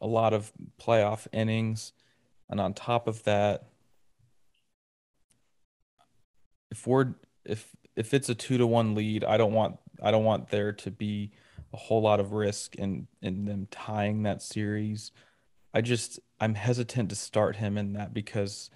a 0.00 0.06
lot 0.06 0.34
of 0.34 0.52
playoff 0.78 1.26
innings. 1.32 1.92
And 2.50 2.60
on 2.60 2.74
top 2.74 3.08
of 3.08 3.24
that, 3.24 3.64
if 6.70 6.86
we're 6.86 7.14
if 7.44 7.74
if 7.96 8.12
it's 8.12 8.28
a 8.28 8.34
two 8.34 8.58
to 8.58 8.66
one 8.66 8.94
lead, 8.94 9.24
I 9.24 9.38
don't 9.38 9.52
want 9.52 9.78
I 10.02 10.10
don't 10.10 10.24
want 10.24 10.50
there 10.50 10.72
to 10.72 10.90
be 10.90 11.32
a 11.76 11.78
whole 11.78 12.00
lot 12.00 12.20
of 12.20 12.32
risk 12.32 12.74
in 12.76 13.06
in 13.20 13.44
them 13.44 13.68
tying 13.70 14.22
that 14.22 14.40
series. 14.40 15.12
I 15.74 15.82
just 15.82 16.18
I'm 16.40 16.54
hesitant 16.54 17.10
to 17.10 17.16
start 17.16 17.56
him 17.56 17.76
in 17.76 17.92
that 17.92 18.14
because 18.14 18.70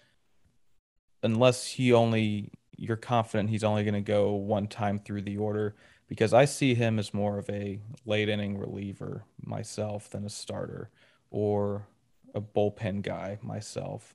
unless 1.23 1.67
he 1.67 1.95
only 1.95 2.53
you're 2.77 2.97
confident 2.97 3.51
he's 3.51 3.65
only 3.65 3.85
going 3.85 3.95
to 3.95 4.01
go 4.01 4.33
one 4.33 4.67
time 4.67 4.99
through 4.99 5.23
the 5.23 5.39
order, 5.39 5.77
because 6.09 6.35
I 6.35 6.45
see 6.45 6.75
him 6.75 6.99
as 6.99 7.15
more 7.15 7.39
of 7.39 7.49
a 7.49 7.81
late 8.05 8.29
inning 8.29 8.59
reliever 8.59 9.25
myself 9.43 10.11
than 10.11 10.27
a 10.27 10.31
starter 10.31 10.91
or 11.31 11.87
a 12.35 12.41
bullpen 12.41 13.03
guy 13.03 13.39
myself 13.43 14.15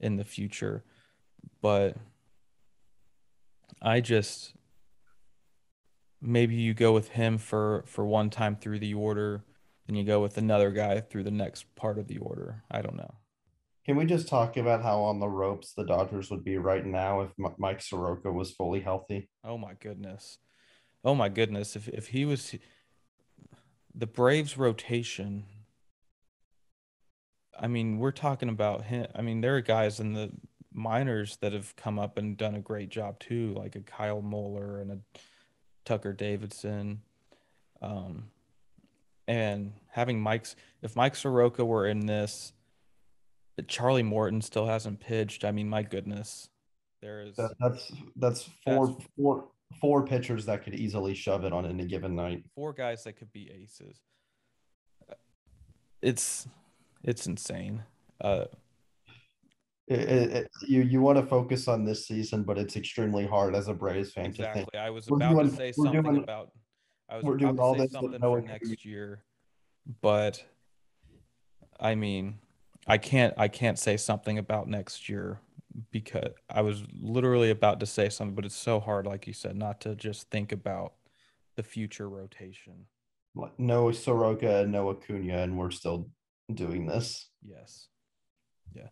in 0.00 0.16
the 0.16 0.24
future. 0.24 0.84
But 1.62 1.96
I 3.80 4.00
just 4.00 4.54
maybe 6.20 6.54
you 6.54 6.74
go 6.74 6.92
with 6.92 7.10
him 7.10 7.38
for 7.38 7.84
for 7.86 8.06
one 8.06 8.30
time 8.30 8.56
through 8.56 8.78
the 8.78 8.94
order 8.94 9.44
then 9.88 9.96
you 9.96 10.04
go 10.04 10.20
with 10.20 10.36
another 10.36 10.70
guy 10.70 11.00
through 11.00 11.24
the 11.24 11.30
next 11.30 11.74
part 11.74 11.98
of 11.98 12.08
the 12.08 12.18
order. 12.18 12.62
I 12.70 12.82
don't 12.82 12.96
know. 12.96 13.14
Can 13.86 13.96
we 13.96 14.04
just 14.04 14.28
talk 14.28 14.58
about 14.58 14.82
how 14.82 15.00
on 15.00 15.18
the 15.18 15.28
ropes 15.28 15.72
the 15.72 15.84
Dodgers 15.84 16.30
would 16.30 16.44
be 16.44 16.58
right 16.58 16.84
now 16.84 17.22
if 17.22 17.30
Mike 17.56 17.80
Soroka 17.80 18.30
was 18.30 18.52
fully 18.52 18.80
healthy? 18.80 19.30
Oh 19.42 19.56
my 19.56 19.72
goodness. 19.80 20.38
Oh 21.02 21.14
my 21.14 21.30
goodness, 21.30 21.74
if 21.74 21.88
if 21.88 22.08
he 22.08 22.26
was 22.26 22.54
the 23.94 24.06
Braves 24.06 24.58
rotation, 24.58 25.44
I 27.58 27.66
mean, 27.66 27.98
we're 27.98 28.10
talking 28.10 28.50
about 28.50 28.84
him. 28.84 29.06
I 29.14 29.22
mean, 29.22 29.40
there 29.40 29.56
are 29.56 29.62
guys 29.62 30.00
in 30.00 30.12
the 30.12 30.32
minors 30.70 31.38
that 31.40 31.54
have 31.54 31.74
come 31.76 31.98
up 31.98 32.18
and 32.18 32.36
done 32.36 32.54
a 32.54 32.60
great 32.60 32.90
job 32.90 33.18
too, 33.20 33.54
like 33.54 33.74
a 33.74 33.80
Kyle 33.80 34.20
Muller 34.20 34.80
and 34.80 34.90
a 34.90 34.98
Tucker 35.88 36.12
Davidson. 36.12 37.00
Um, 37.80 38.24
and 39.26 39.72
having 39.90 40.20
Mike's, 40.20 40.54
if 40.82 40.94
Mike 40.94 41.16
Soroka 41.16 41.64
were 41.64 41.86
in 41.86 42.04
this, 42.04 42.52
Charlie 43.66 44.02
Morton 44.02 44.42
still 44.42 44.66
hasn't 44.66 45.00
pitched. 45.00 45.44
I 45.44 45.50
mean, 45.50 45.68
my 45.68 45.82
goodness, 45.82 46.50
there 47.00 47.22
is 47.22 47.36
that, 47.36 47.54
that's 47.58 47.92
that's 48.16 48.50
four 48.64 48.88
that's, 48.88 49.08
four 49.16 49.48
four 49.80 50.06
pitchers 50.06 50.44
that 50.46 50.62
could 50.62 50.74
easily 50.74 51.14
shove 51.14 51.44
it 51.44 51.52
on 51.52 51.66
any 51.66 51.86
given 51.86 52.14
night. 52.14 52.44
Four 52.54 52.72
guys 52.72 53.04
that 53.04 53.14
could 53.14 53.32
be 53.32 53.50
aces. 53.50 53.98
It's 56.02 56.46
it's 57.02 57.26
insane. 57.26 57.82
Uh, 58.20 58.44
It, 59.88 60.00
it, 60.00 60.30
it- 60.32 60.50
you 60.66 60.82
you 60.82 61.00
want 61.00 61.18
to 61.18 61.24
focus 61.26 61.66
on 61.66 61.84
this 61.84 62.06
season, 62.06 62.42
but 62.42 62.58
it's 62.58 62.76
extremely 62.76 63.26
hard 63.26 63.54
as 63.54 63.68
a 63.68 63.74
Braves 63.74 64.12
fan 64.12 64.32
to 64.32 64.36
think. 64.36 64.48
Exactly. 64.48 64.78
I 64.78 64.90
was 64.90 65.08
We're 65.08 65.16
about 65.16 65.32
doing- 65.32 65.50
to 65.50 65.56
say 65.56 65.72
we're 65.76 65.84
something 65.86 66.02
doing- 66.02 66.22
about. 66.22 66.52
I 67.08 67.16
was 67.16 67.24
we're 67.24 67.32
about 67.32 67.40
doing 67.40 67.56
to 67.56 67.62
all 67.62 67.74
say 67.74 67.78
this 67.80 67.84
with 67.92 67.92
something 68.02 68.20
no 68.20 68.34
for 68.34 68.40
next 68.42 68.84
year, 68.84 69.24
but 70.02 70.44
I 71.80 71.94
mean, 71.94 72.38
I 72.86 72.98
can't. 72.98 73.32
I 73.38 73.48
can't 73.48 73.78
say 73.78 73.96
something 73.96 74.36
about 74.36 74.68
next 74.68 75.08
year 75.08 75.40
because 75.90 76.32
I 76.50 76.60
was 76.60 76.82
literally 77.00 77.48
about 77.50 77.80
to 77.80 77.86
say 77.86 78.10
something, 78.10 78.34
but 78.34 78.44
it's 78.44 78.54
so 78.54 78.80
hard, 78.80 79.06
like 79.06 79.26
you 79.26 79.32
said, 79.32 79.56
not 79.56 79.80
to 79.82 79.94
just 79.94 80.28
think 80.30 80.52
about 80.52 80.94
the 81.56 81.62
future 81.62 82.08
rotation. 82.10 82.86
Like, 83.34 83.58
No 83.58 83.90
Soroka, 83.92 84.66
no 84.66 84.90
Acuna, 84.90 85.38
and 85.38 85.56
we're 85.56 85.70
still 85.70 86.10
doing 86.52 86.84
this. 86.86 87.30
Yes. 87.42 87.88
Yeah. 88.74 88.88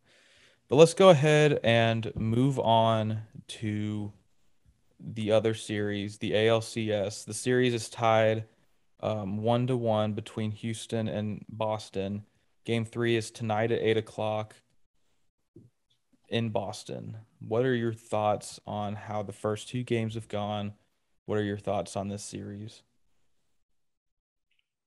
But 0.69 0.77
let's 0.77 0.95
go 0.95 1.11
ahead 1.11 1.61
and 1.62 2.12
move 2.17 2.59
on 2.59 3.23
to 3.49 4.12
the 4.99 5.31
other 5.31 5.55
series, 5.55 6.19
the 6.19 6.33
ALCS. 6.33 7.25
The 7.25 7.35
series 7.35 7.73
is 7.73 7.89
tied 7.89 8.47
um, 9.01 9.39
one 9.39 9.69
to 9.69 9.77
one 9.77 10.14
between 10.14 10.51
Houston 10.51 11.07
and 11.07 11.45
Boston. 11.49 12.25
Game 12.64 12.85
three 12.85 13.14
is 13.14 13.31
tonight 13.31 13.71
at 13.71 13.81
eight 13.81 13.97
o'clock 13.97 14.57
in 16.29 16.51
Boston. 16.51 17.19
What 17.39 17.64
are 17.64 17.75
your 17.75 17.93
thoughts 17.93 18.59
on 18.67 18.97
how 18.97 19.23
the 19.23 19.33
first 19.33 19.69
two 19.69 19.85
games 19.85 20.14
have 20.14 20.27
gone? 20.27 20.73
What 21.27 21.39
are 21.39 21.45
your 21.45 21.59
thoughts 21.59 21.97
on 21.97 22.09
this 22.09 22.25
series? 22.25 22.83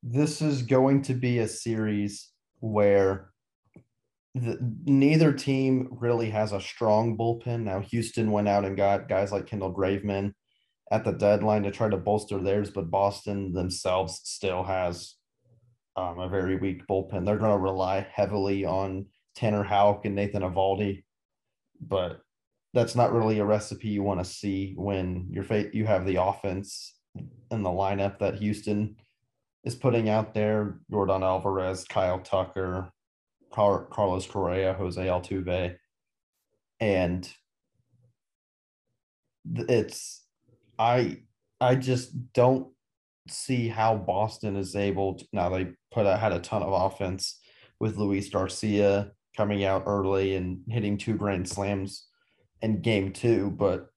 This 0.04 0.42
is 0.42 0.62
going 0.62 1.04
to 1.04 1.14
be 1.14 1.40
a 1.40 1.48
series 1.48 2.32
where 2.60 3.32
the, 4.36 4.58
neither 4.86 5.34
team 5.34 5.90
really 5.92 6.30
has 6.30 6.52
a 6.52 6.62
strong 6.62 7.18
bullpen. 7.18 7.64
Now, 7.64 7.80
Houston 7.80 8.32
went 8.32 8.48
out 8.48 8.66
and 8.66 8.78
got 8.78 9.10
guys 9.10 9.32
like 9.32 9.48
Kendall 9.48 9.74
Graveman 9.74 10.34
at 10.92 11.04
the 11.04 11.12
deadline 11.12 11.64
to 11.64 11.72
try 11.72 11.90
to 11.90 11.98
bolster 11.98 12.40
theirs, 12.40 12.70
but 12.70 12.92
Boston 12.92 13.54
themselves 13.54 14.22
still 14.24 14.64
has 14.64 15.16
um, 15.96 16.20
a 16.20 16.30
very 16.30 16.56
weak 16.56 16.86
bullpen. 16.88 17.26
They're 17.26 17.38
going 17.38 17.52
to 17.52 17.58
rely 17.58 18.08
heavily 18.12 18.66
on 18.66 19.08
Tanner 19.36 19.64
Houck 19.64 20.06
and 20.06 20.16
Nathan 20.16 20.44
Eovaldi, 20.44 21.04
but 21.82 22.22
that's 22.74 22.96
not 22.96 23.14
really 23.14 23.40
a 23.40 23.46
recipe 23.46 23.90
you 23.90 24.04
want 24.04 24.20
to 24.20 24.26
see 24.26 24.74
when 24.78 25.28
you're 25.32 25.44
fa- 25.44 25.74
you 25.74 25.86
have 25.86 26.06
the 26.06 26.22
offense 26.22 26.96
in 27.52 27.64
the 27.64 27.70
lineup 27.70 28.20
that 28.20 28.36
Houston 28.36 28.96
is 29.64 29.76
putting 29.76 30.08
out 30.08 30.34
there. 30.34 30.80
Yordan 30.92 31.24
Alvarez, 31.24 31.84
Kyle 31.84 32.20
Tucker, 32.20 32.92
Car- 33.52 33.86
Carlos 33.86 34.26
Correa, 34.26 34.74
Jose 34.74 35.02
Altuve, 35.04 35.76
and 36.80 37.32
it's 39.45 40.24
I 40.78 41.18
I 41.60 41.76
just 41.76 42.34
don't 42.34 42.68
see 43.28 43.68
how 43.68 43.95
Boston 43.95 44.56
is 44.56 44.76
able 44.76 45.16
to 45.16 45.26
now 45.34 45.50
they 45.50 45.70
put 45.91 46.06
out 46.06 46.20
had 46.20 46.34
a 46.34 46.39
ton 46.39 46.64
of 46.64 46.74
offense 46.74 47.39
with 47.80 47.97
Luis 47.97 48.30
Garcia 48.30 49.12
coming 49.38 49.64
out 49.64 49.84
early 49.86 50.36
and 50.36 50.62
hitting 50.68 50.97
two 50.97 51.16
grand 51.16 51.47
slams 51.47 52.08
in 52.62 52.82
game 52.82 53.14
two, 53.14 53.52
but 53.52 53.88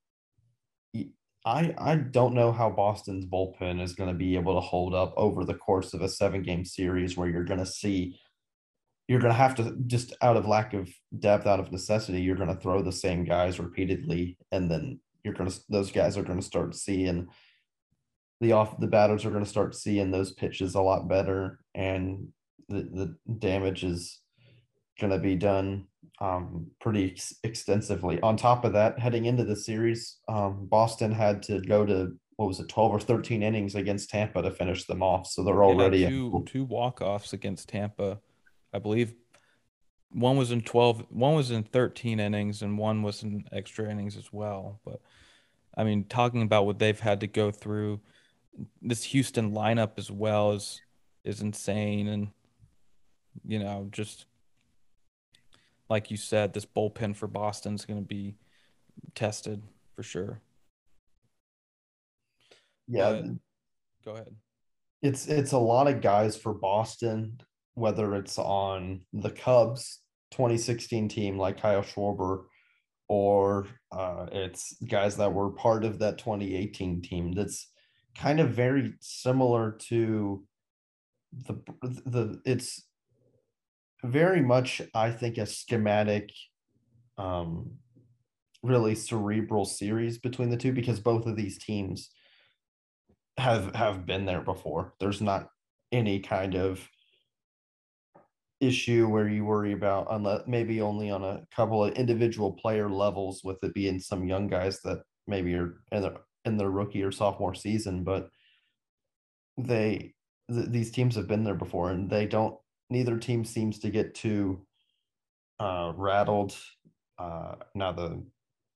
I 1.44 1.74
I 1.76 1.96
don't 1.96 2.34
know 2.34 2.52
how 2.52 2.70
Boston's 2.70 3.26
bullpen 3.26 3.82
is 3.82 3.94
going 3.94 4.08
to 4.08 4.14
be 4.16 4.36
able 4.36 4.54
to 4.54 4.60
hold 4.60 4.94
up 4.94 5.12
over 5.16 5.44
the 5.44 5.54
course 5.54 5.94
of 5.94 6.00
a 6.00 6.08
seven 6.08 6.42
game 6.42 6.64
series 6.64 7.16
where 7.16 7.28
you're 7.28 7.44
going 7.44 7.58
to 7.58 7.66
see 7.66 8.18
you're 9.12 9.20
going 9.20 9.30
to 9.32 9.38
have 9.38 9.54
to 9.54 9.76
just 9.86 10.14
out 10.22 10.38
of 10.38 10.48
lack 10.48 10.72
of 10.72 10.88
depth 11.18 11.46
out 11.46 11.60
of 11.60 11.70
necessity 11.70 12.22
you're 12.22 12.34
going 12.34 12.48
to 12.48 12.60
throw 12.62 12.80
the 12.80 12.90
same 12.90 13.24
guys 13.24 13.60
repeatedly 13.60 14.38
and 14.52 14.70
then 14.70 14.98
you're 15.22 15.34
going 15.34 15.50
to 15.50 15.60
those 15.68 15.92
guys 15.92 16.16
are 16.16 16.22
going 16.22 16.40
to 16.40 16.44
start 16.44 16.74
seeing 16.74 17.28
the 18.40 18.52
off 18.52 18.80
the 18.80 18.86
batters 18.86 19.26
are 19.26 19.30
going 19.30 19.44
to 19.44 19.50
start 19.50 19.74
seeing 19.74 20.10
those 20.10 20.32
pitches 20.32 20.74
a 20.74 20.80
lot 20.80 21.08
better 21.08 21.58
and 21.74 22.26
the, 22.70 23.16
the 23.28 23.34
damage 23.38 23.84
is 23.84 24.20
going 24.98 25.12
to 25.12 25.18
be 25.18 25.34
done 25.34 25.86
um, 26.22 26.68
pretty 26.80 27.10
ex- 27.10 27.34
extensively 27.44 28.18
on 28.22 28.38
top 28.38 28.64
of 28.64 28.72
that 28.72 28.98
heading 28.98 29.26
into 29.26 29.44
the 29.44 29.56
series 29.56 30.20
um, 30.28 30.66
boston 30.70 31.12
had 31.12 31.42
to 31.42 31.60
go 31.60 31.84
to 31.84 32.16
what 32.36 32.48
was 32.48 32.60
it 32.60 32.68
12 32.68 32.94
or 32.94 33.00
13 33.00 33.42
innings 33.42 33.74
against 33.74 34.08
tampa 34.08 34.40
to 34.40 34.50
finish 34.50 34.86
them 34.86 35.02
off 35.02 35.26
so 35.26 35.44
they're 35.44 35.62
already 35.62 36.06
two 36.06 36.42
two 36.46 36.64
walk-offs 36.64 37.34
against 37.34 37.68
Tampa. 37.68 38.18
I 38.72 38.78
believe 38.78 39.14
one 40.10 40.36
was 40.36 40.50
in 40.50 40.60
12, 40.62 41.06
one 41.10 41.34
was 41.34 41.50
in 41.50 41.62
13 41.62 42.20
innings 42.20 42.62
and 42.62 42.76
one 42.78 43.02
was 43.02 43.22
in 43.22 43.44
extra 43.52 43.90
innings 43.90 44.16
as 44.16 44.32
well. 44.32 44.80
But 44.84 45.00
I 45.76 45.84
mean, 45.84 46.04
talking 46.04 46.42
about 46.42 46.66
what 46.66 46.78
they've 46.78 46.98
had 47.00 47.20
to 47.20 47.26
go 47.26 47.50
through, 47.50 48.00
this 48.82 49.04
Houston 49.04 49.52
lineup 49.52 49.92
as 49.98 50.10
well 50.10 50.52
is 50.52 50.80
is 51.24 51.40
insane 51.40 52.08
and 52.08 52.28
you 53.46 53.58
know, 53.58 53.88
just 53.90 54.26
like 55.88 56.10
you 56.10 56.16
said, 56.16 56.52
this 56.52 56.66
bullpen 56.66 57.16
for 57.16 57.26
Boston's 57.26 57.84
going 57.86 58.00
to 58.00 58.06
be 58.06 58.34
tested 59.14 59.62
for 59.96 60.02
sure. 60.02 60.40
yeah 62.88 63.12
But- 63.12 63.24
Go 64.04 64.12
ahead. 64.14 64.34
it's 65.00 65.28
it's 65.28 65.52
a 65.52 65.58
lot 65.58 65.86
of 65.86 66.00
guys 66.00 66.36
for 66.36 66.52
Boston, 66.52 67.40
whether 67.74 68.14
it's 68.14 68.38
on 68.38 69.02
the 69.12 69.30
Cubs 69.30 70.00
2016 70.32 71.08
team 71.08 71.38
like 71.38 71.60
Kyle 71.60 71.82
Schwarber, 71.82 72.44
or 73.08 73.66
uh, 73.90 74.26
it's 74.32 74.74
guys 74.88 75.16
that 75.16 75.32
were 75.32 75.50
part 75.50 75.84
of 75.84 75.98
that 75.98 76.18
2018 76.18 77.02
team. 77.02 77.32
That's 77.32 77.68
kind 78.16 78.40
of 78.40 78.50
very 78.50 78.94
similar 79.00 79.72
to 79.88 80.44
the 81.46 81.54
the 81.82 82.40
it's 82.44 82.82
very 84.04 84.42
much 84.42 84.82
I 84.94 85.10
think 85.10 85.38
a 85.38 85.46
schematic, 85.46 86.30
um, 87.16 87.72
really 88.62 88.94
cerebral 88.94 89.64
series 89.64 90.18
between 90.18 90.50
the 90.50 90.56
two 90.56 90.72
because 90.72 91.00
both 91.00 91.26
of 91.26 91.36
these 91.36 91.58
teams 91.58 92.10
have 93.38 93.74
have 93.74 94.06
been 94.06 94.26
there 94.26 94.42
before. 94.42 94.94
There's 95.00 95.20
not 95.20 95.48
any 95.90 96.20
kind 96.20 96.54
of 96.54 96.88
issue 98.62 99.08
where 99.08 99.28
you 99.28 99.44
worry 99.44 99.72
about 99.72 100.06
unless 100.10 100.42
maybe 100.46 100.80
only 100.80 101.10
on 101.10 101.24
a 101.24 101.42
couple 101.54 101.84
of 101.84 101.92
individual 101.94 102.52
player 102.52 102.88
levels 102.88 103.42
with 103.42 103.62
it 103.62 103.74
being 103.74 103.98
some 103.98 104.26
young 104.26 104.46
guys 104.46 104.80
that 104.82 105.02
maybe 105.26 105.54
are 105.54 105.80
in 105.90 106.02
their 106.02 106.16
in 106.44 106.56
their 106.56 106.70
rookie 106.70 107.02
or 107.02 107.12
sophomore 107.12 107.54
season, 107.54 108.04
but 108.04 108.28
they 109.58 110.14
th- 110.50 110.68
these 110.68 110.90
teams 110.90 111.16
have 111.16 111.28
been 111.28 111.44
there 111.44 111.54
before 111.54 111.90
and 111.90 112.08
they 112.08 112.26
don't 112.26 112.56
neither 112.88 113.18
team 113.18 113.44
seems 113.44 113.80
to 113.80 113.90
get 113.90 114.14
too 114.14 114.64
uh 115.60 115.92
rattled 115.96 116.56
uh 117.18 117.54
now 117.74 117.92
the 117.92 118.22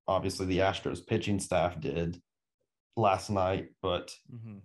obviously 0.09 0.47
the 0.47 0.59
Astros 0.59 1.07
pitching 1.07 1.39
staff 1.39 1.81
did 1.81 2.21
last 2.97 3.31
night, 3.31 3.69
but 3.83 4.15
hmm 4.31 4.59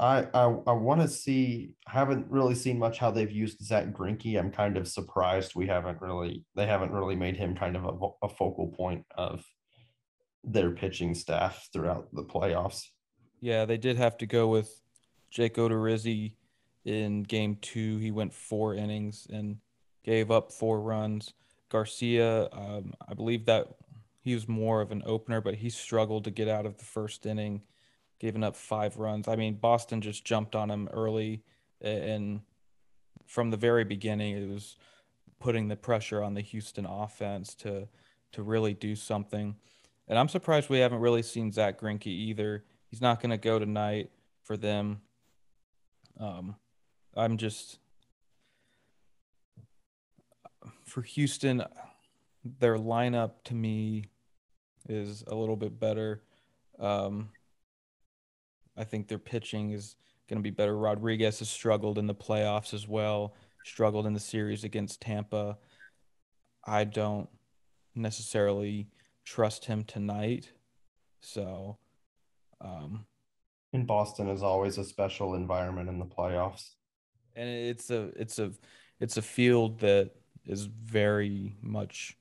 I 0.00 0.26
I, 0.34 0.44
I 0.66 0.72
want 0.72 1.02
to 1.02 1.08
see. 1.08 1.74
Haven't 1.86 2.26
really 2.30 2.54
seen 2.54 2.78
much 2.78 2.98
how 2.98 3.10
they've 3.10 3.30
used 3.30 3.62
Zack 3.64 3.92
Greinke. 3.92 4.38
I'm 4.38 4.50
kind 4.50 4.76
of 4.76 4.88
surprised 4.88 5.54
we 5.54 5.66
haven't 5.66 6.00
really. 6.00 6.44
They 6.56 6.66
haven't 6.66 6.92
really 6.92 7.16
made 7.16 7.36
him 7.36 7.54
kind 7.54 7.76
of 7.76 7.84
a, 7.84 8.26
a 8.26 8.28
focal 8.28 8.68
point 8.68 9.04
of 9.16 9.44
their 10.42 10.70
pitching 10.70 11.14
staff 11.14 11.68
throughout 11.72 12.08
the 12.14 12.24
playoffs. 12.24 12.86
Yeah, 13.40 13.64
they 13.66 13.76
did 13.76 13.96
have 13.96 14.16
to 14.18 14.26
go 14.26 14.48
with 14.48 14.80
Jake 15.30 15.56
Odorizzi 15.56 16.32
in 16.84 17.22
game 17.22 17.56
two. 17.60 17.98
He 17.98 18.10
went 18.10 18.32
four 18.32 18.74
innings 18.74 19.26
and 19.30 19.58
gave 20.02 20.30
up 20.30 20.52
four 20.52 20.80
runs. 20.80 21.34
Garcia, 21.68 22.48
um, 22.52 22.94
I 23.06 23.14
believe 23.14 23.46
that 23.46 23.68
he 24.22 24.34
was 24.34 24.48
more 24.48 24.80
of 24.80 24.90
an 24.90 25.02
opener, 25.06 25.40
but 25.40 25.54
he 25.54 25.70
struggled 25.70 26.24
to 26.24 26.30
get 26.30 26.48
out 26.48 26.66
of 26.66 26.76
the 26.78 26.84
first 26.84 27.26
inning, 27.26 27.62
giving 28.20 28.44
up 28.44 28.54
five 28.54 28.98
runs. 28.98 29.26
I 29.26 29.34
mean, 29.34 29.54
Boston 29.54 30.00
just 30.00 30.24
jumped 30.24 30.54
on 30.54 30.70
him 30.70 30.88
early, 30.92 31.42
and 31.80 32.42
from 33.26 33.50
the 33.50 33.56
very 33.56 33.84
beginning, 33.84 34.36
it 34.36 34.48
was 34.48 34.76
putting 35.40 35.68
the 35.68 35.76
pressure 35.76 36.22
on 36.22 36.34
the 36.34 36.42
Houston 36.42 36.86
offense 36.86 37.54
to 37.56 37.88
to 38.32 38.42
really 38.42 38.74
do 38.74 38.94
something. 38.94 39.56
And 40.06 40.18
I'm 40.18 40.28
surprised 40.28 40.70
we 40.70 40.78
haven't 40.78 41.00
really 41.00 41.22
seen 41.22 41.50
Zack 41.50 41.80
Greinke 41.80 42.06
either. 42.06 42.64
He's 42.86 43.00
not 43.00 43.20
going 43.20 43.30
to 43.30 43.36
go 43.36 43.58
tonight 43.58 44.10
for 44.42 44.56
them. 44.56 45.00
Um, 46.18 46.54
I'm 47.16 47.38
just 47.38 47.78
for 50.84 51.02
Houston, 51.02 51.64
their 52.44 52.76
lineup 52.76 53.32
to 53.44 53.54
me 53.54 54.04
is 54.88 55.24
a 55.26 55.34
little 55.34 55.56
bit 55.56 55.78
better. 55.78 56.22
Um, 56.78 57.30
I 58.80 58.84
think 58.84 59.08
their 59.08 59.18
pitching 59.18 59.72
is 59.72 59.96
going 60.26 60.38
to 60.38 60.42
be 60.42 60.50
better. 60.50 60.76
Rodriguez 60.76 61.40
has 61.40 61.50
struggled 61.50 61.98
in 61.98 62.06
the 62.06 62.14
playoffs 62.14 62.72
as 62.72 62.88
well, 62.88 63.34
struggled 63.62 64.06
in 64.06 64.14
the 64.14 64.20
series 64.20 64.64
against 64.64 65.02
Tampa. 65.02 65.58
I 66.64 66.84
don't 66.84 67.28
necessarily 67.94 68.88
trust 69.24 69.66
him 69.66 69.84
tonight. 69.84 70.50
So, 71.20 71.76
um, 72.62 73.04
in 73.74 73.84
Boston 73.84 74.28
is 74.28 74.42
always 74.42 74.78
a 74.78 74.84
special 74.84 75.34
environment 75.34 75.90
in 75.90 75.98
the 75.98 76.06
playoffs. 76.06 76.70
And 77.36 77.48
it's 77.48 77.90
a 77.90 78.10
it's 78.16 78.38
a 78.38 78.52
it's 78.98 79.18
a 79.18 79.22
field 79.22 79.80
that 79.80 80.12
is 80.46 80.64
very 80.64 81.54
much 81.60 82.16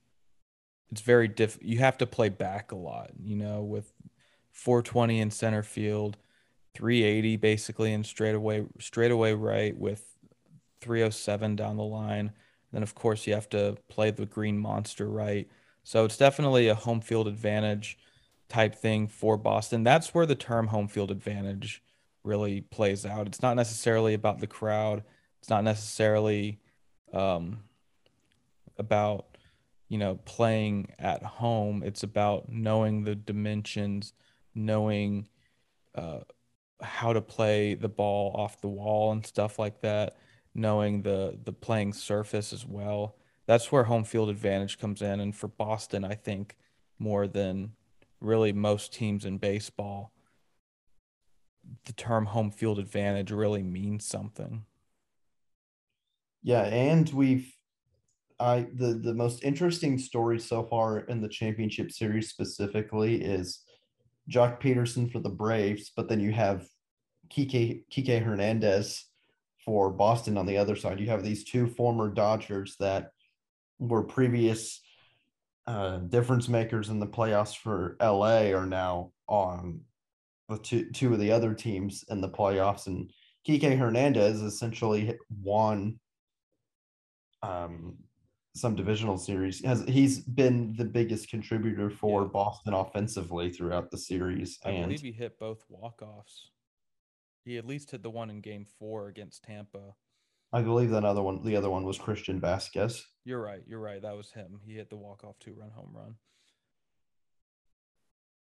it's 0.92 1.02
very 1.02 1.30
diff 1.30 1.58
you 1.62 1.80
have 1.80 1.98
to 2.00 2.06
play 2.06 2.28
back 2.28 2.74
a 2.74 2.76
lot, 2.76 3.12
you 3.18 3.38
know, 3.38 3.62
with 3.62 3.94
420 4.52 5.22
in 5.22 5.32
center 5.32 5.64
field, 5.64 6.18
380 6.74 7.38
basically 7.38 7.94
in 7.94 8.04
straight 8.04 8.36
away 8.36 9.34
right 9.34 9.78
with 9.78 10.16
307 10.82 11.56
down 11.56 11.78
the 11.78 11.84
line. 11.84 12.32
Then 12.72 12.84
of 12.84 12.96
course 12.96 13.28
you 13.28 13.34
have 13.34 13.50
to 13.50 13.78
play 13.88 14.12
the 14.12 14.26
green 14.26 14.58
monster 14.58 15.10
right. 15.10 15.48
So 15.84 16.06
it's 16.06 16.18
definitely 16.18 16.68
a 16.68 16.76
home 16.76 17.02
field 17.02 17.28
advantage 17.28 17.98
type 18.48 18.76
thing 18.76 19.08
for 19.08 19.38
Boston. 19.38 19.84
That's 19.84 20.14
where 20.14 20.26
the 20.26 20.36
term 20.36 20.68
home 20.68 20.88
field 20.88 21.12
advantage 21.12 21.84
really 22.24 22.62
plays 22.62 23.06
out. 23.06 23.28
It's 23.28 23.42
not 23.42 23.56
necessarily 23.56 24.14
about 24.14 24.40
the 24.40 24.48
crowd. 24.48 25.04
It's 25.40 25.50
not 25.50 25.64
necessarily 25.64 26.60
um, 27.14 27.64
about 28.78 29.38
you 29.88 29.98
know 29.98 30.16
playing 30.26 30.94
at 31.00 31.24
home. 31.24 31.82
It's 31.84 32.04
about 32.04 32.50
knowing 32.50 33.04
the 33.04 33.16
dimensions, 33.16 34.14
knowing 34.54 35.28
uh, 35.96 36.20
how 36.82 37.14
to 37.14 37.22
play 37.22 37.74
the 37.74 37.90
ball 37.90 38.34
off 38.36 38.62
the 38.62 38.68
wall 38.68 39.12
and 39.12 39.26
stuff 39.26 39.60
like 39.60 39.82
that. 39.82 40.16
Knowing 40.56 41.04
the 41.04 41.38
the 41.44 41.54
playing 41.54 41.94
surface 41.94 42.52
as 42.54 42.66
well. 42.66 43.16
That's 43.46 43.72
where 43.72 43.84
home 43.84 44.04
field 44.04 44.30
advantage 44.30 44.78
comes 44.80 45.02
in. 45.02 45.20
And 45.20 45.36
for 45.36 45.48
Boston, 45.48 46.04
I 46.04 46.16
think 46.16 46.56
more 46.98 47.28
than 47.28 47.74
really 48.20 48.52
most 48.52 48.94
teams 48.94 49.26
in 49.26 49.38
baseball, 49.38 50.12
the 51.86 51.94
term 51.94 52.26
home 52.28 52.52
field 52.52 52.80
advantage 52.80 53.32
really 53.32 53.64
means 53.64 54.06
something. 54.06 54.66
Yeah, 56.42 56.64
and 56.64 57.10
we've 57.10 57.54
I 58.40 58.68
the 58.74 58.94
the 58.94 59.14
most 59.14 59.44
interesting 59.44 59.98
story 59.98 60.40
so 60.40 60.64
far 60.64 61.00
in 61.00 61.22
the 61.22 61.30
championship 61.30 61.92
series 61.92 62.30
specifically 62.30 63.22
is 63.22 63.62
Joc 64.30 64.62
Pederson 64.62 65.12
for 65.12 65.20
the 65.20 65.30
Braves, 65.30 65.92
but 65.96 66.08
then 66.08 66.20
you 66.20 66.32
have 66.32 66.68
Kike 67.34 67.84
Kike 67.92 68.24
Hernandez 68.24 69.06
for 69.66 69.90
Boston 69.90 70.38
on 70.38 70.46
the 70.46 70.58
other 70.58 70.76
side. 70.76 71.00
You 71.00 71.08
have 71.08 71.24
these 71.24 71.44
two 71.44 71.68
former 71.68 72.10
Dodgers 72.10 72.76
that 72.80 73.12
were 73.80 74.04
previous 74.04 74.82
uh, 75.68 75.98
difference 75.98 76.48
makers 76.48 76.90
in 76.90 77.00
the 77.00 77.08
playoffs 77.08 77.56
for 77.56 77.96
LA 78.02 78.52
are 78.52 78.66
now 78.66 79.12
on 79.28 79.82
the 80.48 80.58
two 80.58 80.90
two 80.92 81.14
of 81.14 81.20
the 81.20 81.32
other 81.32 81.54
teams 81.54 82.04
in 82.10 82.22
the 82.22 82.30
playoffs, 82.30 82.88
and 82.88 83.12
Kike 83.48 83.78
Hernandez 83.78 84.42
essentially 84.42 85.18
won 85.42 86.00
um, 87.42 87.98
some 88.56 88.76
divisional 88.76 89.18
series. 89.18 89.64
Has 89.64 89.84
he's 89.88 90.20
been 90.20 90.74
the 90.78 90.86
biggest 90.86 91.30
contributor 91.30 91.90
for 91.90 92.24
yeah. 92.24 92.30
Boston 92.34 92.74
offensively 92.74 93.52
throughout 93.52 93.92
the 93.92 93.98
series? 93.98 94.60
I 94.66 94.72
and 94.72 94.86
believe 94.86 95.02
he 95.02 95.12
hit 95.12 95.40
both 95.40 95.64
walk 95.70 96.02
offs. 96.02 96.50
He 97.46 97.58
at 97.58 97.66
least 97.66 97.92
hit 97.92 98.04
the 98.04 98.10
one 98.10 98.30
in 98.30 98.42
Game 98.42 98.66
Four 98.78 99.08
against 99.08 99.44
Tampa. 99.44 99.96
I 100.52 100.62
believe 100.62 100.90
that 100.92 101.06
other 101.06 101.22
one, 101.22 101.44
the 101.44 101.56
other 101.56 101.70
one 101.70 101.84
was 101.86 101.98
Christian 101.98 102.42
Vazquez. 102.42 103.02
You're 103.24 103.42
right. 103.42 103.62
You're 103.68 103.80
right. 103.80 104.02
That 104.02 104.18
was 104.18 104.32
him. 104.32 104.60
He 104.66 104.74
hit 104.74 104.90
the 104.90 104.98
walk 104.98 105.24
off 105.24 105.38
two 105.40 105.54
run 105.54 105.70
home 105.72 105.92
run. 105.94 106.16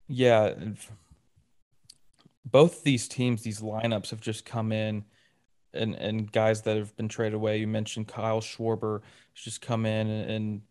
Yeah. 0.08 0.54
Both 2.46 2.84
these 2.84 3.08
teams, 3.08 3.42
these 3.42 3.62
lineups 3.62 4.12
have 4.12 4.22
just 4.22 4.46
come 4.46 4.72
in 4.72 5.06
and, 5.74 5.96
and 5.96 6.32
guys 6.32 6.62
that 6.64 6.78
have 6.78 6.96
been 6.96 7.08
traded 7.08 7.34
away. 7.34 7.58
You 7.58 7.68
mentioned 7.68 8.08
Kyle 8.08 8.42
Schwarber 8.42 9.02
has 9.34 9.44
just 9.44 9.62
come 9.62 9.86
in 9.86 10.08
and, 10.08 10.32
and 10.32 10.62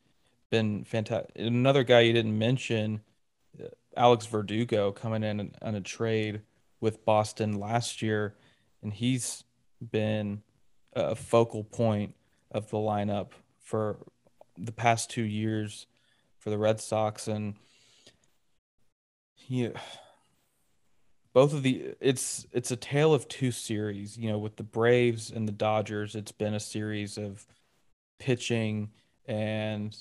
been 0.50 0.84
fantastic. 0.84 1.32
Another 1.36 1.84
guy 1.84 2.00
you 2.00 2.12
didn't 2.12 2.38
mention, 2.38 3.00
uh, 3.60 3.68
Alex 3.96 4.26
Verdugo, 4.26 4.92
coming 4.92 5.22
in 5.22 5.54
on 5.62 5.74
a 5.74 5.80
trade 5.80 6.42
with 6.80 7.04
Boston 7.04 7.58
last 7.58 8.02
year, 8.02 8.34
and 8.82 8.92
he's 8.92 9.44
been 9.90 10.42
a 10.94 11.14
focal 11.14 11.64
point 11.64 12.14
of 12.50 12.70
the 12.70 12.76
lineup 12.76 13.30
for 13.60 13.98
the 14.56 14.72
past 14.72 15.10
two 15.10 15.24
years 15.24 15.86
for 16.38 16.50
the 16.50 16.58
Red 16.58 16.80
Sox, 16.80 17.28
and 17.28 17.54
he, 19.34 19.70
both 21.36 21.52
of 21.52 21.62
the 21.62 21.94
it's 22.00 22.46
it's 22.50 22.70
a 22.70 22.76
tale 22.76 23.12
of 23.12 23.28
two 23.28 23.50
series. 23.50 24.16
You 24.16 24.30
know, 24.30 24.38
with 24.38 24.56
the 24.56 24.62
Braves 24.62 25.30
and 25.30 25.46
the 25.46 25.52
Dodgers, 25.52 26.14
it's 26.14 26.32
been 26.32 26.54
a 26.54 26.60
series 26.60 27.18
of 27.18 27.46
pitching 28.18 28.88
and 29.26 29.94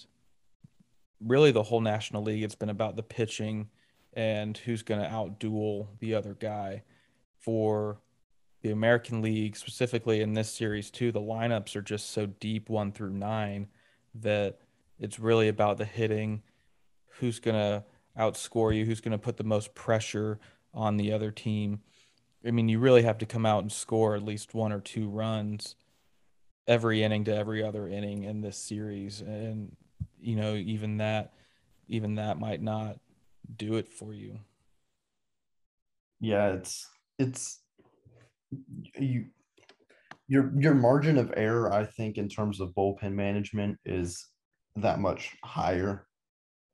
really 1.20 1.52
the 1.52 1.64
whole 1.64 1.82
National 1.82 2.24
League. 2.24 2.42
It's 2.42 2.56
been 2.56 2.70
about 2.70 2.96
the 2.96 3.04
pitching 3.04 3.68
and 4.14 4.58
who's 4.60 4.82
going 4.82 5.02
to 5.02 5.10
outduel 5.10 5.88
the 6.00 6.14
other 6.14 6.36
guy. 6.36 6.84
For 7.42 8.00
the 8.62 8.72
American 8.72 9.22
League, 9.22 9.58
specifically 9.58 10.22
in 10.22 10.36
this 10.36 10.50
series 10.50 10.90
too, 10.90 11.12
the 11.12 11.20
lineups 11.20 11.76
are 11.76 11.82
just 11.82 12.12
so 12.12 12.28
deep 12.28 12.70
one 12.70 12.94
through 12.94 13.12
nine 13.12 13.68
that 14.22 14.60
it's 15.02 15.20
really 15.20 15.50
about 15.50 15.80
the 15.80 15.86
hitting, 15.86 16.44
who's 17.20 17.42
gonna 17.42 17.84
outscore 18.18 18.74
you, 18.74 18.86
who's 18.86 19.02
gonna 19.02 19.18
put 19.18 19.36
the 19.36 19.44
most 19.44 19.76
pressure 19.76 20.40
on 20.76 20.98
the 20.98 21.12
other 21.12 21.32
team. 21.32 21.80
I 22.46 22.52
mean, 22.52 22.70
you 22.70 22.78
really 22.80 23.04
have 23.04 23.18
to 23.20 23.26
come 23.26 23.46
out 23.46 23.64
and 23.64 23.72
score 23.72 24.16
at 24.16 24.24
least 24.24 24.54
one 24.54 24.72
or 24.72 24.82
two 24.82 25.10
runs 25.10 25.76
every 26.68 27.04
inning 27.04 27.24
to 27.26 27.36
every 27.36 27.64
other 27.64 27.88
inning 27.88 28.24
in 28.24 28.42
this 28.42 28.58
series, 28.58 29.22
and 29.22 29.76
you 30.20 30.36
know, 30.36 30.56
even 30.56 30.98
that, 30.98 31.34
even 31.88 32.16
that 32.16 32.40
might 32.40 32.62
not 32.62 33.00
do 33.56 33.76
it 33.76 33.88
for 33.88 34.14
you. 34.14 34.40
Yeah, 36.20 36.54
it's 36.54 36.88
it's 37.18 37.62
you 38.98 39.26
your 40.28 40.52
your 40.60 40.74
margin 40.74 41.18
of 41.18 41.34
error, 41.36 41.72
I 41.72 41.86
think, 41.86 42.18
in 42.18 42.28
terms 42.28 42.60
of 42.60 42.74
bullpen 42.76 43.14
management 43.14 43.78
is 43.86 44.28
that 44.76 45.00
much 45.00 45.36
higher 45.44 46.08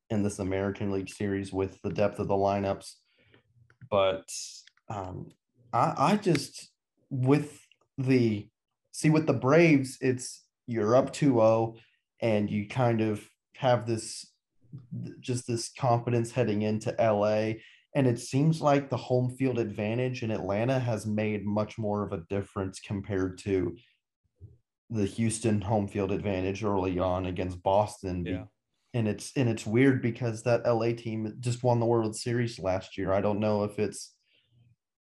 in 0.09 0.23
this 0.23 0.39
American 0.39 0.91
League 0.91 1.09
series 1.09 1.53
with 1.53 1.81
the 1.81 1.91
depth 1.91 2.19
of 2.19 2.27
the 2.27 2.33
lineups. 2.33 2.95
But 3.91 4.31
um, 4.89 5.27
I, 5.73 5.93
I 5.97 6.17
just 6.17 6.71
with 7.09 7.59
the 7.97 8.47
see 8.91 9.09
with 9.09 9.27
the 9.27 9.33
Braves, 9.33 9.97
it's 10.01 10.43
you're 10.65 10.95
up 10.95 11.13
2-0 11.13 11.77
and 12.21 12.49
you 12.49 12.67
kind 12.67 13.01
of 13.01 13.27
have 13.57 13.85
this 13.85 14.25
just 15.19 15.45
this 15.47 15.69
confidence 15.77 16.31
heading 16.31 16.61
into 16.61 16.95
LA 16.97 17.53
and 17.93 18.07
it 18.07 18.19
seems 18.19 18.61
like 18.61 18.89
the 18.89 18.97
home 18.97 19.29
field 19.29 19.59
advantage 19.59 20.23
in 20.23 20.31
Atlanta 20.31 20.79
has 20.79 21.05
made 21.05 21.45
much 21.45 21.77
more 21.77 22.03
of 22.03 22.13
a 22.13 22.23
difference 22.29 22.79
compared 22.79 23.37
to 23.39 23.75
the 24.89 25.05
Houston 25.05 25.61
home 25.61 25.87
field 25.87 26.11
advantage 26.11 26.63
early 26.63 26.99
on 26.99 27.25
against 27.25 27.61
Boston. 27.63 28.25
Yeah. 28.25 28.43
And 28.93 29.07
it's 29.07 29.31
and 29.35 29.47
it's 29.47 29.65
weird 29.65 30.01
because 30.01 30.43
that 30.43 30.65
LA 30.65 30.93
team 30.93 31.35
just 31.39 31.63
won 31.63 31.79
the 31.79 31.85
World 31.85 32.15
Series 32.15 32.59
last 32.59 32.97
year. 32.97 33.13
I 33.13 33.21
don't 33.21 33.39
know 33.39 33.63
if 33.63 33.79
it's 33.79 34.13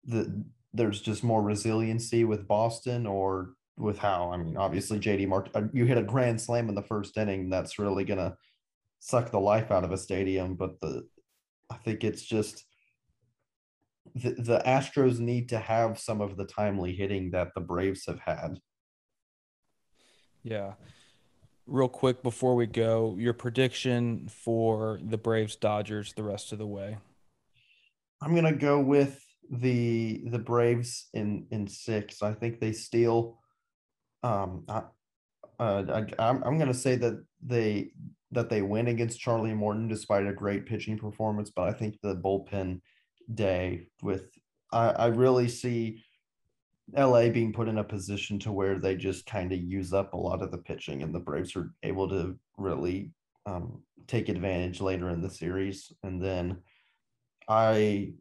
the 0.04 0.44
there's 0.72 1.00
just 1.00 1.24
more 1.24 1.42
resiliency 1.42 2.24
with 2.24 2.48
Boston 2.48 3.06
or 3.06 3.54
with 3.76 3.98
how 3.98 4.32
I 4.32 4.38
mean 4.38 4.56
obviously 4.56 4.98
JD 4.98 5.28
Mark 5.28 5.50
uh, 5.54 5.62
you 5.72 5.84
hit 5.84 5.98
a 5.98 6.02
grand 6.02 6.40
slam 6.40 6.68
in 6.68 6.74
the 6.74 6.82
first 6.82 7.16
inning 7.16 7.50
that's 7.50 7.78
really 7.78 8.04
to 8.18 8.36
suck 9.00 9.30
the 9.30 9.38
life 9.38 9.70
out 9.70 9.84
of 9.84 9.92
a 9.92 9.98
stadium 9.98 10.54
but 10.54 10.80
the 10.80 11.06
I 11.70 11.76
think 11.76 12.02
it's 12.02 12.22
just 12.22 12.64
the, 14.14 14.30
the 14.30 14.62
Astros 14.66 15.18
need 15.18 15.48
to 15.50 15.58
have 15.58 15.98
some 15.98 16.20
of 16.20 16.36
the 16.36 16.44
timely 16.44 16.94
hitting 16.94 17.30
that 17.32 17.52
the 17.54 17.60
Braves 17.60 18.06
have 18.06 18.20
had. 18.20 18.60
Yeah. 20.42 20.74
Real 21.66 21.88
quick 21.88 22.22
before 22.22 22.54
we 22.54 22.66
go, 22.66 23.16
your 23.18 23.32
prediction 23.32 24.28
for 24.28 25.00
the 25.02 25.18
Braves 25.18 25.56
Dodgers 25.56 26.12
the 26.12 26.22
rest 26.22 26.52
of 26.52 26.58
the 26.58 26.66
way. 26.66 26.96
I'm 28.22 28.34
gonna 28.34 28.54
go 28.54 28.80
with 28.80 29.24
the 29.50 30.22
the 30.26 30.38
Braves 30.38 31.08
in 31.12 31.46
in 31.50 31.66
six. 31.66 32.22
I 32.22 32.32
think 32.32 32.60
they 32.60 32.72
steal. 32.72 33.40
Um, 34.22 34.64
I, 34.68 34.82
uh, 35.58 35.84
I, 36.18 36.22
I'm 36.22 36.42
I'm 36.44 36.58
gonna 36.58 36.74
say 36.74 36.96
that 36.96 37.24
they 37.44 37.90
that 38.32 38.48
they 38.48 38.62
win 38.62 38.88
against 38.88 39.20
Charlie 39.20 39.54
Morton 39.54 39.88
despite 39.88 40.26
a 40.26 40.32
great 40.32 40.66
pitching 40.66 40.98
performance, 40.98 41.50
but 41.50 41.68
I 41.68 41.72
think 41.72 42.00
the 42.00 42.14
bullpen 42.14 42.80
day 43.34 43.88
with 44.02 44.28
I, 44.72 44.90
I 44.90 45.06
really 45.06 45.48
see 45.48 46.02
LA 46.94 47.28
being 47.28 47.52
put 47.52 47.68
in 47.68 47.78
a 47.78 47.84
position 47.84 48.38
to 48.40 48.52
where 48.52 48.78
they 48.78 48.94
just 48.94 49.26
kind 49.26 49.52
of 49.52 49.58
use 49.58 49.92
up 49.92 50.14
a 50.14 50.18
lot 50.18 50.42
of 50.42 50.50
the 50.50 50.58
pitching 50.58 51.02
and 51.02 51.14
the 51.14 51.20
Braves 51.20 51.56
are 51.56 51.72
able 51.82 52.08
to 52.08 52.38
really 52.58 53.10
um, 53.44 53.82
take 54.06 54.28
advantage 54.28 54.80
later 54.80 55.10
in 55.10 55.20
the 55.20 55.30
series. 55.30 55.92
And 56.02 56.22
then 56.22 56.58
I 57.48 58.12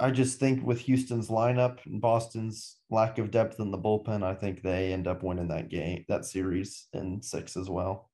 I 0.00 0.10
just 0.10 0.40
think 0.40 0.66
with 0.66 0.80
Houston's 0.80 1.28
lineup 1.28 1.78
and 1.86 2.00
Boston's 2.00 2.76
lack 2.90 3.18
of 3.18 3.30
depth 3.30 3.60
in 3.60 3.70
the 3.70 3.78
bullpen, 3.78 4.24
I 4.24 4.34
think 4.34 4.60
they 4.60 4.92
end 4.92 5.06
up 5.06 5.22
winning 5.22 5.48
that 5.48 5.68
game, 5.68 6.04
that 6.08 6.24
series 6.24 6.88
in 6.92 7.22
six 7.22 7.56
as 7.56 7.70
well. 7.70 8.10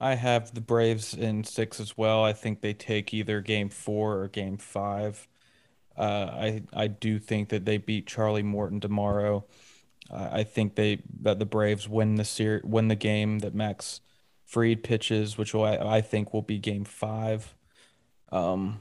I 0.00 0.14
have 0.14 0.54
the 0.54 0.60
Braves 0.60 1.12
in 1.14 1.44
six 1.44 1.78
as 1.80 1.98
well. 1.98 2.24
I 2.24 2.32
think 2.32 2.60
they 2.60 2.72
take 2.72 3.12
either 3.12 3.40
game 3.40 3.68
four 3.68 4.20
or 4.20 4.28
game 4.28 4.56
five. 4.56 5.28
Uh, 5.96 6.02
I 6.32 6.62
I 6.72 6.86
do 6.86 7.18
think 7.18 7.50
that 7.50 7.64
they 7.64 7.78
beat 7.78 8.06
Charlie 8.06 8.42
Morton 8.42 8.80
tomorrow. 8.80 9.44
Uh, 10.10 10.28
I 10.32 10.44
think 10.44 10.74
they 10.74 11.02
that 11.20 11.38
the 11.38 11.46
Braves 11.46 11.88
win 11.88 12.16
the 12.16 12.24
ser- 12.24 12.62
win 12.64 12.88
the 12.88 12.96
game 12.96 13.40
that 13.40 13.54
Max 13.54 14.00
Fried 14.44 14.82
pitches, 14.84 15.38
which 15.38 15.54
will, 15.54 15.64
I, 15.64 15.76
I 15.76 16.00
think 16.02 16.34
will 16.34 16.42
be 16.42 16.58
game 16.58 16.84
five. 16.84 17.54
Um, 18.30 18.80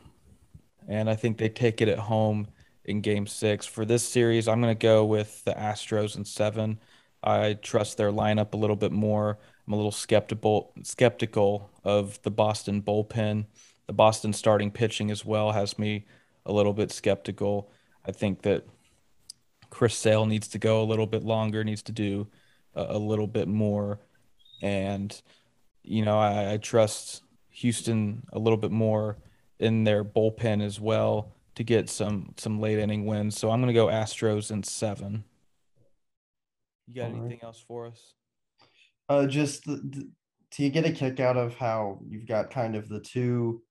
and 0.87 1.09
I 1.09 1.15
think 1.15 1.37
they 1.37 1.47
take 1.47 1.81
it 1.81 1.87
at 1.87 1.99
home 1.99 2.47
in 2.83 2.99
game 2.99 3.25
six. 3.25 3.65
For 3.65 3.85
this 3.85 4.05
series, 4.07 4.49
I'm 4.49 4.61
going 4.61 4.75
to 4.75 4.79
go 4.79 5.05
with 5.05 5.43
the 5.45 5.53
Astros 5.53 6.17
in 6.17 6.25
seven. 6.25 6.79
I 7.23 7.53
trust 7.53 7.97
their 7.97 8.11
lineup 8.11 8.53
a 8.53 8.57
little 8.57 8.75
bit 8.75 8.91
more. 8.91 9.39
I'm 9.65 9.73
a 9.73 9.77
little 9.77 9.91
skeptical 9.91 10.73
skeptical 10.83 11.69
of 11.85 12.21
the 12.23 12.31
Boston 12.31 12.81
bullpen. 12.81 13.45
The 13.87 13.93
Boston 13.93 14.33
starting 14.33 14.71
pitching 14.71 15.09
as 15.09 15.23
well 15.23 15.53
has 15.53 15.79
me 15.79 16.05
a 16.45 16.51
little 16.51 16.73
bit 16.73 16.91
skeptical. 16.91 17.71
I 18.05 18.11
think 18.11 18.41
that 18.43 18.65
Chris 19.69 19.95
Sale 19.95 20.25
needs 20.25 20.47
to 20.49 20.59
go 20.59 20.81
a 20.81 20.85
little 20.85 21.07
bit 21.07 21.23
longer, 21.23 21.63
needs 21.63 21.83
to 21.83 21.91
do 21.91 22.27
a, 22.75 22.85
a 22.89 22.97
little 22.97 23.27
bit 23.27 23.47
more. 23.47 23.99
And, 24.61 25.19
you 25.83 26.03
know, 26.05 26.19
I, 26.19 26.53
I 26.53 26.57
trust 26.57 27.23
Houston 27.49 28.23
a 28.33 28.39
little 28.39 28.57
bit 28.57 28.71
more 28.71 29.17
in 29.59 29.83
their 29.83 30.03
bullpen 30.03 30.61
as 30.63 30.79
well 30.79 31.33
to 31.55 31.63
get 31.63 31.89
some 31.89 32.33
some 32.37 32.59
late 32.59 32.79
inning 32.79 33.05
wins. 33.05 33.37
So 33.37 33.51
I'm 33.51 33.61
going 33.61 33.67
to 33.67 33.73
go 33.73 33.87
Astros 33.87 34.51
in 34.51 34.63
seven. 34.63 35.23
You 36.87 36.95
got 36.95 37.11
All 37.11 37.17
anything 37.17 37.29
right. 37.29 37.43
else 37.43 37.63
for 37.65 37.87
us? 37.87 38.13
Uh, 39.07 39.27
just 39.27 39.65
the, 39.65 39.75
the, 39.75 40.09
do 40.51 40.63
you 40.63 40.69
get 40.69 40.85
a 40.85 40.91
kick 40.91 41.19
out 41.19 41.37
of 41.37 41.55
how 41.55 41.99
you've 42.07 42.27
got 42.27 42.51
kind 42.51 42.75
of 42.75 42.89
the 42.89 42.99
two 42.99 43.61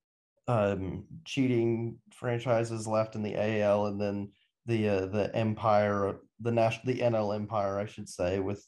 um, 0.51 1.05
cheating 1.25 1.99
franchises 2.13 2.87
left 2.87 3.15
in 3.15 3.23
the 3.23 3.37
AL, 3.37 3.87
and 3.87 4.01
then 4.01 4.33
the 4.67 4.89
uh, 4.89 5.07
the 5.07 5.35
Empire, 5.35 6.17
the 6.41 6.51
national, 6.51 6.93
the 6.93 7.01
NL 7.01 7.35
Empire, 7.35 7.79
I 7.79 7.87
should 7.87 8.09
say, 8.09 8.41
with 8.41 8.67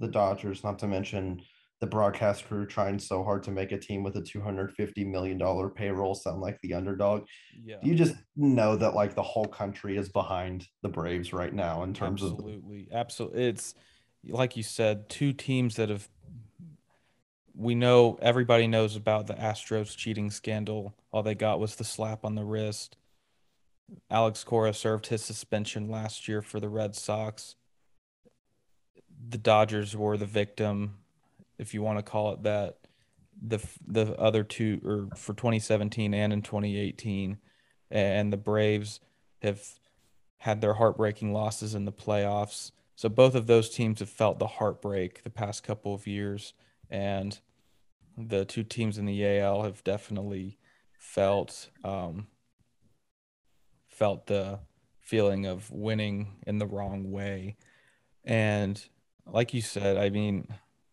the 0.00 0.08
Dodgers. 0.08 0.64
Not 0.64 0.78
to 0.80 0.88
mention 0.88 1.40
the 1.80 1.86
broadcast 1.86 2.46
crew 2.46 2.64
trying 2.66 2.98
so 2.98 3.24
hard 3.24 3.42
to 3.42 3.50
make 3.50 3.72
a 3.72 3.78
team 3.78 4.04
with 4.04 4.16
a 4.16 4.20
$250 4.20 5.04
million 5.04 5.70
payroll 5.70 6.14
sound 6.14 6.40
like 6.40 6.56
the 6.62 6.74
underdog. 6.74 7.24
Yeah. 7.60 7.78
You 7.82 7.96
just 7.96 8.14
know 8.36 8.76
that 8.76 8.94
like 8.94 9.16
the 9.16 9.22
whole 9.22 9.46
country 9.46 9.96
is 9.96 10.08
behind 10.08 10.64
the 10.82 10.88
Braves 10.88 11.32
right 11.32 11.52
now 11.52 11.82
in 11.82 11.92
terms 11.92 12.22
absolutely. 12.22 12.52
of 12.52 12.58
absolutely. 12.60 12.88
Absolutely. 12.92 13.44
It's 13.48 13.74
like 14.28 14.56
you 14.56 14.62
said, 14.62 15.08
two 15.08 15.32
teams 15.32 15.74
that 15.74 15.88
have 15.88 16.08
we 17.62 17.74
know 17.74 18.18
everybody 18.20 18.66
knows 18.66 18.96
about 18.96 19.26
the 19.26 19.34
Astros 19.34 19.96
cheating 19.96 20.30
scandal. 20.30 20.94
All 21.12 21.22
they 21.22 21.34
got 21.34 21.60
was 21.60 21.76
the 21.76 21.84
slap 21.84 22.24
on 22.24 22.34
the 22.34 22.44
wrist. 22.44 22.96
Alex 24.10 24.42
Cora 24.42 24.72
served 24.72 25.06
his 25.06 25.22
suspension 25.22 25.88
last 25.88 26.26
year 26.26 26.42
for 26.42 26.60
the 26.60 26.68
Red 26.68 26.94
Sox. 26.96 27.56
The 29.28 29.38
Dodgers 29.38 29.96
were 29.96 30.16
the 30.16 30.26
victim 30.26 30.98
if 31.58 31.74
you 31.74 31.82
want 31.82 31.98
to 31.98 32.02
call 32.02 32.32
it 32.34 32.42
that. 32.42 32.78
The 33.44 33.64
the 33.86 34.14
other 34.20 34.44
two, 34.44 34.80
or 34.84 35.16
for 35.16 35.32
2017 35.32 36.14
and 36.14 36.32
in 36.32 36.42
2018, 36.42 37.38
and 37.90 38.32
the 38.32 38.36
Braves 38.36 39.00
have 39.40 39.66
had 40.38 40.60
their 40.60 40.74
heartbreaking 40.74 41.32
losses 41.32 41.74
in 41.74 41.84
the 41.84 41.92
playoffs. 41.92 42.72
So 42.94 43.08
both 43.08 43.34
of 43.34 43.46
those 43.46 43.70
teams 43.70 44.00
have 44.00 44.10
felt 44.10 44.38
the 44.38 44.46
heartbreak 44.46 45.22
the 45.22 45.30
past 45.30 45.64
couple 45.64 45.94
of 45.94 46.06
years, 46.06 46.52
and 46.90 47.40
the 48.28 48.44
two 48.44 48.62
teams 48.62 48.98
in 48.98 49.06
the 49.06 49.26
AL 49.38 49.62
have 49.62 49.84
definitely 49.84 50.58
felt 50.98 51.70
um, 51.84 52.26
felt 53.88 54.26
the 54.26 54.60
feeling 55.00 55.46
of 55.46 55.70
winning 55.70 56.36
in 56.46 56.58
the 56.58 56.66
wrong 56.66 57.10
way. 57.10 57.56
And 58.24 58.82
like 59.26 59.52
you 59.52 59.60
said, 59.60 59.96
I 59.96 60.10
mean, 60.10 60.48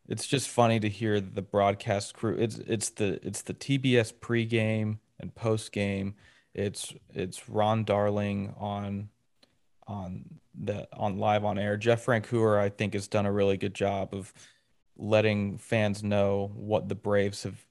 it's 0.08 0.28
just 0.28 0.50
funny 0.50 0.80
to 0.80 0.90
hear 0.90 1.22
the 1.22 1.42
broadcast 1.42 2.16
crew. 2.16 2.36
It's 2.38 2.58
it's 2.60 2.90
the 2.90 3.26
it's 3.26 3.44
the 3.44 3.54
TBS 3.54 4.14
pregame 4.14 4.98
and 5.20 5.34
postgame. 5.34 6.16
It's 6.54 6.94
it's 7.14 7.48
Ron 7.48 7.84
Darling 7.84 8.54
on 8.58 9.10
on 9.88 10.26
the 10.60 10.88
on 10.94 11.18
live 11.18 11.46
on 11.46 11.60
air. 11.60 11.78
Jeff 11.78 12.06
Francoeur, 12.06 12.60
I 12.60 12.70
think, 12.70 12.94
has 12.94 13.08
done 13.08 13.26
a 13.26 13.32
really 13.32 13.58
good 13.58 13.76
job 13.76 14.14
of 14.14 14.34
letting 15.00 15.58
fans 15.58 16.04
know 16.04 16.52
what 16.54 16.90
the 16.90 16.96
Braves 16.96 17.44
have 17.44 17.66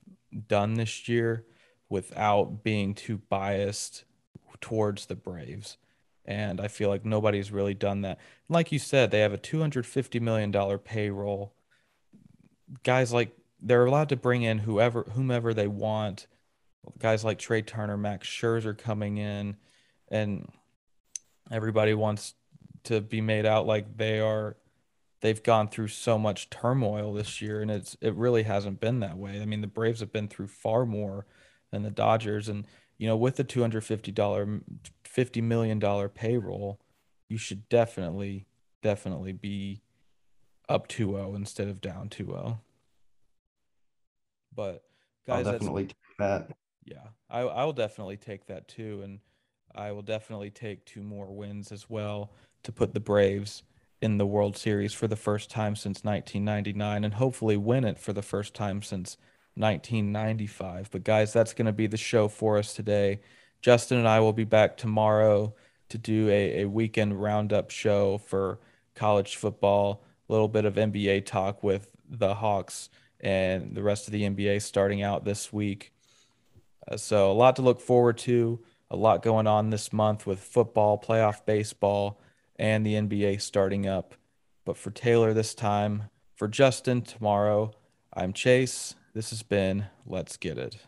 done 0.49 0.75
this 0.75 1.09
year 1.09 1.45
without 1.89 2.63
being 2.65 2.95
too 2.95 3.19
biased 3.29 4.05
towards 4.61 5.07
the 5.07 5.15
Braves. 5.15 5.77
And 6.25 6.61
I 6.61 6.69
feel 6.69 6.89
like 6.89 7.05
nobody's 7.05 7.53
really 7.53 7.75
done 7.75 8.03
that. 8.03 8.19
Like 8.49 8.73
you 8.73 8.79
said, 8.79 9.11
they 9.11 9.21
have 9.21 9.33
a 9.33 9.39
$250 9.39 10.21
million 10.21 10.53
payroll 10.81 11.55
guys 12.83 13.13
like 13.13 13.37
they're 13.61 13.87
allowed 13.87 14.09
to 14.11 14.17
bring 14.17 14.43
in 14.43 14.59
whoever 14.59 15.05
whomever 15.15 15.55
they 15.55 15.69
want. 15.69 16.27
Guys 16.99 17.25
like 17.25 17.39
Trea 17.39 17.63
Turner, 17.63 17.97
Max 17.97 18.27
Scherzer 18.29 18.77
coming 18.77 19.19
in, 19.19 19.57
and 20.09 20.49
everybody 21.51 21.93
wants 21.95 22.35
to 22.85 23.01
be 23.01 23.21
made 23.21 23.45
out 23.45 23.67
like 23.67 23.97
they 23.97 24.21
are 24.21 24.57
they've 25.21 25.43
gone 25.43 25.69
through 25.69 25.89
so 25.89 26.19
much 26.19 26.51
turmoil 26.51 27.13
this 27.13 27.41
year 27.41 27.61
and 27.61 27.71
it's 27.71 27.97
it 28.01 28.15
really 28.15 28.45
hasn't 28.45 28.81
been 28.81 29.01
that 29.01 29.17
way. 29.17 29.41
I 29.41 29.45
mean, 29.45 29.61
the 29.61 29.67
Braves 29.67 30.01
have 30.01 30.13
been 30.13 30.29
through 30.29 30.49
far 30.49 30.87
more 30.87 31.27
than 31.71 31.83
the 31.83 31.91
Dodgers 31.91 32.49
and 32.49 32.67
you 32.99 33.07
know, 33.07 33.17
with 33.17 33.37
the 33.37 33.45
$250 33.45 34.63
50 35.05 35.41
million 35.41 35.79
dollar 35.79 36.09
payroll, 36.09 36.81
you 37.29 37.39
should 37.39 37.69
definitely 37.69 38.47
definitely 38.83 39.33
be 39.33 39.83
up 40.69 40.89
2-0 40.89 41.35
instead 41.37 41.69
of 41.69 41.81
down 41.81 42.09
2-0. 42.09 42.59
But 44.55 44.83
guys, 45.27 45.47
I'll 45.47 45.53
definitely 45.53 45.87
take 45.87 45.97
that. 46.19 46.51
Yeah, 46.85 47.07
I 47.31 47.41
I 47.41 47.65
will 47.65 47.73
definitely 47.73 48.17
take 48.17 48.47
that 48.47 48.67
too, 48.67 49.03
and 49.05 49.21
I 49.75 49.93
will 49.93 50.03
definitely 50.03 50.51
take 50.51 50.85
two 50.85 51.03
more 51.03 51.27
wins 51.27 51.71
as 51.71 51.89
well 51.89 52.33
to 52.65 52.73
put 52.73 52.95
the 52.95 53.01
Braves 53.01 53.63
in 54.01 54.19
the 54.19 54.27
World 54.27 54.57
Series 54.57 54.93
for 54.93 55.09
the 55.09 55.17
first 55.17 55.51
time 55.51 55.75
since 55.75 56.05
1999, 56.05 57.05
and 57.05 57.15
hopefully 57.15 57.57
win 57.57 57.85
it 57.85 57.99
for 57.99 58.13
the 58.13 58.23
first 58.23 58.55
time 58.55 58.83
since 58.83 59.17
1995. 59.55 60.91
But 60.91 61.05
guys, 61.05 61.33
that's 61.33 61.53
going 61.53 61.67
to 61.67 61.73
be 61.73 61.87
the 61.87 61.97
show 61.97 62.29
for 62.29 62.59
us 62.59 62.75
today. 62.75 63.21
Justin 63.61 63.99
and 63.99 64.09
I 64.09 64.21
will 64.21 64.33
be 64.33 64.45
back 64.45 64.77
tomorrow 64.77 65.55
to 65.89 65.99
do 65.99 66.29
a, 66.29 66.63
a 66.63 66.65
weekend 66.67 67.21
roundup 67.21 67.71
show 67.71 68.19
for 68.19 68.61
college 68.95 69.37
football, 69.37 70.05
a 70.29 70.33
little 70.33 70.49
bit 70.49 70.65
of 70.65 70.75
NBA 70.75 71.27
talk 71.27 71.63
with 71.63 71.89
the 72.09 72.35
Hawks 72.35 72.89
and 73.21 73.75
the 73.75 73.83
rest 73.83 74.07
of 74.07 74.13
the 74.13 74.23
NBA 74.23 74.63
starting 74.63 75.03
out 75.03 75.25
this 75.25 75.53
week. 75.53 75.93
Uh, 76.87 76.97
so, 76.97 77.31
a 77.31 77.35
lot 77.35 77.57
to 77.57 77.63
look 77.63 77.81
forward 77.81 78.19
to, 78.19 78.61
a 78.91 78.97
lot 78.97 79.23
going 79.23 79.47
on 79.47 79.71
this 79.71 79.93
month 79.93 80.27
with 80.27 80.39
football, 80.39 80.99
playoff 80.99 81.45
baseball, 81.45 82.21
and 82.59 82.85
the 82.85 82.95
NBA 82.95 83.41
starting 83.41 83.87
up. 83.87 84.15
But 84.65 84.77
for 84.77 84.91
Taylor 84.91 85.33
this 85.33 85.55
time, 85.55 86.05
for 86.35 86.49
Justin 86.49 87.03
tomorrow, 87.03 87.73
I'm 88.13 88.33
Chase. 88.33 88.95
This 89.15 89.31
has 89.31 89.43
been 89.43 89.87
Let's 90.07 90.37
Get 90.37 90.59
It. 90.59 90.79